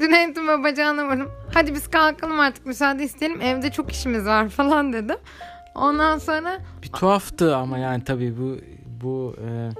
Cüneyt'in 0.00 0.48
ve 0.48 0.64
bacağına 0.64 1.08
varım. 1.08 1.30
Hadi 1.54 1.74
biz 1.74 1.90
kalkalım 1.90 2.40
artık 2.40 2.66
müsaade 2.66 3.04
isteyelim 3.04 3.40
evde 3.40 3.70
çok 3.70 3.92
işimiz 3.92 4.26
var 4.26 4.48
falan 4.56 4.92
dedim. 4.92 5.16
Ondan 5.74 6.18
sonra 6.18 6.58
Bir 6.82 6.88
tuhaftı 6.88 7.56
ama 7.56 7.78
yani 7.78 8.04
tabii 8.04 8.34
bu 8.38 8.56
bu 9.04 9.36
e, 9.48 9.70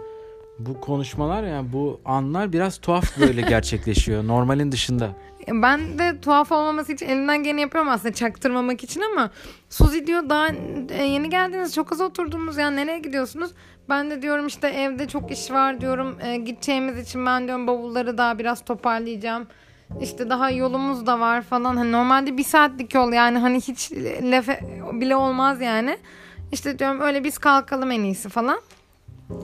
bu 0.58 0.80
konuşmalar 0.80 1.42
yani 1.42 1.72
bu 1.72 2.00
anlar 2.04 2.52
biraz 2.52 2.78
tuhaf 2.78 3.18
böyle 3.20 3.40
gerçekleşiyor 3.48 4.26
normalin 4.26 4.72
dışında. 4.72 5.10
Ben 5.48 5.98
de 5.98 6.20
tuhaf 6.20 6.52
olmaması 6.52 6.92
için 6.92 7.06
elinden 7.06 7.42
gene 7.42 7.60
yapıyorum 7.60 7.90
aslında 7.90 8.14
çaktırmamak 8.14 8.84
için 8.84 9.00
ama 9.12 9.30
Suzi 9.70 10.06
diyor 10.06 10.28
daha 10.30 10.48
e, 10.90 11.04
yeni 11.04 11.30
geldiniz 11.30 11.74
çok 11.74 11.92
az 11.92 12.00
oturdunuz 12.00 12.56
yani 12.58 12.76
nereye 12.76 12.98
gidiyorsunuz? 12.98 13.50
Ben 13.88 14.10
de 14.10 14.22
diyorum 14.22 14.46
işte 14.46 14.68
evde 14.68 15.08
çok 15.08 15.30
iş 15.30 15.50
var 15.50 15.80
diyorum 15.80 16.16
e, 16.22 16.36
gideceğimiz 16.36 16.98
için 16.98 17.26
ben 17.26 17.46
diyorum 17.46 17.66
bavulları 17.66 18.18
daha 18.18 18.38
biraz 18.38 18.64
toparlayacağım. 18.64 19.46
İşte 20.00 20.30
daha 20.30 20.50
yolumuz 20.50 21.06
da 21.06 21.20
var 21.20 21.42
falan. 21.42 21.76
Hani 21.76 21.92
normalde 21.92 22.36
bir 22.36 22.44
saatlik 22.44 22.94
yol 22.94 23.12
yani 23.12 23.38
hani 23.38 23.60
hiç 23.60 23.92
laf 24.22 24.48
bile 24.92 25.16
olmaz 25.16 25.60
yani. 25.60 25.98
İşte 26.52 26.78
diyorum 26.78 27.00
öyle 27.00 27.24
biz 27.24 27.38
kalkalım 27.38 27.90
en 27.90 28.00
iyisi 28.00 28.28
falan. 28.28 28.60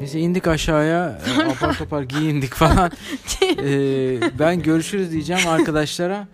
Biz 0.01 0.15
indik 0.15 0.47
aşağıya 0.47 1.19
e, 1.39 1.51
apar 1.51 1.79
topar 1.79 2.03
giyindik 2.03 2.55
falan. 2.55 2.91
ee, 3.43 4.21
ben 4.39 4.63
görüşürüz 4.63 5.13
diyeceğim 5.13 5.49
arkadaşlara. 5.49 6.27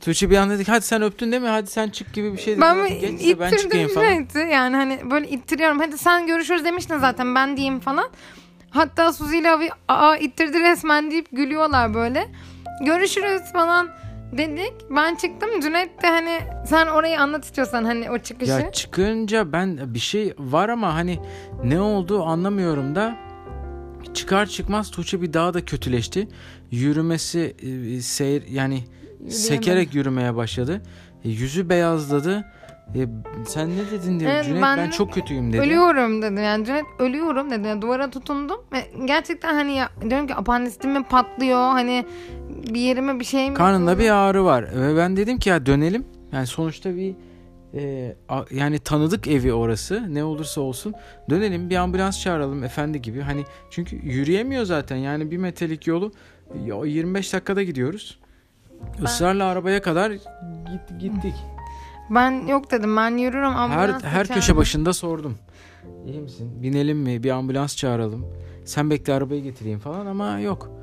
Tuğçe 0.00 0.30
bir 0.30 0.36
an 0.36 0.50
dedik 0.50 0.68
hadi 0.68 0.84
sen 0.84 1.02
öptün 1.02 1.32
değil 1.32 1.42
mi? 1.42 1.48
Hadi 1.48 1.70
sen 1.70 1.88
çık 1.88 2.12
gibi 2.12 2.32
bir 2.32 2.38
şey 2.38 2.52
dedi. 2.52 2.60
Ben 2.60 2.88
Geç 2.88 3.02
de 3.02 3.08
ittirdim 3.08 3.38
ben 3.40 3.56
çıkayım 3.56 3.88
falan. 3.88 4.06
Şeydi. 4.06 4.38
Yani 4.52 4.76
hani 4.76 5.10
böyle 5.10 5.28
ittiriyorum. 5.28 5.78
Hadi 5.78 5.98
sen 5.98 6.26
görüşürüz 6.26 6.64
demiştin 6.64 6.98
zaten 6.98 7.34
ben 7.34 7.56
diyeyim 7.56 7.80
falan. 7.80 8.10
Hatta 8.70 9.12
Suzi 9.12 9.38
ile 9.38 9.50
abi 9.50 9.70
aa 9.88 10.16
ittirdi 10.16 10.60
resmen 10.60 11.10
deyip 11.10 11.26
gülüyorlar 11.32 11.94
böyle. 11.94 12.28
Görüşürüz 12.80 13.52
falan 13.52 13.88
dedik. 14.32 14.72
Ben 14.90 15.14
çıktım. 15.14 15.60
Cüneyt 15.60 16.02
de 16.02 16.06
hani 16.06 16.40
sen 16.66 16.86
orayı 16.86 17.20
anlat 17.20 17.44
istiyorsan 17.44 17.84
hani 17.84 18.10
o 18.10 18.18
çıkışı. 18.18 18.52
Ya 18.52 18.72
çıkınca 18.72 19.52
ben 19.52 19.94
bir 19.94 19.98
şey 19.98 20.34
var 20.38 20.68
ama 20.68 20.94
hani 20.94 21.18
ne 21.64 21.80
oldu 21.80 22.22
anlamıyorum 22.22 22.94
da 22.94 23.16
çıkar 24.14 24.46
çıkmaz 24.46 24.90
Tuğçe 24.90 25.22
bir 25.22 25.32
daha 25.32 25.54
da 25.54 25.64
kötüleşti. 25.64 26.28
Yürümesi 26.70 27.56
e, 27.62 28.00
seyir 28.00 28.42
yani 28.48 28.84
sekerek 29.28 29.94
yürümeye 29.94 30.36
başladı. 30.36 30.82
E, 31.24 31.28
yüzü 31.28 31.68
beyazladı. 31.68 32.44
E, 32.94 33.06
sen 33.46 33.70
ne 33.70 33.90
dedin 33.90 34.20
diye 34.20 34.30
Evet, 34.30 34.44
Cüneyt 34.44 34.62
ben 34.62 34.78
ben, 34.78 34.90
çok 34.90 35.12
kötüyüm 35.12 35.52
dedi. 35.52 35.62
Ölüyorum 35.62 36.22
dedi 36.22 36.40
yani 36.40 36.64
Cüneyt 36.64 36.84
ölüyorum 36.98 37.50
dedi 37.50 37.68
yani 37.68 37.82
duvara 37.82 38.10
tutundum 38.10 38.60
ve 38.72 38.90
gerçekten 39.04 39.54
hani 39.54 39.76
ya 39.76 39.90
diyorum 40.10 40.26
ki 40.26 40.34
apandistim 40.34 40.90
mi 40.90 41.04
patlıyor 41.04 41.58
hani 41.58 42.04
bir 42.74 42.80
yerime 42.80 43.20
bir 43.20 43.24
şey 43.24 43.50
mi 43.50 43.56
Karnında 43.56 43.98
bir 43.98 44.10
ağrı 44.10 44.44
var 44.44 44.64
ve 44.80 44.96
ben 44.96 45.16
dedim 45.16 45.38
ki 45.38 45.48
ya 45.48 45.66
dönelim. 45.66 46.04
Yani 46.32 46.46
sonuçta 46.46 46.96
bir 46.96 47.14
e, 47.74 48.16
a- 48.28 48.44
yani 48.50 48.78
tanıdık 48.78 49.28
evi 49.28 49.52
orası 49.52 50.14
ne 50.14 50.24
olursa 50.24 50.60
olsun 50.60 50.94
dönelim 51.30 51.70
bir 51.70 51.76
ambulans 51.76 52.20
çağıralım 52.20 52.64
efendi 52.64 53.02
gibi 53.02 53.20
hani 53.20 53.44
çünkü 53.70 53.96
yürüyemiyor 53.96 54.64
zaten 54.64 54.96
yani 54.96 55.30
bir 55.30 55.36
metrelik 55.36 55.86
yolu 55.86 56.12
ya 56.66 56.84
25 56.84 57.32
dakikada 57.32 57.62
gidiyoruz. 57.62 58.18
Israrla 59.04 59.44
arabaya 59.44 59.82
kadar 59.82 60.10
git, 60.10 60.20
gittik. 61.00 61.34
ben 62.10 62.46
yok 62.46 62.70
dedim 62.70 62.96
ben 62.96 63.16
yürürüm 63.16 63.52
Her 63.54 63.88
ambulans 63.88 64.02
her 64.04 64.28
da 64.28 64.34
köşe 64.34 64.56
başında 64.56 64.92
sordum. 64.92 65.38
İyi 66.06 66.20
misin? 66.20 66.62
Binelim 66.62 66.98
mi? 66.98 67.22
Bir 67.22 67.30
ambulans 67.30 67.76
çağıralım. 67.76 68.26
Sen 68.64 68.90
bekle 68.90 69.12
arabayı 69.12 69.42
getireyim 69.42 69.78
falan 69.78 70.06
ama 70.06 70.38
yok. 70.38 70.70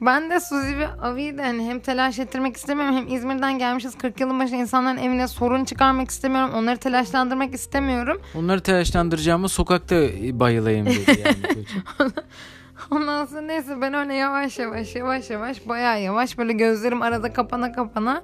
Ben 0.00 0.30
de 0.30 0.40
Suzi 0.40 0.78
ve 0.78 0.88
Avi'yi 0.88 1.38
de 1.38 1.42
hani 1.42 1.64
hem 1.68 1.80
telaş 1.80 2.18
ettirmek 2.18 2.56
istemiyorum 2.56 2.96
hem 2.96 3.14
İzmir'den 3.14 3.58
gelmişiz 3.58 3.98
40 3.98 4.20
yılın 4.20 4.40
başı 4.40 4.54
insanların 4.54 4.96
evine 4.96 5.28
sorun 5.28 5.64
çıkarmak 5.64 6.10
istemiyorum. 6.10 6.50
Onları 6.54 6.76
telaşlandırmak 6.76 7.54
istemiyorum. 7.54 8.20
Onları 8.34 8.60
telaşlandıracağımı 8.60 9.48
sokakta 9.48 9.96
bayılayım 10.32 10.86
dedi 10.86 11.22
yani. 11.24 11.64
Ondan 12.90 13.24
sonra 13.26 13.40
neyse 13.40 13.80
ben 13.80 13.94
öyle 13.94 14.14
yavaş 14.14 14.58
yavaş 14.58 14.94
yavaş 14.96 15.30
yavaş 15.30 15.68
bayağı 15.68 16.02
yavaş 16.02 16.38
böyle 16.38 16.52
gözlerim 16.52 17.02
arada 17.02 17.32
kapana 17.32 17.72
kapana 17.72 18.22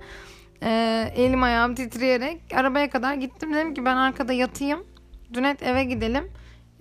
e, 0.63 1.13
elim 1.17 1.43
ayağım 1.43 1.75
titreyerek 1.75 2.41
arabaya 2.55 2.91
kadar 2.91 3.15
gittim. 3.15 3.55
Dedim 3.55 3.75
ki 3.75 3.85
ben 3.85 3.97
arkada 3.97 4.33
yatayım. 4.33 4.85
Cüneyt 5.33 5.63
eve 5.63 5.85
gidelim. 5.85 6.25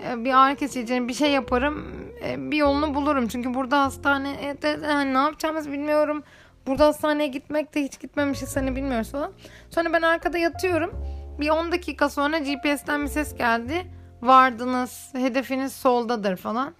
E, 0.09 0.25
bir 0.25 0.33
ağrı 0.33 0.55
kesici 0.55 1.07
bir 1.07 1.13
şey 1.13 1.31
yaparım. 1.31 1.85
E, 2.25 2.51
bir 2.51 2.57
yolunu 2.57 2.95
bulurum. 2.95 3.27
Çünkü 3.27 3.53
burada 3.53 3.81
hastane 3.81 4.31
e, 4.49 4.61
de, 4.61 4.79
hani 4.85 5.13
ne 5.13 5.17
yapacağımızı 5.17 5.71
bilmiyorum. 5.71 6.23
Burada 6.67 6.85
hastaneye 6.85 7.27
gitmek 7.27 7.75
de 7.75 7.83
hiç 7.83 7.99
gitmemişiz 7.99 8.55
hani 8.55 8.75
bilmiyoruz 8.75 9.11
falan. 9.11 9.31
Sonra 9.69 9.93
ben 9.93 10.01
arkada 10.01 10.37
yatıyorum. 10.37 10.91
Bir 11.39 11.49
10 11.49 11.71
dakika 11.71 12.09
sonra 12.09 12.37
GPS'ten 12.39 13.03
bir 13.03 13.07
ses 13.07 13.37
geldi. 13.37 13.87
Vardınız, 14.21 15.09
hedefiniz 15.13 15.73
soldadır 15.73 16.35
falan. 16.35 16.73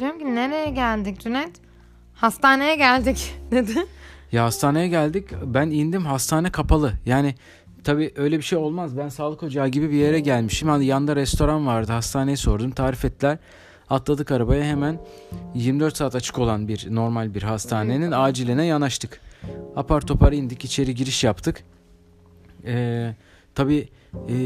Diyorum 0.00 0.18
ki 0.18 0.34
nereye 0.34 0.70
geldik 0.70 1.20
Cüneyt? 1.20 1.60
Hastaneye 2.14 2.76
geldik 2.76 3.34
dedi. 3.50 3.86
Ya 4.32 4.44
hastaneye 4.44 4.88
geldik. 4.88 5.28
Ben 5.44 5.70
indim 5.70 6.06
hastane 6.06 6.50
kapalı. 6.50 6.92
Yani 7.06 7.34
tabii 7.86 8.12
öyle 8.16 8.38
bir 8.38 8.42
şey 8.42 8.58
olmaz. 8.58 8.96
Ben 8.96 9.08
sağlık 9.08 9.42
ocağı 9.42 9.68
gibi 9.68 9.90
bir 9.90 9.96
yere 9.96 10.20
gelmişim. 10.20 10.68
Hani 10.68 10.86
yanda 10.86 11.16
restoran 11.16 11.66
vardı. 11.66 11.92
Hastaneyi 11.92 12.36
sordum. 12.36 12.70
Tarif 12.70 13.04
ettiler. 13.04 13.38
Atladık 13.90 14.32
arabaya 14.32 14.64
hemen 14.64 14.98
24 15.54 15.96
saat 15.96 16.14
açık 16.14 16.38
olan 16.38 16.68
bir 16.68 16.86
normal 16.90 17.34
bir 17.34 17.42
hastanenin 17.42 18.10
aciline 18.10 18.64
yanaştık. 18.64 19.20
Apar 19.76 20.00
topar 20.00 20.32
indik 20.32 20.64
içeri 20.64 20.94
giriş 20.94 21.24
yaptık. 21.24 21.64
Ee, 22.64 23.14
tabii 23.54 23.88
e, 24.28 24.36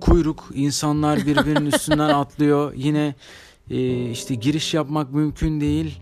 kuyruk 0.00 0.50
insanlar 0.54 1.18
birbirinin 1.18 1.66
üstünden 1.72 2.08
atlıyor. 2.08 2.72
Yine 2.76 3.14
e, 3.70 4.10
işte 4.10 4.34
giriş 4.34 4.74
yapmak 4.74 5.12
mümkün 5.12 5.60
değil. 5.60 6.00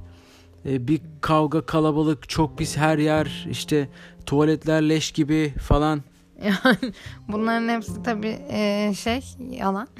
E, 0.66 0.88
bir 0.88 1.00
kavga 1.20 1.66
kalabalık 1.66 2.28
çok 2.28 2.58
pis 2.58 2.76
her 2.76 2.98
yer 2.98 3.46
işte 3.50 3.88
tuvaletler 4.26 4.88
leş 4.88 5.10
gibi 5.10 5.54
falan. 5.58 6.02
Yani 6.44 6.92
bunların 7.28 7.68
hepsi 7.68 8.02
tabii 8.02 8.38
e, 8.50 8.92
şey 8.94 9.24
yalan. 9.50 9.88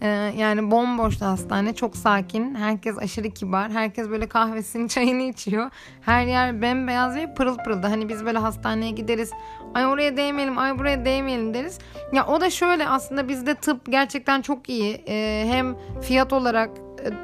E, 0.00 0.06
yani 0.36 0.70
bomboştu 0.70 1.24
hastane. 1.24 1.74
Çok 1.74 1.96
sakin. 1.96 2.54
Herkes 2.54 2.98
aşırı 2.98 3.30
kibar. 3.30 3.70
Herkes 3.70 4.10
böyle 4.10 4.28
kahvesini 4.28 4.88
çayını 4.88 5.22
içiyor. 5.22 5.70
Her 6.00 6.26
yer 6.26 6.62
bembeyaz 6.62 7.16
ve 7.16 7.34
pırıl 7.34 7.58
pırıldı. 7.58 7.86
Hani 7.86 8.08
biz 8.08 8.24
böyle 8.24 8.38
hastaneye 8.38 8.90
gideriz. 8.90 9.30
Ay 9.74 9.86
oraya 9.86 10.16
değmeyelim, 10.16 10.58
ay 10.58 10.78
buraya 10.78 11.04
değmeyelim 11.04 11.54
deriz. 11.54 11.78
Ya 12.12 12.26
o 12.26 12.40
da 12.40 12.50
şöyle 12.50 12.88
aslında 12.88 13.28
bizde 13.28 13.54
tıp 13.54 13.92
gerçekten 13.92 14.42
çok 14.42 14.68
iyi. 14.68 15.04
E, 15.08 15.44
hem 15.48 15.76
fiyat 16.02 16.32
olarak 16.32 16.70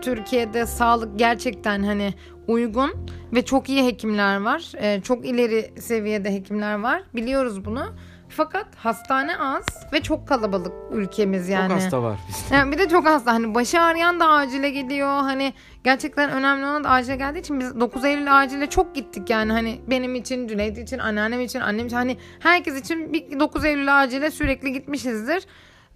Türkiye'de 0.02 0.66
sağlık 0.66 1.18
gerçekten 1.18 1.82
hani 1.82 2.14
uygun 2.46 2.92
ve 3.32 3.44
çok 3.44 3.68
iyi 3.68 3.86
hekimler 3.86 4.40
var. 4.40 4.72
Çok 5.02 5.26
ileri 5.26 5.80
seviyede 5.80 6.34
hekimler 6.34 6.74
var. 6.74 7.02
Biliyoruz 7.14 7.64
bunu. 7.64 7.94
Fakat 8.36 8.66
hastane 8.76 9.38
az 9.38 9.64
ve 9.92 10.02
çok 10.02 10.28
kalabalık 10.28 10.72
ülkemiz 10.92 11.48
yani. 11.48 11.68
Çok 11.68 11.76
hasta 11.76 12.02
var 12.02 12.18
bizde. 12.28 12.54
Yani 12.54 12.72
bir 12.72 12.78
de 12.78 12.88
çok 12.88 13.06
hasta. 13.06 13.32
Hani 13.32 13.54
başı 13.54 13.80
ağrıyan 13.80 14.20
da 14.20 14.28
acile 14.28 14.70
geliyor. 14.70 15.08
Hani 15.08 15.54
gerçekten 15.84 16.30
önemli 16.30 16.64
olan 16.66 16.84
da 16.84 16.90
acile 16.90 17.16
geldiği 17.16 17.38
için 17.38 17.60
biz 17.60 17.80
9 17.80 18.04
Eylül 18.04 18.38
acile 18.38 18.66
çok 18.66 18.94
gittik 18.94 19.30
yani. 19.30 19.52
Hani 19.52 19.80
benim 19.86 20.14
için, 20.14 20.48
Cüneyt 20.48 20.78
için, 20.78 20.98
anneannem 20.98 21.40
için, 21.40 21.60
annem 21.60 21.86
için. 21.86 21.96
Hani 21.96 22.16
herkes 22.40 22.80
için 22.80 23.12
bir 23.12 23.40
9 23.40 23.64
Eylül 23.64 24.00
acile 24.02 24.30
sürekli 24.30 24.72
gitmişizdir. 24.72 25.46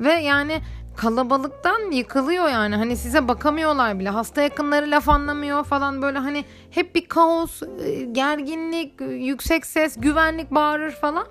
Ve 0.01 0.12
yani 0.12 0.61
kalabalıktan 0.97 1.91
yıkılıyor 1.91 2.49
yani. 2.49 2.76
Hani 2.76 2.97
size 2.97 3.28
bakamıyorlar 3.28 3.99
bile. 3.99 4.09
Hasta 4.09 4.43
yakınları 4.43 4.91
laf 4.91 5.09
anlamıyor 5.09 5.64
falan 5.64 6.03
böyle 6.03 6.18
hani 6.18 6.45
hep 6.70 6.95
bir 6.95 7.09
kaos, 7.09 7.62
e, 7.62 8.05
gerginlik, 8.05 9.01
yüksek 9.01 9.66
ses, 9.66 9.97
güvenlik 10.01 10.51
bağırır 10.51 10.91
falan. 10.91 11.26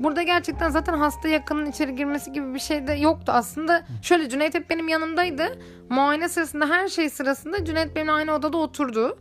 Burada 0.00 0.22
gerçekten 0.22 0.70
zaten 0.70 0.98
hasta 0.98 1.28
yakının 1.28 1.66
içeri 1.66 1.96
girmesi 1.96 2.32
gibi 2.32 2.54
bir 2.54 2.58
şey 2.58 2.86
de 2.86 2.92
yoktu. 2.92 3.32
Aslında 3.34 3.82
şöyle 4.02 4.28
Cüneyt 4.28 4.54
hep 4.54 4.70
benim 4.70 4.88
yanımdaydı. 4.88 5.58
Muayene 5.88 6.28
sırasında 6.28 6.66
her 6.68 6.88
şey 6.88 7.10
sırasında 7.10 7.64
Cüneyt 7.64 7.96
benimle 7.96 8.12
aynı 8.12 8.34
odada 8.34 8.56
oturdu. 8.56 9.18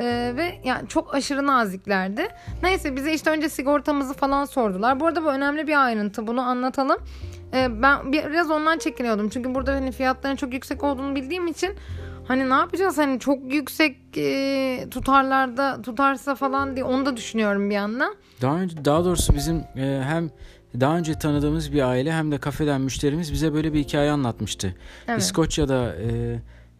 Ee, 0.00 0.32
ve 0.36 0.60
yani 0.64 0.88
çok 0.88 1.14
aşırı 1.14 1.46
naziklerdi. 1.46 2.28
Neyse 2.62 2.96
bize 2.96 3.12
işte 3.12 3.30
önce 3.30 3.48
sigortamızı 3.48 4.14
falan 4.14 4.44
sordular. 4.44 5.00
Bu 5.00 5.06
arada 5.06 5.24
bu 5.24 5.28
önemli 5.28 5.66
bir 5.66 5.84
ayrıntı. 5.84 6.26
Bunu 6.26 6.40
anlatalım. 6.40 6.98
Ee, 7.54 7.82
ben 7.82 8.12
biraz 8.12 8.50
ondan 8.50 8.78
çekiniyordum. 8.78 9.28
Çünkü 9.28 9.54
burada 9.54 9.72
hani 9.74 9.92
fiyatların 9.92 10.36
çok 10.36 10.52
yüksek 10.52 10.84
olduğunu 10.84 11.14
bildiğim 11.14 11.46
için 11.46 11.76
hani 12.32 12.50
ne 12.50 12.54
yapacağız 12.54 12.98
hani 12.98 13.20
çok 13.20 13.52
yüksek 13.52 13.96
e, 14.16 14.86
tutarlarda 14.90 15.82
tutarsa 15.82 16.34
falan 16.34 16.76
diye 16.76 16.84
onu 16.84 17.06
da 17.06 17.16
düşünüyorum 17.16 17.70
bir 17.70 17.74
yandan. 17.74 18.14
Daha 18.42 18.56
önce 18.60 18.84
daha 18.84 19.04
doğrusu 19.04 19.34
bizim 19.34 19.56
e, 19.56 20.02
hem 20.04 20.30
daha 20.80 20.98
önce 20.98 21.14
tanıdığımız 21.18 21.72
bir 21.72 21.82
aile 21.88 22.12
hem 22.12 22.32
de 22.32 22.38
kafeden 22.38 22.80
müşterimiz 22.80 23.32
bize 23.32 23.54
böyle 23.54 23.72
bir 23.72 23.78
hikaye 23.78 24.10
anlatmıştı. 24.10 24.74
Evet. 25.08 25.20
İskoçya'da 25.20 25.94
e, 25.96 26.38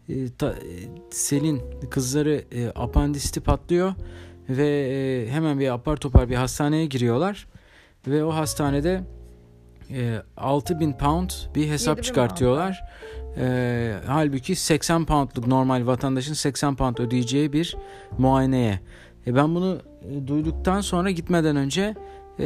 e, 0.09 0.29
ta- 0.37 0.49
e, 0.51 0.73
Selin 1.11 1.61
kızları 1.89 2.43
e, 2.51 2.69
apandisti 2.75 3.41
patlıyor 3.41 3.93
ve 4.49 4.67
e, 4.67 5.31
hemen 5.31 5.59
bir 5.59 5.73
apar 5.73 5.97
topar 5.97 6.29
bir 6.29 6.35
hastaneye 6.35 6.85
giriyorlar 6.85 7.47
ve 8.07 8.23
o 8.23 8.35
hastanede 8.35 9.01
e, 9.91 10.21
6000 10.37 10.93
pound 10.93 11.29
bir 11.55 11.69
hesap 11.69 11.97
7000 11.97 12.03
çıkartıyorlar. 12.03 12.83
E, 13.37 13.95
halbuki 14.07 14.55
80 14.55 15.05
poundluk 15.05 15.47
normal 15.47 15.85
vatandaşın 15.85 16.33
80 16.33 16.75
pound 16.75 16.97
ödeyeceği 16.97 17.53
bir 17.53 17.77
muayeneye. 18.17 18.79
E, 19.27 19.35
ben 19.35 19.55
bunu 19.55 19.81
e, 20.09 20.27
duyduktan 20.27 20.81
sonra 20.81 21.11
gitmeden 21.11 21.55
önce 21.55 21.95
e, 22.39 22.43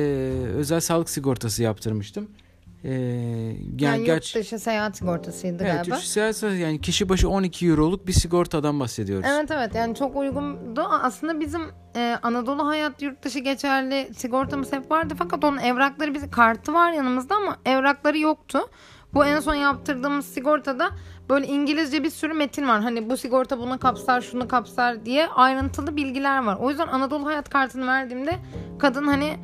özel 0.56 0.80
sağlık 0.80 1.10
sigortası 1.10 1.64
yaptırmıştım. 1.64 2.28
E, 2.84 2.92
Yani, 2.92 3.58
yani 3.80 4.10
yurt 4.10 4.36
dışı 4.36 4.60
seyahat 4.60 4.98
sigortasıydı 4.98 5.64
evet, 5.64 5.76
galiba. 5.76 5.98
üç 5.98 6.04
seyahat- 6.04 6.60
yani 6.60 6.82
kişi 6.82 7.10
başı 7.10 7.30
12 7.30 7.68
euroluk 7.68 8.08
bir 8.08 8.14
sigortadan 8.14 8.80
bahsediyoruz. 8.80 9.26
Evet 9.32 9.52
evet 9.52 9.76
yani 9.76 9.96
çok 9.96 10.16
uygundu. 10.16 10.82
Aslında 10.82 11.40
bizim 11.40 11.62
e, 11.96 12.18
Anadolu 12.24 12.68
Hayat 12.68 13.02
yurt 13.02 13.24
dışı 13.24 13.40
geçerli 13.40 14.10
sigortamız 14.18 14.74
hep 14.74 14.92
vardı. 14.92 15.14
Fakat 15.18 15.44
onun 15.44 15.58
evrakları 15.58 16.14
biz 16.14 16.32
kartı 16.32 16.74
var 16.74 16.92
yanımızda 16.92 17.36
ama 17.36 17.58
evrakları 17.66 18.18
yoktu. 18.18 18.60
Bu 19.14 19.26
en 19.26 19.40
son 19.40 19.56
yaptırdığımız 19.56 20.26
sigortada 20.26 20.90
böyle 21.30 21.48
İngilizce 21.48 22.04
bir 22.04 22.10
sürü 22.10 22.34
metin 22.34 22.68
var. 22.68 22.82
Hani 22.82 23.10
bu 23.10 23.18
sigorta 23.18 23.60
bunu 23.60 23.80
kapsar, 23.80 24.22
şunu 24.22 24.48
kapsar 24.48 25.06
diye 25.06 25.28
ayrıntılı 25.28 25.96
bilgiler 25.96 26.44
var. 26.44 26.58
O 26.60 26.70
yüzden 26.70 26.88
Anadolu 26.88 27.26
Hayat 27.26 27.50
kartını 27.50 27.88
verdiğimde 27.88 28.36
kadın 28.80 29.08
hani 29.08 29.38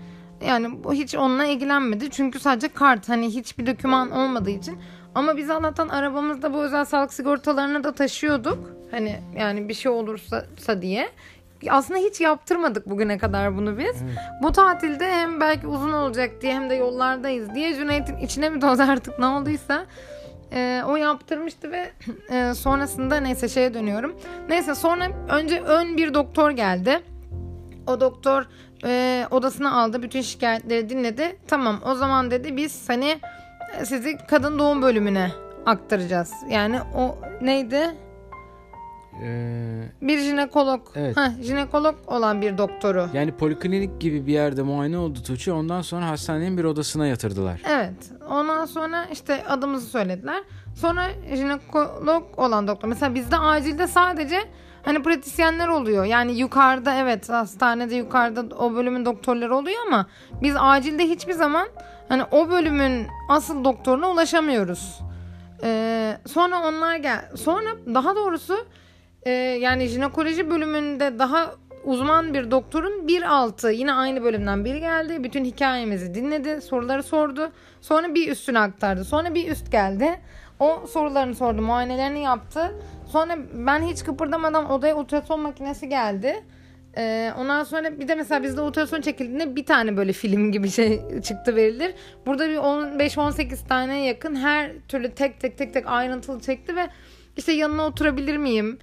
yani 0.48 0.84
bu 0.84 0.94
hiç 0.94 1.16
onunla 1.16 1.46
ilgilenmedi. 1.46 2.10
Çünkü 2.12 2.40
sadece 2.40 2.68
kart 2.68 3.10
hani 3.10 3.28
hiçbir 3.28 3.68
doküman 3.68 4.12
olmadığı 4.12 4.50
için. 4.50 4.78
Ama 5.16 5.38
biz 5.38 5.50
Allah'tan 5.50 5.88
arabamızda 5.88 6.54
bu 6.54 6.64
özel 6.64 6.86
sağlık 6.86 7.14
sigortalarını 7.14 7.84
da 7.84 7.92
taşıyorduk. 7.92 8.70
Hani 8.92 9.20
yani 9.38 9.70
bir 9.70 9.74
şey 9.74 9.92
olursa 9.92 10.82
diye. 10.82 11.10
Aslında 11.70 12.00
hiç 12.00 12.22
yaptırmadık 12.22 12.90
bugüne 12.90 13.18
kadar 13.18 13.58
bunu 13.58 13.78
biz. 13.78 13.96
Bu 14.44 14.52
tatilde 14.52 15.12
hem 15.12 15.40
belki 15.42 15.68
uzun 15.68 15.94
olacak 15.94 16.42
diye 16.42 16.54
hem 16.54 16.70
de 16.70 16.76
yollardayız 16.76 17.56
diye 17.56 17.76
Cüneyt'in 17.76 18.18
içine 18.18 18.50
mi 18.50 18.60
toz 18.60 18.80
artık 18.80 19.20
ne 19.20 19.26
olduysa 19.26 19.86
e, 20.54 20.84
o 20.88 20.96
yaptırmıştı 20.96 21.72
ve 21.72 21.92
e, 22.30 22.54
sonrasında 22.54 23.18
neyse 23.18 23.50
şeye 23.50 23.74
dönüyorum. 23.74 24.16
Neyse 24.50 24.76
sonra 24.76 25.08
önce 25.30 25.62
ön 25.62 25.98
bir 25.98 26.14
doktor 26.14 26.52
geldi. 26.52 27.02
O 27.88 28.00
doktor 28.00 28.46
e, 28.86 29.26
odasına 29.32 29.82
aldı. 29.82 30.04
Bütün 30.04 30.22
şikayetleri 30.22 30.90
dinledi. 30.90 31.38
Tamam 31.48 31.80
o 31.86 31.96
zaman 31.96 32.32
dedi 32.32 32.58
biz 32.58 32.90
hani 32.90 33.20
e, 33.80 33.86
sizi 33.86 34.18
kadın 34.30 34.60
doğum 34.60 34.82
bölümüne 34.82 35.32
aktaracağız. 35.66 36.32
Yani 36.50 36.80
o 36.98 37.16
neydi? 37.42 37.96
E, 39.24 39.28
Bir 40.02 40.20
jinekolog. 40.20 40.82
Evet. 40.96 41.18
Heh, 41.18 41.44
jinekolog 41.44 41.96
olan 42.08 42.42
bir 42.42 42.58
doktoru. 42.58 43.10
yani 43.14 43.32
poliklinik 43.32 44.02
gibi 44.02 44.28
bir 44.28 44.34
yerde 44.34 44.62
muayene 44.64 44.98
oldu 44.98 45.24
Tuğçe. 45.24 45.54
Ondan 45.54 45.82
sonra 45.82 46.08
hastanenin 46.10 46.58
bir 46.58 46.64
odasına 46.64 47.08
yatırdılar. 47.08 47.62
Evet. 47.70 47.94
Ondan 48.30 48.66
sonra 48.66 49.06
işte 49.12 49.44
adımızı 49.48 49.86
söylediler. 49.88 50.44
Sonra 50.76 51.04
jinekolog 51.36 52.24
olan 52.40 52.68
doktor. 52.68 52.88
Mesela 52.88 53.16
bizde 53.16 53.38
acilde 53.38 53.88
sadece 53.88 54.40
hani 54.86 55.04
pratisyenler 55.04 55.68
oluyor. 55.68 56.06
Yani 56.06 56.40
yukarıda 56.40 56.96
evet 56.96 57.30
hastanede 57.30 57.96
yukarıda 57.96 58.56
o 58.56 58.76
bölümün 58.76 59.06
doktorları 59.06 59.56
oluyor 59.56 59.78
ama 59.88 60.06
biz 60.42 60.56
acilde 60.60 61.04
hiçbir 61.04 61.34
zaman 61.34 61.68
hani 62.10 62.24
o 62.32 62.50
bölümün 62.50 63.08
asıl 63.30 63.64
doktoruna 63.64 64.12
ulaşamıyoruz. 64.12 65.00
Ee, 65.64 66.18
sonra 66.28 66.68
onlar 66.68 66.96
gel. 66.96 67.30
Sonra 67.36 67.70
daha 67.94 68.16
doğrusu 68.16 68.66
e, 69.24 69.32
yani 69.32 69.88
jinekoloji 69.88 70.50
bölümünde 70.50 71.20
daha 71.20 71.56
uzman 71.84 72.34
bir 72.34 72.52
doktorun 72.52 73.08
bir 73.08 73.22
altı 73.22 73.72
yine 73.72 73.94
aynı 73.94 74.24
bölümden 74.24 74.66
biri 74.66 74.80
geldi. 74.80 75.24
Bütün 75.24 75.46
hikayemizi 75.46 76.14
dinledi, 76.14 76.62
soruları 76.62 77.04
sordu. 77.04 77.52
Sonra 77.82 78.16
bir 78.16 78.32
üstüne 78.32 78.60
aktardı. 78.60 79.06
Sonra 79.06 79.36
bir 79.36 79.52
üst 79.52 79.72
geldi. 79.72 80.20
O 80.60 80.88
sorularını 80.88 81.36
sordu, 81.36 81.62
muayenelerini 81.62 82.24
yaptı. 82.24 82.76
Sonra 83.14 83.38
ben 83.54 83.82
hiç 83.82 84.04
kıpırdamadan 84.04 84.72
odaya 84.72 84.96
ultrason 84.96 85.40
makinesi 85.40 85.90
geldi. 85.90 86.44
Ee, 86.98 87.34
ondan 87.38 87.64
sonra 87.64 88.00
bir 88.00 88.08
de 88.08 88.16
mesela 88.16 88.44
bizde 88.44 88.62
ultrason 88.62 89.02
çekildiğinde 89.02 89.56
bir 89.56 89.66
tane 89.66 89.98
böyle 89.98 90.14
film 90.14 90.52
gibi 90.52 90.70
şey 90.70 91.02
çıktı 91.22 91.56
verilir. 91.56 91.94
Burada 92.26 92.50
bir 92.50 92.56
15-18 92.56 93.68
tane 93.68 94.06
yakın 94.06 94.36
her 94.36 94.72
türlü 94.88 95.12
tek 95.12 95.40
tek 95.40 95.58
tek 95.58 95.74
tek 95.74 95.88
ayrıntılı 95.88 96.40
çekti 96.40 96.76
ve 96.76 96.90
işte 97.38 97.52
yanına 97.52 97.86
oturabilir 97.86 98.38
miyim 98.38 98.80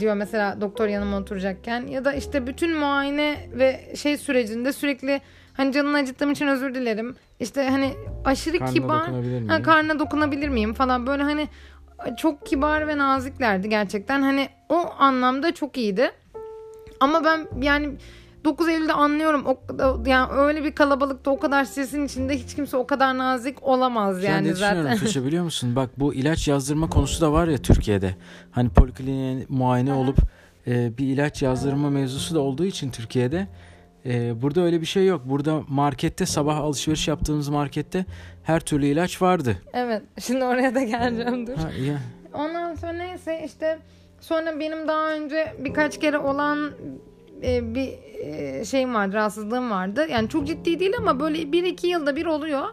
diyor 0.00 0.14
mesela 0.14 0.60
doktor 0.60 0.88
yanıma 0.88 1.18
oturacakken 1.18 1.86
ya 1.86 2.04
da 2.04 2.12
işte 2.12 2.46
bütün 2.46 2.78
muayene 2.78 3.48
ve 3.52 3.94
şey 3.96 4.16
sürecinde 4.16 4.72
sürekli 4.72 5.20
hani 5.54 5.72
canını 5.72 5.96
acıttığım 5.96 6.32
için 6.32 6.46
özür 6.46 6.74
dilerim. 6.74 7.16
İşte 7.40 7.68
hani 7.68 7.94
aşırı 8.24 8.58
Karnına 8.58 8.74
kibar 8.74 9.08
ha, 9.48 9.62
karnına 9.62 9.98
dokunabilir 9.98 10.48
miyim 10.48 10.74
falan 10.74 11.06
böyle 11.06 11.22
hani 11.22 11.48
çok 12.16 12.46
kibar 12.46 12.88
ve 12.88 12.98
naziklerdi 12.98 13.68
gerçekten. 13.68 14.22
Hani 14.22 14.48
o 14.68 14.86
anlamda 14.98 15.54
çok 15.54 15.76
iyiydi. 15.76 16.10
Ama 17.00 17.24
ben 17.24 17.46
yani 17.62 17.90
9 18.44 18.68
Eylül'de 18.68 18.92
anlıyorum. 18.92 19.44
O, 19.46 19.58
yani 20.06 20.32
öyle 20.32 20.64
bir 20.64 20.74
kalabalıkta 20.74 21.30
o 21.30 21.38
kadar 21.38 21.64
stresin 21.64 22.06
içinde 22.06 22.38
hiç 22.38 22.54
kimse 22.54 22.76
o 22.76 22.86
kadar 22.86 23.18
nazik 23.18 23.62
olamaz 23.62 24.24
Yani 24.24 24.50
düşünüyorum 24.50 24.82
zaten. 24.82 24.98
Tuğçe 24.98 25.24
biliyor 25.26 25.44
musun? 25.44 25.76
Bak 25.76 25.90
bu 25.98 26.14
ilaç 26.14 26.48
yazdırma 26.48 26.88
konusu 26.88 27.20
da 27.20 27.32
var 27.32 27.48
ya 27.48 27.58
Türkiye'de. 27.58 28.14
Hani 28.50 28.68
polikliniğe 28.68 29.46
muayene 29.48 29.92
olup 29.92 30.18
e, 30.66 30.98
bir 30.98 31.06
ilaç 31.06 31.42
yazdırma 31.42 31.90
mevzusu 31.90 32.34
da 32.34 32.40
olduğu 32.40 32.64
için 32.64 32.90
Türkiye'de 32.90 33.46
e, 34.06 34.42
burada 34.42 34.60
öyle 34.60 34.80
bir 34.80 34.86
şey 34.86 35.06
yok. 35.06 35.22
Burada 35.24 35.62
markette 35.68 36.26
sabah 36.26 36.56
alışveriş 36.56 37.08
yaptığımız 37.08 37.48
markette 37.48 38.04
her 38.42 38.60
türlü 38.60 38.86
ilaç 38.86 39.22
vardı. 39.22 39.56
Evet. 39.72 40.02
Şimdi 40.20 40.44
oraya 40.44 40.74
da 40.74 40.82
geleceğim 40.82 41.46
dur. 41.46 41.56
Ha, 41.56 41.70
ya. 41.86 41.98
Ondan 42.34 42.74
sonra 42.74 42.92
neyse 42.92 43.42
işte 43.46 43.78
sonra 44.20 44.60
benim 44.60 44.88
daha 44.88 45.12
önce 45.12 45.54
birkaç 45.58 46.00
kere 46.00 46.18
olan 46.18 46.72
e, 47.42 47.74
bir 47.74 47.88
e, 48.20 48.64
şeyim 48.64 48.94
vardı, 48.94 49.14
rahatsızlığım 49.14 49.70
vardı. 49.70 50.06
Yani 50.10 50.28
çok 50.28 50.46
ciddi 50.46 50.80
değil 50.80 50.92
ama 50.98 51.20
böyle 51.20 51.52
bir 51.52 51.64
iki 51.64 51.86
yılda 51.86 52.16
bir 52.16 52.26
oluyor. 52.26 52.64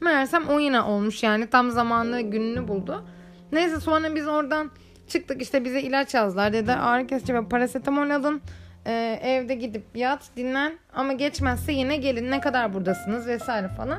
Meğersem 0.00 0.48
o 0.48 0.58
yine 0.58 0.80
olmuş 0.80 1.22
yani 1.22 1.46
tam 1.46 1.70
zamanlı 1.70 2.20
gününü 2.20 2.68
buldu. 2.68 3.04
Neyse 3.52 3.80
sonra 3.80 4.14
biz 4.14 4.26
oradan 4.28 4.70
çıktık 5.08 5.42
işte 5.42 5.64
bize 5.64 5.80
ilaç 5.80 6.14
yazdılar. 6.14 6.52
Dediler 6.52 6.78
ağrı 6.82 7.06
kesici 7.06 7.34
ve 7.34 7.48
parasetamol 7.48 8.10
alın. 8.10 8.40
E, 8.86 9.20
evde 9.22 9.54
gidip 9.54 9.84
yat 9.94 10.30
dinlen 10.36 10.78
ama 10.94 11.12
geçmezse 11.12 11.72
yine 11.72 11.96
gelin 11.96 12.30
ne 12.30 12.40
kadar 12.40 12.74
buradasınız 12.74 13.26
vesaire 13.26 13.68
falan. 13.68 13.98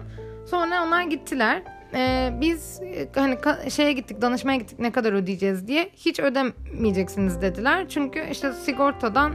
Sonra 0.49 0.83
onlar 0.83 1.01
gittiler. 1.01 1.63
Ee, 1.93 2.33
biz 2.41 2.81
e, 2.81 3.07
hani 3.15 3.37
şeye 3.69 3.93
gittik 3.93 4.21
danışmaya 4.21 4.57
gittik 4.57 4.79
ne 4.79 4.91
kadar 4.91 5.13
ödeyeceğiz 5.13 5.67
diye 5.67 5.89
hiç 5.95 6.19
ödemeyeceksiniz 6.19 7.41
dediler. 7.41 7.89
Çünkü 7.89 8.27
işte 8.31 8.53
sigortadan 8.53 9.33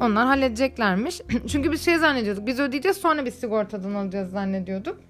onlar 0.00 0.26
halledeceklermiş. 0.26 1.20
Çünkü 1.48 1.72
biz 1.72 1.84
şey 1.84 1.98
zannediyorduk 1.98 2.46
biz 2.46 2.60
ödeyeceğiz 2.60 2.96
sonra 2.96 3.24
biz 3.24 3.34
sigortadan 3.34 3.94
alacağız 3.94 4.30
zannediyorduk. 4.30 5.00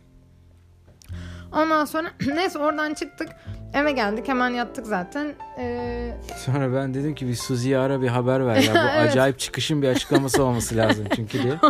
Ondan 1.52 1.84
sonra 1.84 2.08
neyse 2.34 2.58
oradan 2.58 2.94
çıktık 2.94 3.28
eve 3.74 3.92
geldik 3.92 4.28
hemen 4.28 4.50
yattık 4.50 4.86
zaten. 4.86 5.34
Ee, 5.58 6.12
Sonra 6.36 6.74
ben 6.74 6.94
dedim 6.94 7.14
ki 7.14 7.28
bir 7.28 7.34
Suzi'ye 7.34 7.78
ara 7.78 8.02
bir 8.02 8.08
haber 8.08 8.46
ver 8.46 8.56
ya. 8.56 8.74
Bu 8.74 8.78
Evet. 8.98 9.10
acayip 9.10 9.38
çıkışın 9.38 9.82
bir 9.82 9.88
açıklaması 9.88 10.44
olması 10.44 10.76
lazım 10.76 11.04
çünkü 11.16 11.42
diye. 11.42 11.54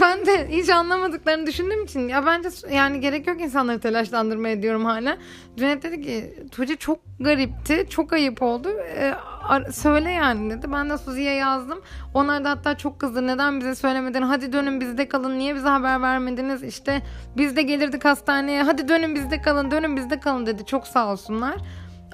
Ben 0.00 0.26
de 0.26 0.48
hiç 0.48 0.68
anlamadıklarını 0.68 1.46
düşündüğüm 1.46 1.84
için 1.84 2.08
ya 2.08 2.26
bence 2.26 2.48
yani 2.72 3.00
gerek 3.00 3.26
yok 3.26 3.40
insanları 3.40 3.80
telaşlandırmaya 3.80 4.62
diyorum 4.62 4.84
hala. 4.84 5.16
Cüneyt 5.56 5.82
dedi 5.82 6.02
ki 6.02 6.34
Tuğçe 6.52 6.76
çok 6.76 6.98
garipti. 7.20 7.86
Çok 7.90 8.12
ayıp 8.12 8.42
oldu. 8.42 8.68
Ee, 8.96 9.14
söyle 9.72 10.10
yani 10.10 10.50
dedi. 10.50 10.72
Ben 10.72 10.90
de 10.90 10.98
Suzi'ye 10.98 11.34
yazdım. 11.34 11.80
Onlar 12.14 12.44
da 12.44 12.50
hatta 12.50 12.76
çok 12.76 12.98
kızdı. 12.98 13.26
Neden 13.26 13.60
bize 13.60 13.74
söylemedin? 13.74 14.22
Hadi 14.22 14.52
dönün 14.52 14.80
bizde 14.80 15.08
kalın. 15.08 15.38
Niye 15.38 15.54
bize 15.54 15.68
haber 15.68 16.02
vermediniz? 16.02 16.62
İşte 16.62 17.02
biz 17.36 17.56
de 17.56 17.62
gelirdik 17.62 18.04
hastaneye. 18.04 18.62
Hadi 18.62 18.88
dönün 18.88 19.14
bizde 19.14 19.42
kalın. 19.42 19.70
Dönün 19.70 19.96
bizde 19.96 20.20
kalın 20.20 20.46
dedi. 20.46 20.66
Çok 20.66 20.86
sağ 20.86 21.12
olsunlar. 21.12 21.54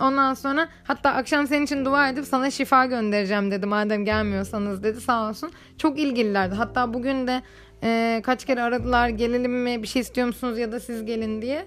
Ondan 0.01 0.35
sonra 0.35 0.69
hatta 0.85 1.11
akşam 1.11 1.47
senin 1.47 1.65
için 1.65 1.85
dua 1.85 2.09
edip 2.09 2.25
sana 2.25 2.51
şifa 2.51 2.87
göndereceğim 2.87 3.51
dedi. 3.51 3.67
Madem 3.67 4.05
gelmiyorsanız 4.05 4.83
dedi 4.83 5.01
sağ 5.01 5.29
olsun. 5.29 5.51
Çok 5.79 5.99
ilgililerdi. 5.99 6.55
Hatta 6.55 6.95
bugün 6.95 7.27
de 7.27 7.43
e, 7.83 8.23
kaç 8.25 8.45
kere 8.45 8.63
aradılar 8.63 9.09
gelelim 9.09 9.63
mi 9.63 9.83
bir 9.83 9.89
şey 9.89 10.03
istiyor 10.03 10.27
musunuz 10.27 10.59
ya 10.59 10.73
da 10.73 10.81
siz 10.81 11.05
gelin 11.05 11.43
diye. 11.43 11.67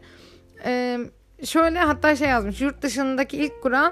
E, 0.65 0.97
şöyle 1.43 1.79
hatta 1.79 2.15
şey 2.15 2.27
yazmış 2.27 2.61
yurt 2.61 2.81
dışındaki 2.81 3.37
ilk 3.37 3.61
kural 3.61 3.91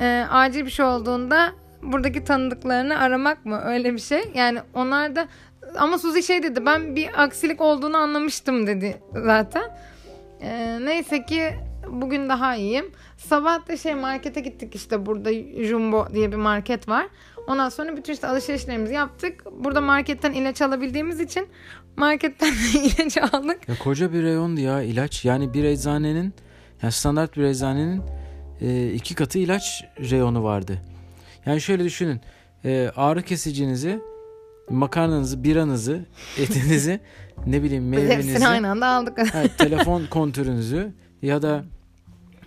e, 0.00 0.26
acil 0.30 0.64
bir 0.64 0.70
şey 0.70 0.84
olduğunda 0.86 1.52
buradaki 1.82 2.24
tanıdıklarını 2.24 2.98
aramak 2.98 3.46
mı 3.46 3.60
öyle 3.64 3.92
bir 3.92 3.98
şey. 3.98 4.22
Yani 4.34 4.58
onlar 4.74 5.16
da 5.16 5.28
ama 5.78 5.98
Suzi 5.98 6.22
şey 6.22 6.42
dedi 6.42 6.66
ben 6.66 6.96
bir 6.96 7.22
aksilik 7.22 7.60
olduğunu 7.60 7.96
anlamıştım 7.96 8.66
dedi 8.66 8.96
zaten. 9.14 9.64
E, 10.40 10.78
neyse 10.80 11.26
ki 11.26 11.54
bugün 11.88 12.28
daha 12.28 12.56
iyiyim. 12.56 12.92
Sabah 13.16 13.68
da 13.68 13.76
şey 13.76 13.94
markete 13.94 14.40
gittik 14.40 14.74
işte 14.74 15.06
burada 15.06 15.30
Jumbo 15.64 16.08
diye 16.14 16.32
bir 16.32 16.36
market 16.36 16.88
var. 16.88 17.06
Ondan 17.46 17.68
sonra 17.68 17.96
bütün 17.96 18.12
işte 18.12 18.26
alışverişlerimizi 18.26 18.94
yaptık. 18.94 19.44
Burada 19.64 19.80
marketten 19.80 20.32
ilaç 20.32 20.62
alabildiğimiz 20.62 21.20
için 21.20 21.48
marketten 21.96 22.52
ilacı 22.74 23.22
aldık. 23.22 23.68
Ya 23.68 23.78
koca 23.78 24.12
bir 24.12 24.22
reyondu 24.22 24.60
ya 24.60 24.82
ilaç. 24.82 25.24
Yani 25.24 25.54
bir 25.54 25.64
eczanenin 25.64 26.34
yani 26.82 26.92
standart 26.92 27.36
bir 27.36 27.42
eczanenin 27.42 28.02
e, 28.60 28.92
iki 28.92 29.14
katı 29.14 29.38
ilaç 29.38 29.84
reyonu 30.10 30.44
vardı. 30.44 30.78
Yani 31.46 31.60
şöyle 31.60 31.84
düşünün. 31.84 32.20
E, 32.64 32.90
ağrı 32.96 33.22
kesicinizi, 33.22 34.00
makarnanızı, 34.70 35.44
biranızı, 35.44 36.04
etinizi, 36.38 37.00
ne 37.46 37.62
bileyim 37.62 37.92
Biz 37.92 37.98
hepsini 37.98 38.16
meyvenizi, 38.18 38.46
aynı 38.48 38.70
anda 38.70 38.86
aldık. 38.86 39.34
ha, 39.34 39.42
telefon 39.58 40.06
kontürünüzü 40.10 40.92
ya 41.22 41.42
da 41.42 41.64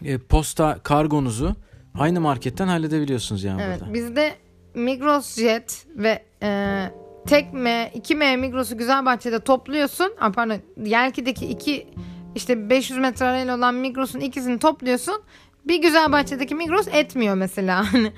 e, 0.05 0.17
posta 0.17 0.79
kargonuzu 0.83 1.55
aynı 1.95 2.21
marketten 2.21 2.67
halledebiliyorsunuz 2.67 3.43
yani 3.43 3.61
Evet 3.61 3.79
burada. 3.81 3.93
bizde 3.93 4.35
Migros 4.76 5.36
Jet 5.36 5.86
ve 5.95 6.24
e, 6.43 6.80
tek 7.28 7.53
M, 7.53 7.91
2M 7.95 8.38
Migros'u 8.38 8.78
Güzelbahçe'de 8.78 9.39
topluyorsun. 9.39 10.13
Aa, 10.19 10.32
pardon 10.32 10.57
Yelki'deki 10.84 11.45
iki 11.45 11.88
işte 12.36 12.69
500 12.69 12.99
metre 12.99 13.26
arayla 13.26 13.57
olan 13.57 13.76
Migros'un 13.76 14.19
ikisini 14.19 14.59
topluyorsun. 14.59 15.21
Bir 15.65 15.82
Güzelbahçe'deki 15.82 16.55
Migros 16.55 16.88
etmiyor 16.88 17.36
mesela. 17.36 17.86
Hani 17.93 18.11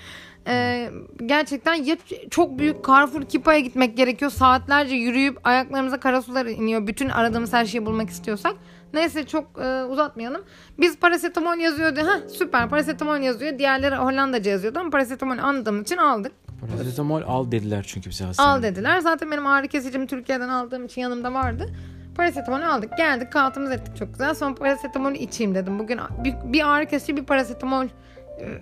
e, 0.48 0.90
gerçekten 1.26 1.74
ya 1.74 1.98
çok 2.30 2.60
büyük 2.60 2.88
Carrefour 2.88 3.22
Kipa'ya 3.22 3.60
gitmek 3.60 3.98
gerekiyor. 3.98 4.32
Saatlerce 4.32 4.96
yürüyüp 4.96 5.48
ayaklarımıza 5.48 6.00
kara 6.00 6.22
sular 6.22 6.46
iniyor. 6.46 6.88
Bütün 6.88 7.10
aradığımız 7.10 7.54
her 7.54 7.66
şeyi 7.66 7.86
bulmak 7.86 8.10
istiyorsak. 8.10 8.54
Neyse 8.94 9.28
çok 9.28 9.60
e, 9.60 9.84
uzatmayalım. 9.84 10.42
Biz 10.80 10.98
parasetamol 10.98 11.58
yazıyordu. 11.58 12.00
Ha 12.00 12.30
süper 12.30 12.70
parasetamol 12.70 13.18
yazıyor. 13.18 13.60
Diğerleri 13.60 13.96
Hollandaca 13.96 14.52
yazıyordu 14.52 14.80
ama 14.80 14.90
parasetamol 14.90 15.38
anladığımız 15.38 15.84
için 15.84 15.98
aldık. 15.98 16.32
Parasetamol 16.68 17.22
al 17.22 17.52
dediler 17.52 17.86
çünkü 17.88 18.10
bize 18.10 18.26
hastanede. 18.26 18.52
Al 18.52 18.64
dediler. 18.64 19.00
Zaten 19.00 19.32
benim 19.32 19.48
ağrı 19.48 19.68
kesicim 19.68 20.08
Türkiye'den 20.08 20.50
aldığım 20.50 20.86
için 20.86 21.02
yanımda 21.02 21.34
vardı. 21.34 21.70
Parasetamolü 22.16 22.66
aldık. 22.66 22.98
Geldik 22.98 23.32
kahvaltımızı 23.32 23.74
ettik 23.74 23.98
çok 23.98 24.10
güzel. 24.12 24.34
Sonra 24.34 24.56
parasetamolü 24.56 25.18
içeyim 25.18 25.56
dedim. 25.56 25.80
Bugün 25.80 26.00
bir, 26.24 26.36
bir 26.46 26.70
ağrı 26.70 26.86
kesici 26.86 27.18
bir 27.18 27.24
parasetamol 27.24 27.86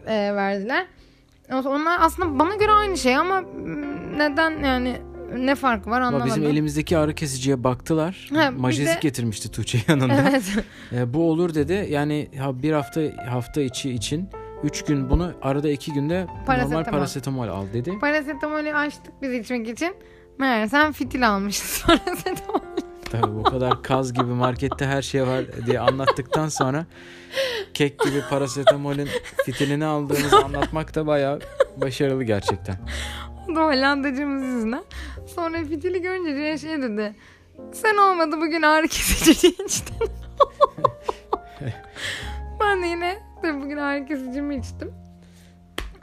e, 0.08 0.36
verdiler. 0.36 0.86
Onlar 1.52 1.98
aslında 2.02 2.40
bana 2.40 2.56
göre 2.56 2.72
aynı 2.72 2.98
şey 2.98 3.18
ama 3.18 3.44
neden 4.18 4.64
yani 4.64 4.98
ne 5.38 5.56
farkı 5.56 5.90
var 5.90 5.98
Ama 6.02 6.08
anlamadım. 6.08 6.28
bizim 6.28 6.44
elimizdeki 6.44 6.98
ağrı 6.98 7.16
kesiciye 7.16 7.64
baktılar. 7.64 8.30
Ha, 8.36 8.52
Majezik 8.52 8.96
de- 8.96 9.00
getirmişti 9.02 9.52
Tuğçe 9.52 9.80
yanında. 9.88 10.26
Evet. 10.30 10.44
E, 10.92 11.14
bu 11.14 11.30
olur 11.30 11.54
dedi. 11.54 11.88
Yani 11.90 12.30
bir 12.54 12.72
hafta 12.72 13.02
hafta 13.30 13.62
içi 13.62 13.92
için 13.92 14.30
3 14.64 14.84
gün 14.86 15.10
bunu 15.10 15.34
arada 15.42 15.70
2 15.70 15.94
günde 15.94 16.26
normal 16.26 16.46
Parasetamol. 16.46 16.84
parasetamol 16.84 17.48
al 17.48 17.66
dedi. 17.74 18.00
Parasetamolü 18.00 18.74
açtık 18.74 19.14
biz 19.22 19.34
içmek 19.34 19.70
için. 19.70 19.96
Meğersem 20.40 20.92
fitil 20.92 21.30
almışız 21.30 21.84
parasetamol. 21.88 22.60
Tabii 23.12 23.36
bu 23.36 23.44
kadar 23.44 23.84
kaz 23.84 24.14
gibi 24.14 24.26
markette 24.26 24.86
her 24.86 25.02
şey 25.02 25.28
var 25.28 25.44
diye 25.66 25.80
anlattıktan 25.80 26.48
sonra 26.48 26.86
kek 27.74 28.00
gibi 28.00 28.22
parasetamolün 28.30 29.08
fitilini 29.46 29.86
aldığımızı 29.86 30.38
anlatmak 30.38 30.96
da 30.96 31.08
bayağı 31.08 31.40
başarılı 31.78 32.24
gerçekten. 32.24 32.76
O 33.52 33.56
da 33.56 33.62
Hollandacımız 33.62 34.44
yüzünden. 34.44 34.84
Sonra 35.36 35.58
fitili 35.64 36.02
görünce 36.02 36.30
Cüneyt 36.32 36.62
şey 36.62 36.82
dedi. 36.82 37.16
Sen 37.74 37.98
olmadı 37.98 38.38
bugün 38.38 38.62
ağrı 38.62 38.88
kesici 38.88 39.48
içtin. 39.48 39.96
ben 42.60 42.84
de 42.84 42.88
yine 42.88 43.20
tabii 43.44 43.62
bugün 43.62 43.78
ağrı 43.78 44.06
kesicimi 44.06 44.56
içtim. 44.56 44.92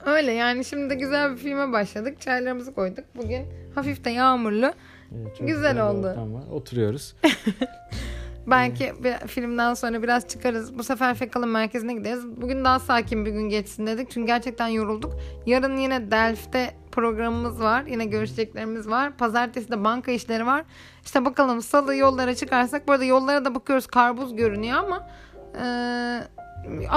Öyle 0.06 0.32
yani 0.32 0.64
şimdi 0.64 0.90
de 0.90 0.94
güzel 0.94 1.32
bir 1.32 1.36
filme 1.36 1.72
başladık. 1.72 2.20
Çaylarımızı 2.20 2.74
koyduk. 2.74 3.04
Bugün 3.16 3.46
hafif 3.74 4.04
de 4.04 4.10
yağmurlu. 4.10 4.72
Evet, 5.14 5.36
çok 5.38 5.48
Güzel 5.48 5.88
oldu. 5.90 6.06
var. 6.06 6.42
Oturuyoruz. 6.52 7.16
Belki 8.46 8.92
bir 9.04 9.12
filmden 9.12 9.74
sonra 9.74 10.02
biraz 10.02 10.28
çıkarız. 10.28 10.78
Bu 10.78 10.84
sefer 10.84 11.14
Fekal'ın 11.14 11.48
merkezine 11.48 11.94
gideriz. 11.94 12.26
Bugün 12.26 12.64
daha 12.64 12.78
sakin 12.78 13.26
bir 13.26 13.30
gün 13.30 13.48
geçsin 13.48 13.86
dedik. 13.86 14.10
Çünkü 14.10 14.26
gerçekten 14.26 14.68
yorulduk. 14.68 15.12
Yarın 15.46 15.76
yine 15.76 16.10
Delft'te 16.10 16.74
programımız 16.92 17.60
var. 17.60 17.84
Yine 17.86 18.04
görüşeceklerimiz 18.04 18.88
var. 18.88 19.16
Pazartesi 19.16 19.70
de 19.70 19.84
banka 19.84 20.12
işleri 20.12 20.46
var. 20.46 20.64
İşte 21.04 21.24
bakalım 21.24 21.62
salı 21.62 21.96
yollara 21.96 22.34
çıkarsak. 22.34 22.88
Bu 22.88 22.92
arada 22.92 23.04
yollara 23.04 23.44
da 23.44 23.54
bakıyoruz. 23.54 23.86
Karbuz 23.86 24.36
görünüyor 24.36 24.78
ama 24.78 25.08
e, 25.54 25.64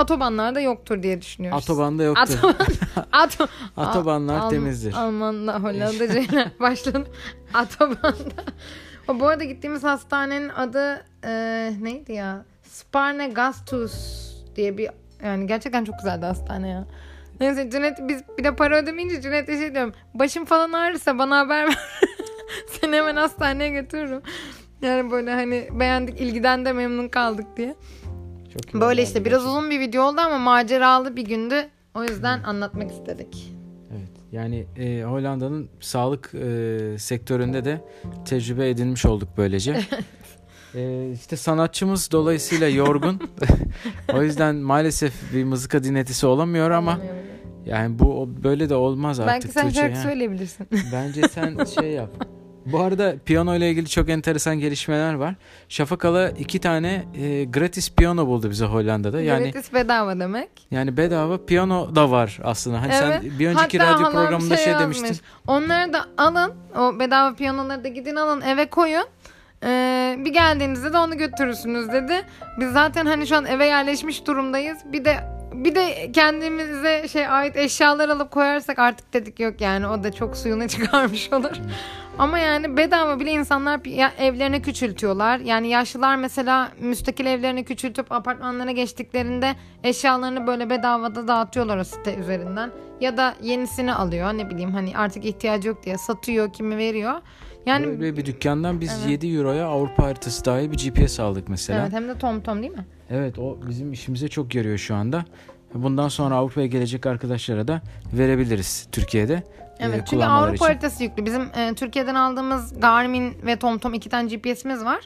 otobanlarda 0.01 0.59
yoktur 0.59 1.03
diye 1.03 1.22
düşünüyoruz. 1.22 1.64
Otobanda 1.64 2.03
yoktur. 2.03 2.38
Otoban, 2.38 2.55
Ato, 3.11 3.47
Otobanlar 3.78 4.39
Al- 4.39 4.49
temizdir. 4.49 4.93
Almanla 4.93 5.64
Hollandacayla 5.64 6.51
başladım. 6.59 7.05
Otobanda. 7.49 8.43
O, 9.07 9.20
bu 9.20 9.28
arada 9.28 9.43
gittiğimiz 9.43 9.84
hastanenin 9.84 10.49
adı 10.49 11.05
e, 11.26 11.32
neydi 11.82 12.14
ya? 12.14 12.45
Sparne 12.64 13.28
Gastus 13.28 13.93
diye 14.55 14.78
bir 14.78 14.89
yani 15.24 15.47
gerçekten 15.47 15.86
çok 15.86 15.97
güzeldi 15.97 16.26
hastane 16.26 16.70
ya. 16.70 16.86
Neyse 17.39 17.70
Cüneyt 17.70 17.97
biz 18.01 18.24
bir 18.38 18.43
de 18.43 18.55
para 18.55 18.78
ödemeyince 18.78 19.22
Cüneyt'e 19.22 19.57
şey 19.57 19.74
diyorum. 19.74 19.93
Başım 20.14 20.45
falan 20.45 20.72
ağrırsa 20.72 21.18
bana 21.18 21.39
haber 21.39 21.68
ver. 21.68 21.78
Seni 22.82 22.95
hemen 22.95 23.16
hastaneye 23.16 23.70
götürürüm. 23.70 24.22
Yani 24.82 25.11
böyle 25.11 25.34
hani 25.34 25.68
beğendik 25.72 26.22
ilgiden 26.22 26.66
de 26.66 26.74
memnun 26.74 27.07
kaldık 27.07 27.47
diye. 27.57 27.76
Çok 28.54 28.82
Böyle 28.82 29.04
işte 29.04 29.26
biraz 29.26 29.45
uzun 29.45 29.70
bir 29.70 29.80
video 29.80 30.04
oldu 30.04 30.22
ama 30.22 30.38
maceralı 30.38 31.16
bir 31.16 31.26
gündü. 31.26 31.56
O 31.95 32.04
yüzden 32.04 32.43
anlatmak 32.43 32.91
istedik. 32.91 33.54
Evet. 33.91 34.10
Yani 34.32 34.66
e, 34.78 35.04
Hollanda'nın 35.04 35.70
sağlık 35.80 36.34
e, 36.34 36.95
sektöründe 36.99 37.66
de 37.66 37.82
tecrübe 38.26 38.70
edinmiş 38.70 39.06
olduk 39.06 39.30
böylece. 39.38 39.80
e, 40.76 41.12
işte 41.14 41.38
sanatçımız 41.38 42.12
dolayısıyla 42.12 42.68
yorgun. 42.68 43.22
o 44.14 44.24
yüzden 44.24 44.56
maalesef 44.56 45.34
bir 45.34 45.43
mızıka 45.43 45.84
dinletisi 45.84 46.26
olamıyor 46.28 46.72
ama 46.72 46.99
yani 47.66 47.99
bu 47.99 48.30
böyle 48.43 48.70
de 48.70 48.76
olmaz 48.76 49.20
artık. 49.20 49.34
Belki 49.34 49.47
sen 49.47 49.70
şarkı 49.70 49.99
söyleyebilirsin. 49.99 50.68
Bence 50.93 51.22
sen 51.28 51.64
şey 51.82 51.91
yap. 51.91 52.28
Bu 52.66 52.80
arada 52.82 53.16
piyano 53.26 53.55
ile 53.55 53.70
ilgili 53.70 53.89
çok 53.89 54.09
enteresan 54.09 54.59
gelişmeler 54.59 55.14
var. 55.14 55.36
Şafak 55.70 56.05
Ala 56.05 56.30
iki 56.30 56.59
tane 56.59 57.05
e, 57.16 57.43
gratis 57.43 57.91
piyano 57.91 58.28
buldu 58.28 58.49
bize 58.49 58.66
Hollanda'da. 58.66 59.22
Yani 59.22 59.51
Gratis 59.51 59.74
bedava 59.74 60.20
demek. 60.20 60.49
yani 60.72 60.97
bedava 60.97 61.45
piyano 61.45 61.95
da 61.95 62.11
var 62.11 62.39
aslında. 62.43 62.82
Hani 62.82 62.93
Evet. 62.93 63.22
sen 63.22 63.39
bir 63.39 63.47
önceki 63.47 63.80
Hatta 63.80 63.93
radyo 63.93 64.11
programında 64.11 64.57
şey, 64.57 64.74
yazmış. 64.74 64.97
demiştin. 64.97 65.26
Onları 65.47 65.93
da 65.93 66.05
alın. 66.18 66.53
O 66.80 66.99
bedava 66.99 67.36
piyanoları 67.36 67.84
da 67.84 67.88
gidin 67.88 68.16
alın 68.16 68.41
eve 68.41 68.66
koyun. 68.70 69.05
Ee, 69.66 70.16
bir 70.26 70.34
geldiğinizde 70.34 70.93
de 70.93 70.97
onu 70.97 71.18
götürürsünüz 71.18 71.91
dedi. 71.91 72.14
Biz 72.59 72.72
zaten 72.74 73.05
hani 73.05 73.28
şu 73.28 73.36
an 73.36 73.45
eve 73.45 73.66
yerleşmiş 73.66 74.28
durumdayız. 74.28 74.78
Bir 74.86 75.05
de 75.05 75.16
bir 75.53 75.76
de 75.76 76.11
kendimize 76.11 77.07
şey 77.07 77.28
ait 77.28 77.57
eşyalar 77.57 78.09
alıp 78.09 78.32
koyarsak 78.32 78.80
artık 78.80 79.14
dedik 79.14 79.39
yok 79.39 79.61
yani 79.61 79.88
o 79.88 80.03
da 80.03 80.11
çok 80.11 80.38
suyunu 80.38 80.68
çıkarmış 80.68 81.34
olur. 81.34 81.51
Ama 82.18 82.39
yani 82.39 82.78
bedava 82.78 83.20
bile 83.20 83.32
insanlar 83.32 83.80
evlerini 84.20 84.61
küçültüyorlar. 84.61 85.39
Yani 85.39 85.68
yaşlılar 85.68 86.16
mesela 86.16 86.72
müstakil 86.80 87.26
evlerini 87.26 87.64
küçültüp 87.64 88.11
apartmanlara 88.11 88.72
geçtiklerinde 88.72 89.55
eşyalarını 89.84 90.47
böyle 90.47 90.70
bedavada 90.70 91.28
dağıtıyorlar 91.28 91.78
o 91.78 91.84
site 91.84 92.16
üzerinden. 92.16 92.72
Ya 93.01 93.18
da 93.18 93.36
yenisini 93.41 93.93
alıyor 93.93 94.34
ne 94.34 94.49
bileyim 94.49 94.72
hani 94.72 94.97
artık 94.97 95.26
ihtiyacı 95.26 95.68
yok 95.68 95.84
diye 95.84 95.97
satıyor 95.97 96.53
kimi 96.53 96.78
veriyor. 96.78 97.14
Yani 97.66 97.99
Böyle 97.99 98.18
bir 98.18 98.26
dükkandan 98.26 98.82
biz 98.82 98.91
Evet. 98.99 99.09
7 99.24 99.38
euroya 99.38 99.68
Avrupa 99.68 100.03
haritası 100.03 100.45
dahil 100.45 100.72
bir 100.72 100.78
GPS 100.78 101.20
aldık 101.20 101.49
mesela. 101.49 101.80
evet 101.80 101.89
Evet. 101.93 102.01
hem 102.01 102.16
de 102.16 102.20
tom 102.20 102.41
tom 102.41 102.61
değil 102.61 102.74
mi? 102.74 102.86
o 103.38 103.57
bizim 103.70 103.91
işimize 103.91 104.28
çok 104.28 104.55
yarıyor 104.55 104.78
şu 104.78 104.95
anda. 104.95 105.26
Bundan 105.74 106.07
sonra 106.07 106.36
Avrupa'ya 106.36 106.68
gelecek 106.68 107.05
arkadaşlara 107.05 107.68
da 107.68 107.82
verebiliriz 108.14 108.88
Türkiye'de. 108.91 109.43
E, 109.80 109.86
Evet 109.86 109.95
çünkü 109.99 110.09
kullanmaları 110.09 110.41
Avrupa 110.43 110.55
için. 110.55 110.65
haritası 110.65 111.03
yüklü. 111.03 111.26
Bizim 111.26 111.41
e, 111.41 111.74
Türkiye'den 111.76 112.15
aldığımız 112.15 112.80
Garmin 112.80 113.38
ve 113.45 113.55
TomTom 113.55 113.93
iki 113.93 114.09
tane 114.09 114.36
GPS'imiz 114.36 114.86
var. 114.86 114.99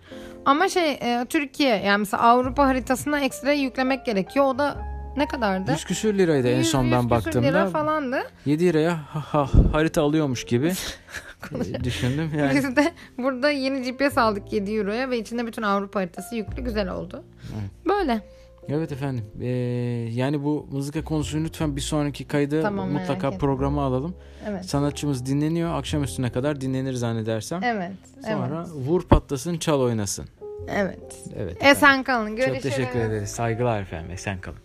Ama 0.46 0.70
şey 0.70 0.92
e, 0.92 1.26
Türkiye 1.30 1.76
yani 1.76 1.98
mesela 2.00 2.24
Avrupa 2.24 2.68
haritasına 2.68 3.20
ekstra 3.20 3.52
yüklemek 3.52 4.06
gerekiyor. 4.06 4.46
O 4.46 4.58
da 4.58 4.78
ne 5.18 5.28
kadardı? 5.28 5.72
100 5.72 5.86
küsür 5.86 6.18
liraydı 6.18 6.48
en 6.50 6.58
100 6.58 6.70
son 6.70 6.84
100 6.84 6.92
ben 6.94 7.10
baktığımda. 7.10 7.48
lira 7.48 7.68
falandı. 7.68 8.24
7 8.46 8.66
liraya 8.66 8.92
ha, 8.92 9.24
ha, 9.32 9.50
harita 9.72 10.02
alıyormuş 10.02 10.44
gibi 10.46 10.68
e, 11.52 11.84
düşündüm. 11.84 12.32
Yani 12.40 12.56
Biz 12.56 12.76
de 12.76 12.92
burada 13.18 13.50
yeni 13.52 13.82
GPS 13.92 14.18
aldık 14.18 14.54
7 14.54 14.72
euroya 14.76 15.10
ve 15.10 15.18
içinde 15.20 15.48
bütün 15.48 15.62
Avrupa 15.62 16.00
haritası 16.00 16.36
yüklü 16.36 16.64
güzel 16.64 16.90
oldu. 16.90 17.24
Böyle. 17.86 18.22
Evet 18.70 18.92
efendim. 18.92 19.26
Ee, 19.42 19.48
yani 20.12 20.44
bu 20.44 20.68
mızıka 20.72 21.04
konusunu 21.04 21.44
lütfen 21.44 21.76
bir 21.76 21.82
sonraki 21.82 22.28
kaydı 22.28 22.62
tamam, 22.62 22.92
mutlaka 22.92 23.32
programa 23.32 23.84
alalım. 23.84 24.16
Evet. 24.48 24.66
Sanatçımız 24.66 25.26
dinleniyor. 25.26 25.74
Akşam 25.74 26.04
üstüne 26.04 26.32
kadar 26.32 26.62
dinlenir 26.62 26.94
zannedersem. 26.94 27.64
Evet. 27.64 27.92
Sonra 28.28 28.66
evet. 28.66 28.88
vur 28.88 29.02
patlasın, 29.04 29.58
çal 29.58 29.82
oynasın. 29.82 30.26
Evet. 30.68 31.00
Evet. 31.38 31.58
Esen 31.58 31.72
efendim. 31.72 32.04
kalın. 32.04 32.36
Görüşürüz. 32.36 32.64
Çok 32.64 32.72
teşekkür 32.72 33.00
ederiz. 33.00 33.30
Saygılar 33.30 33.82
efendim. 33.82 34.12
Esen 34.12 34.38
kalın. 34.42 34.58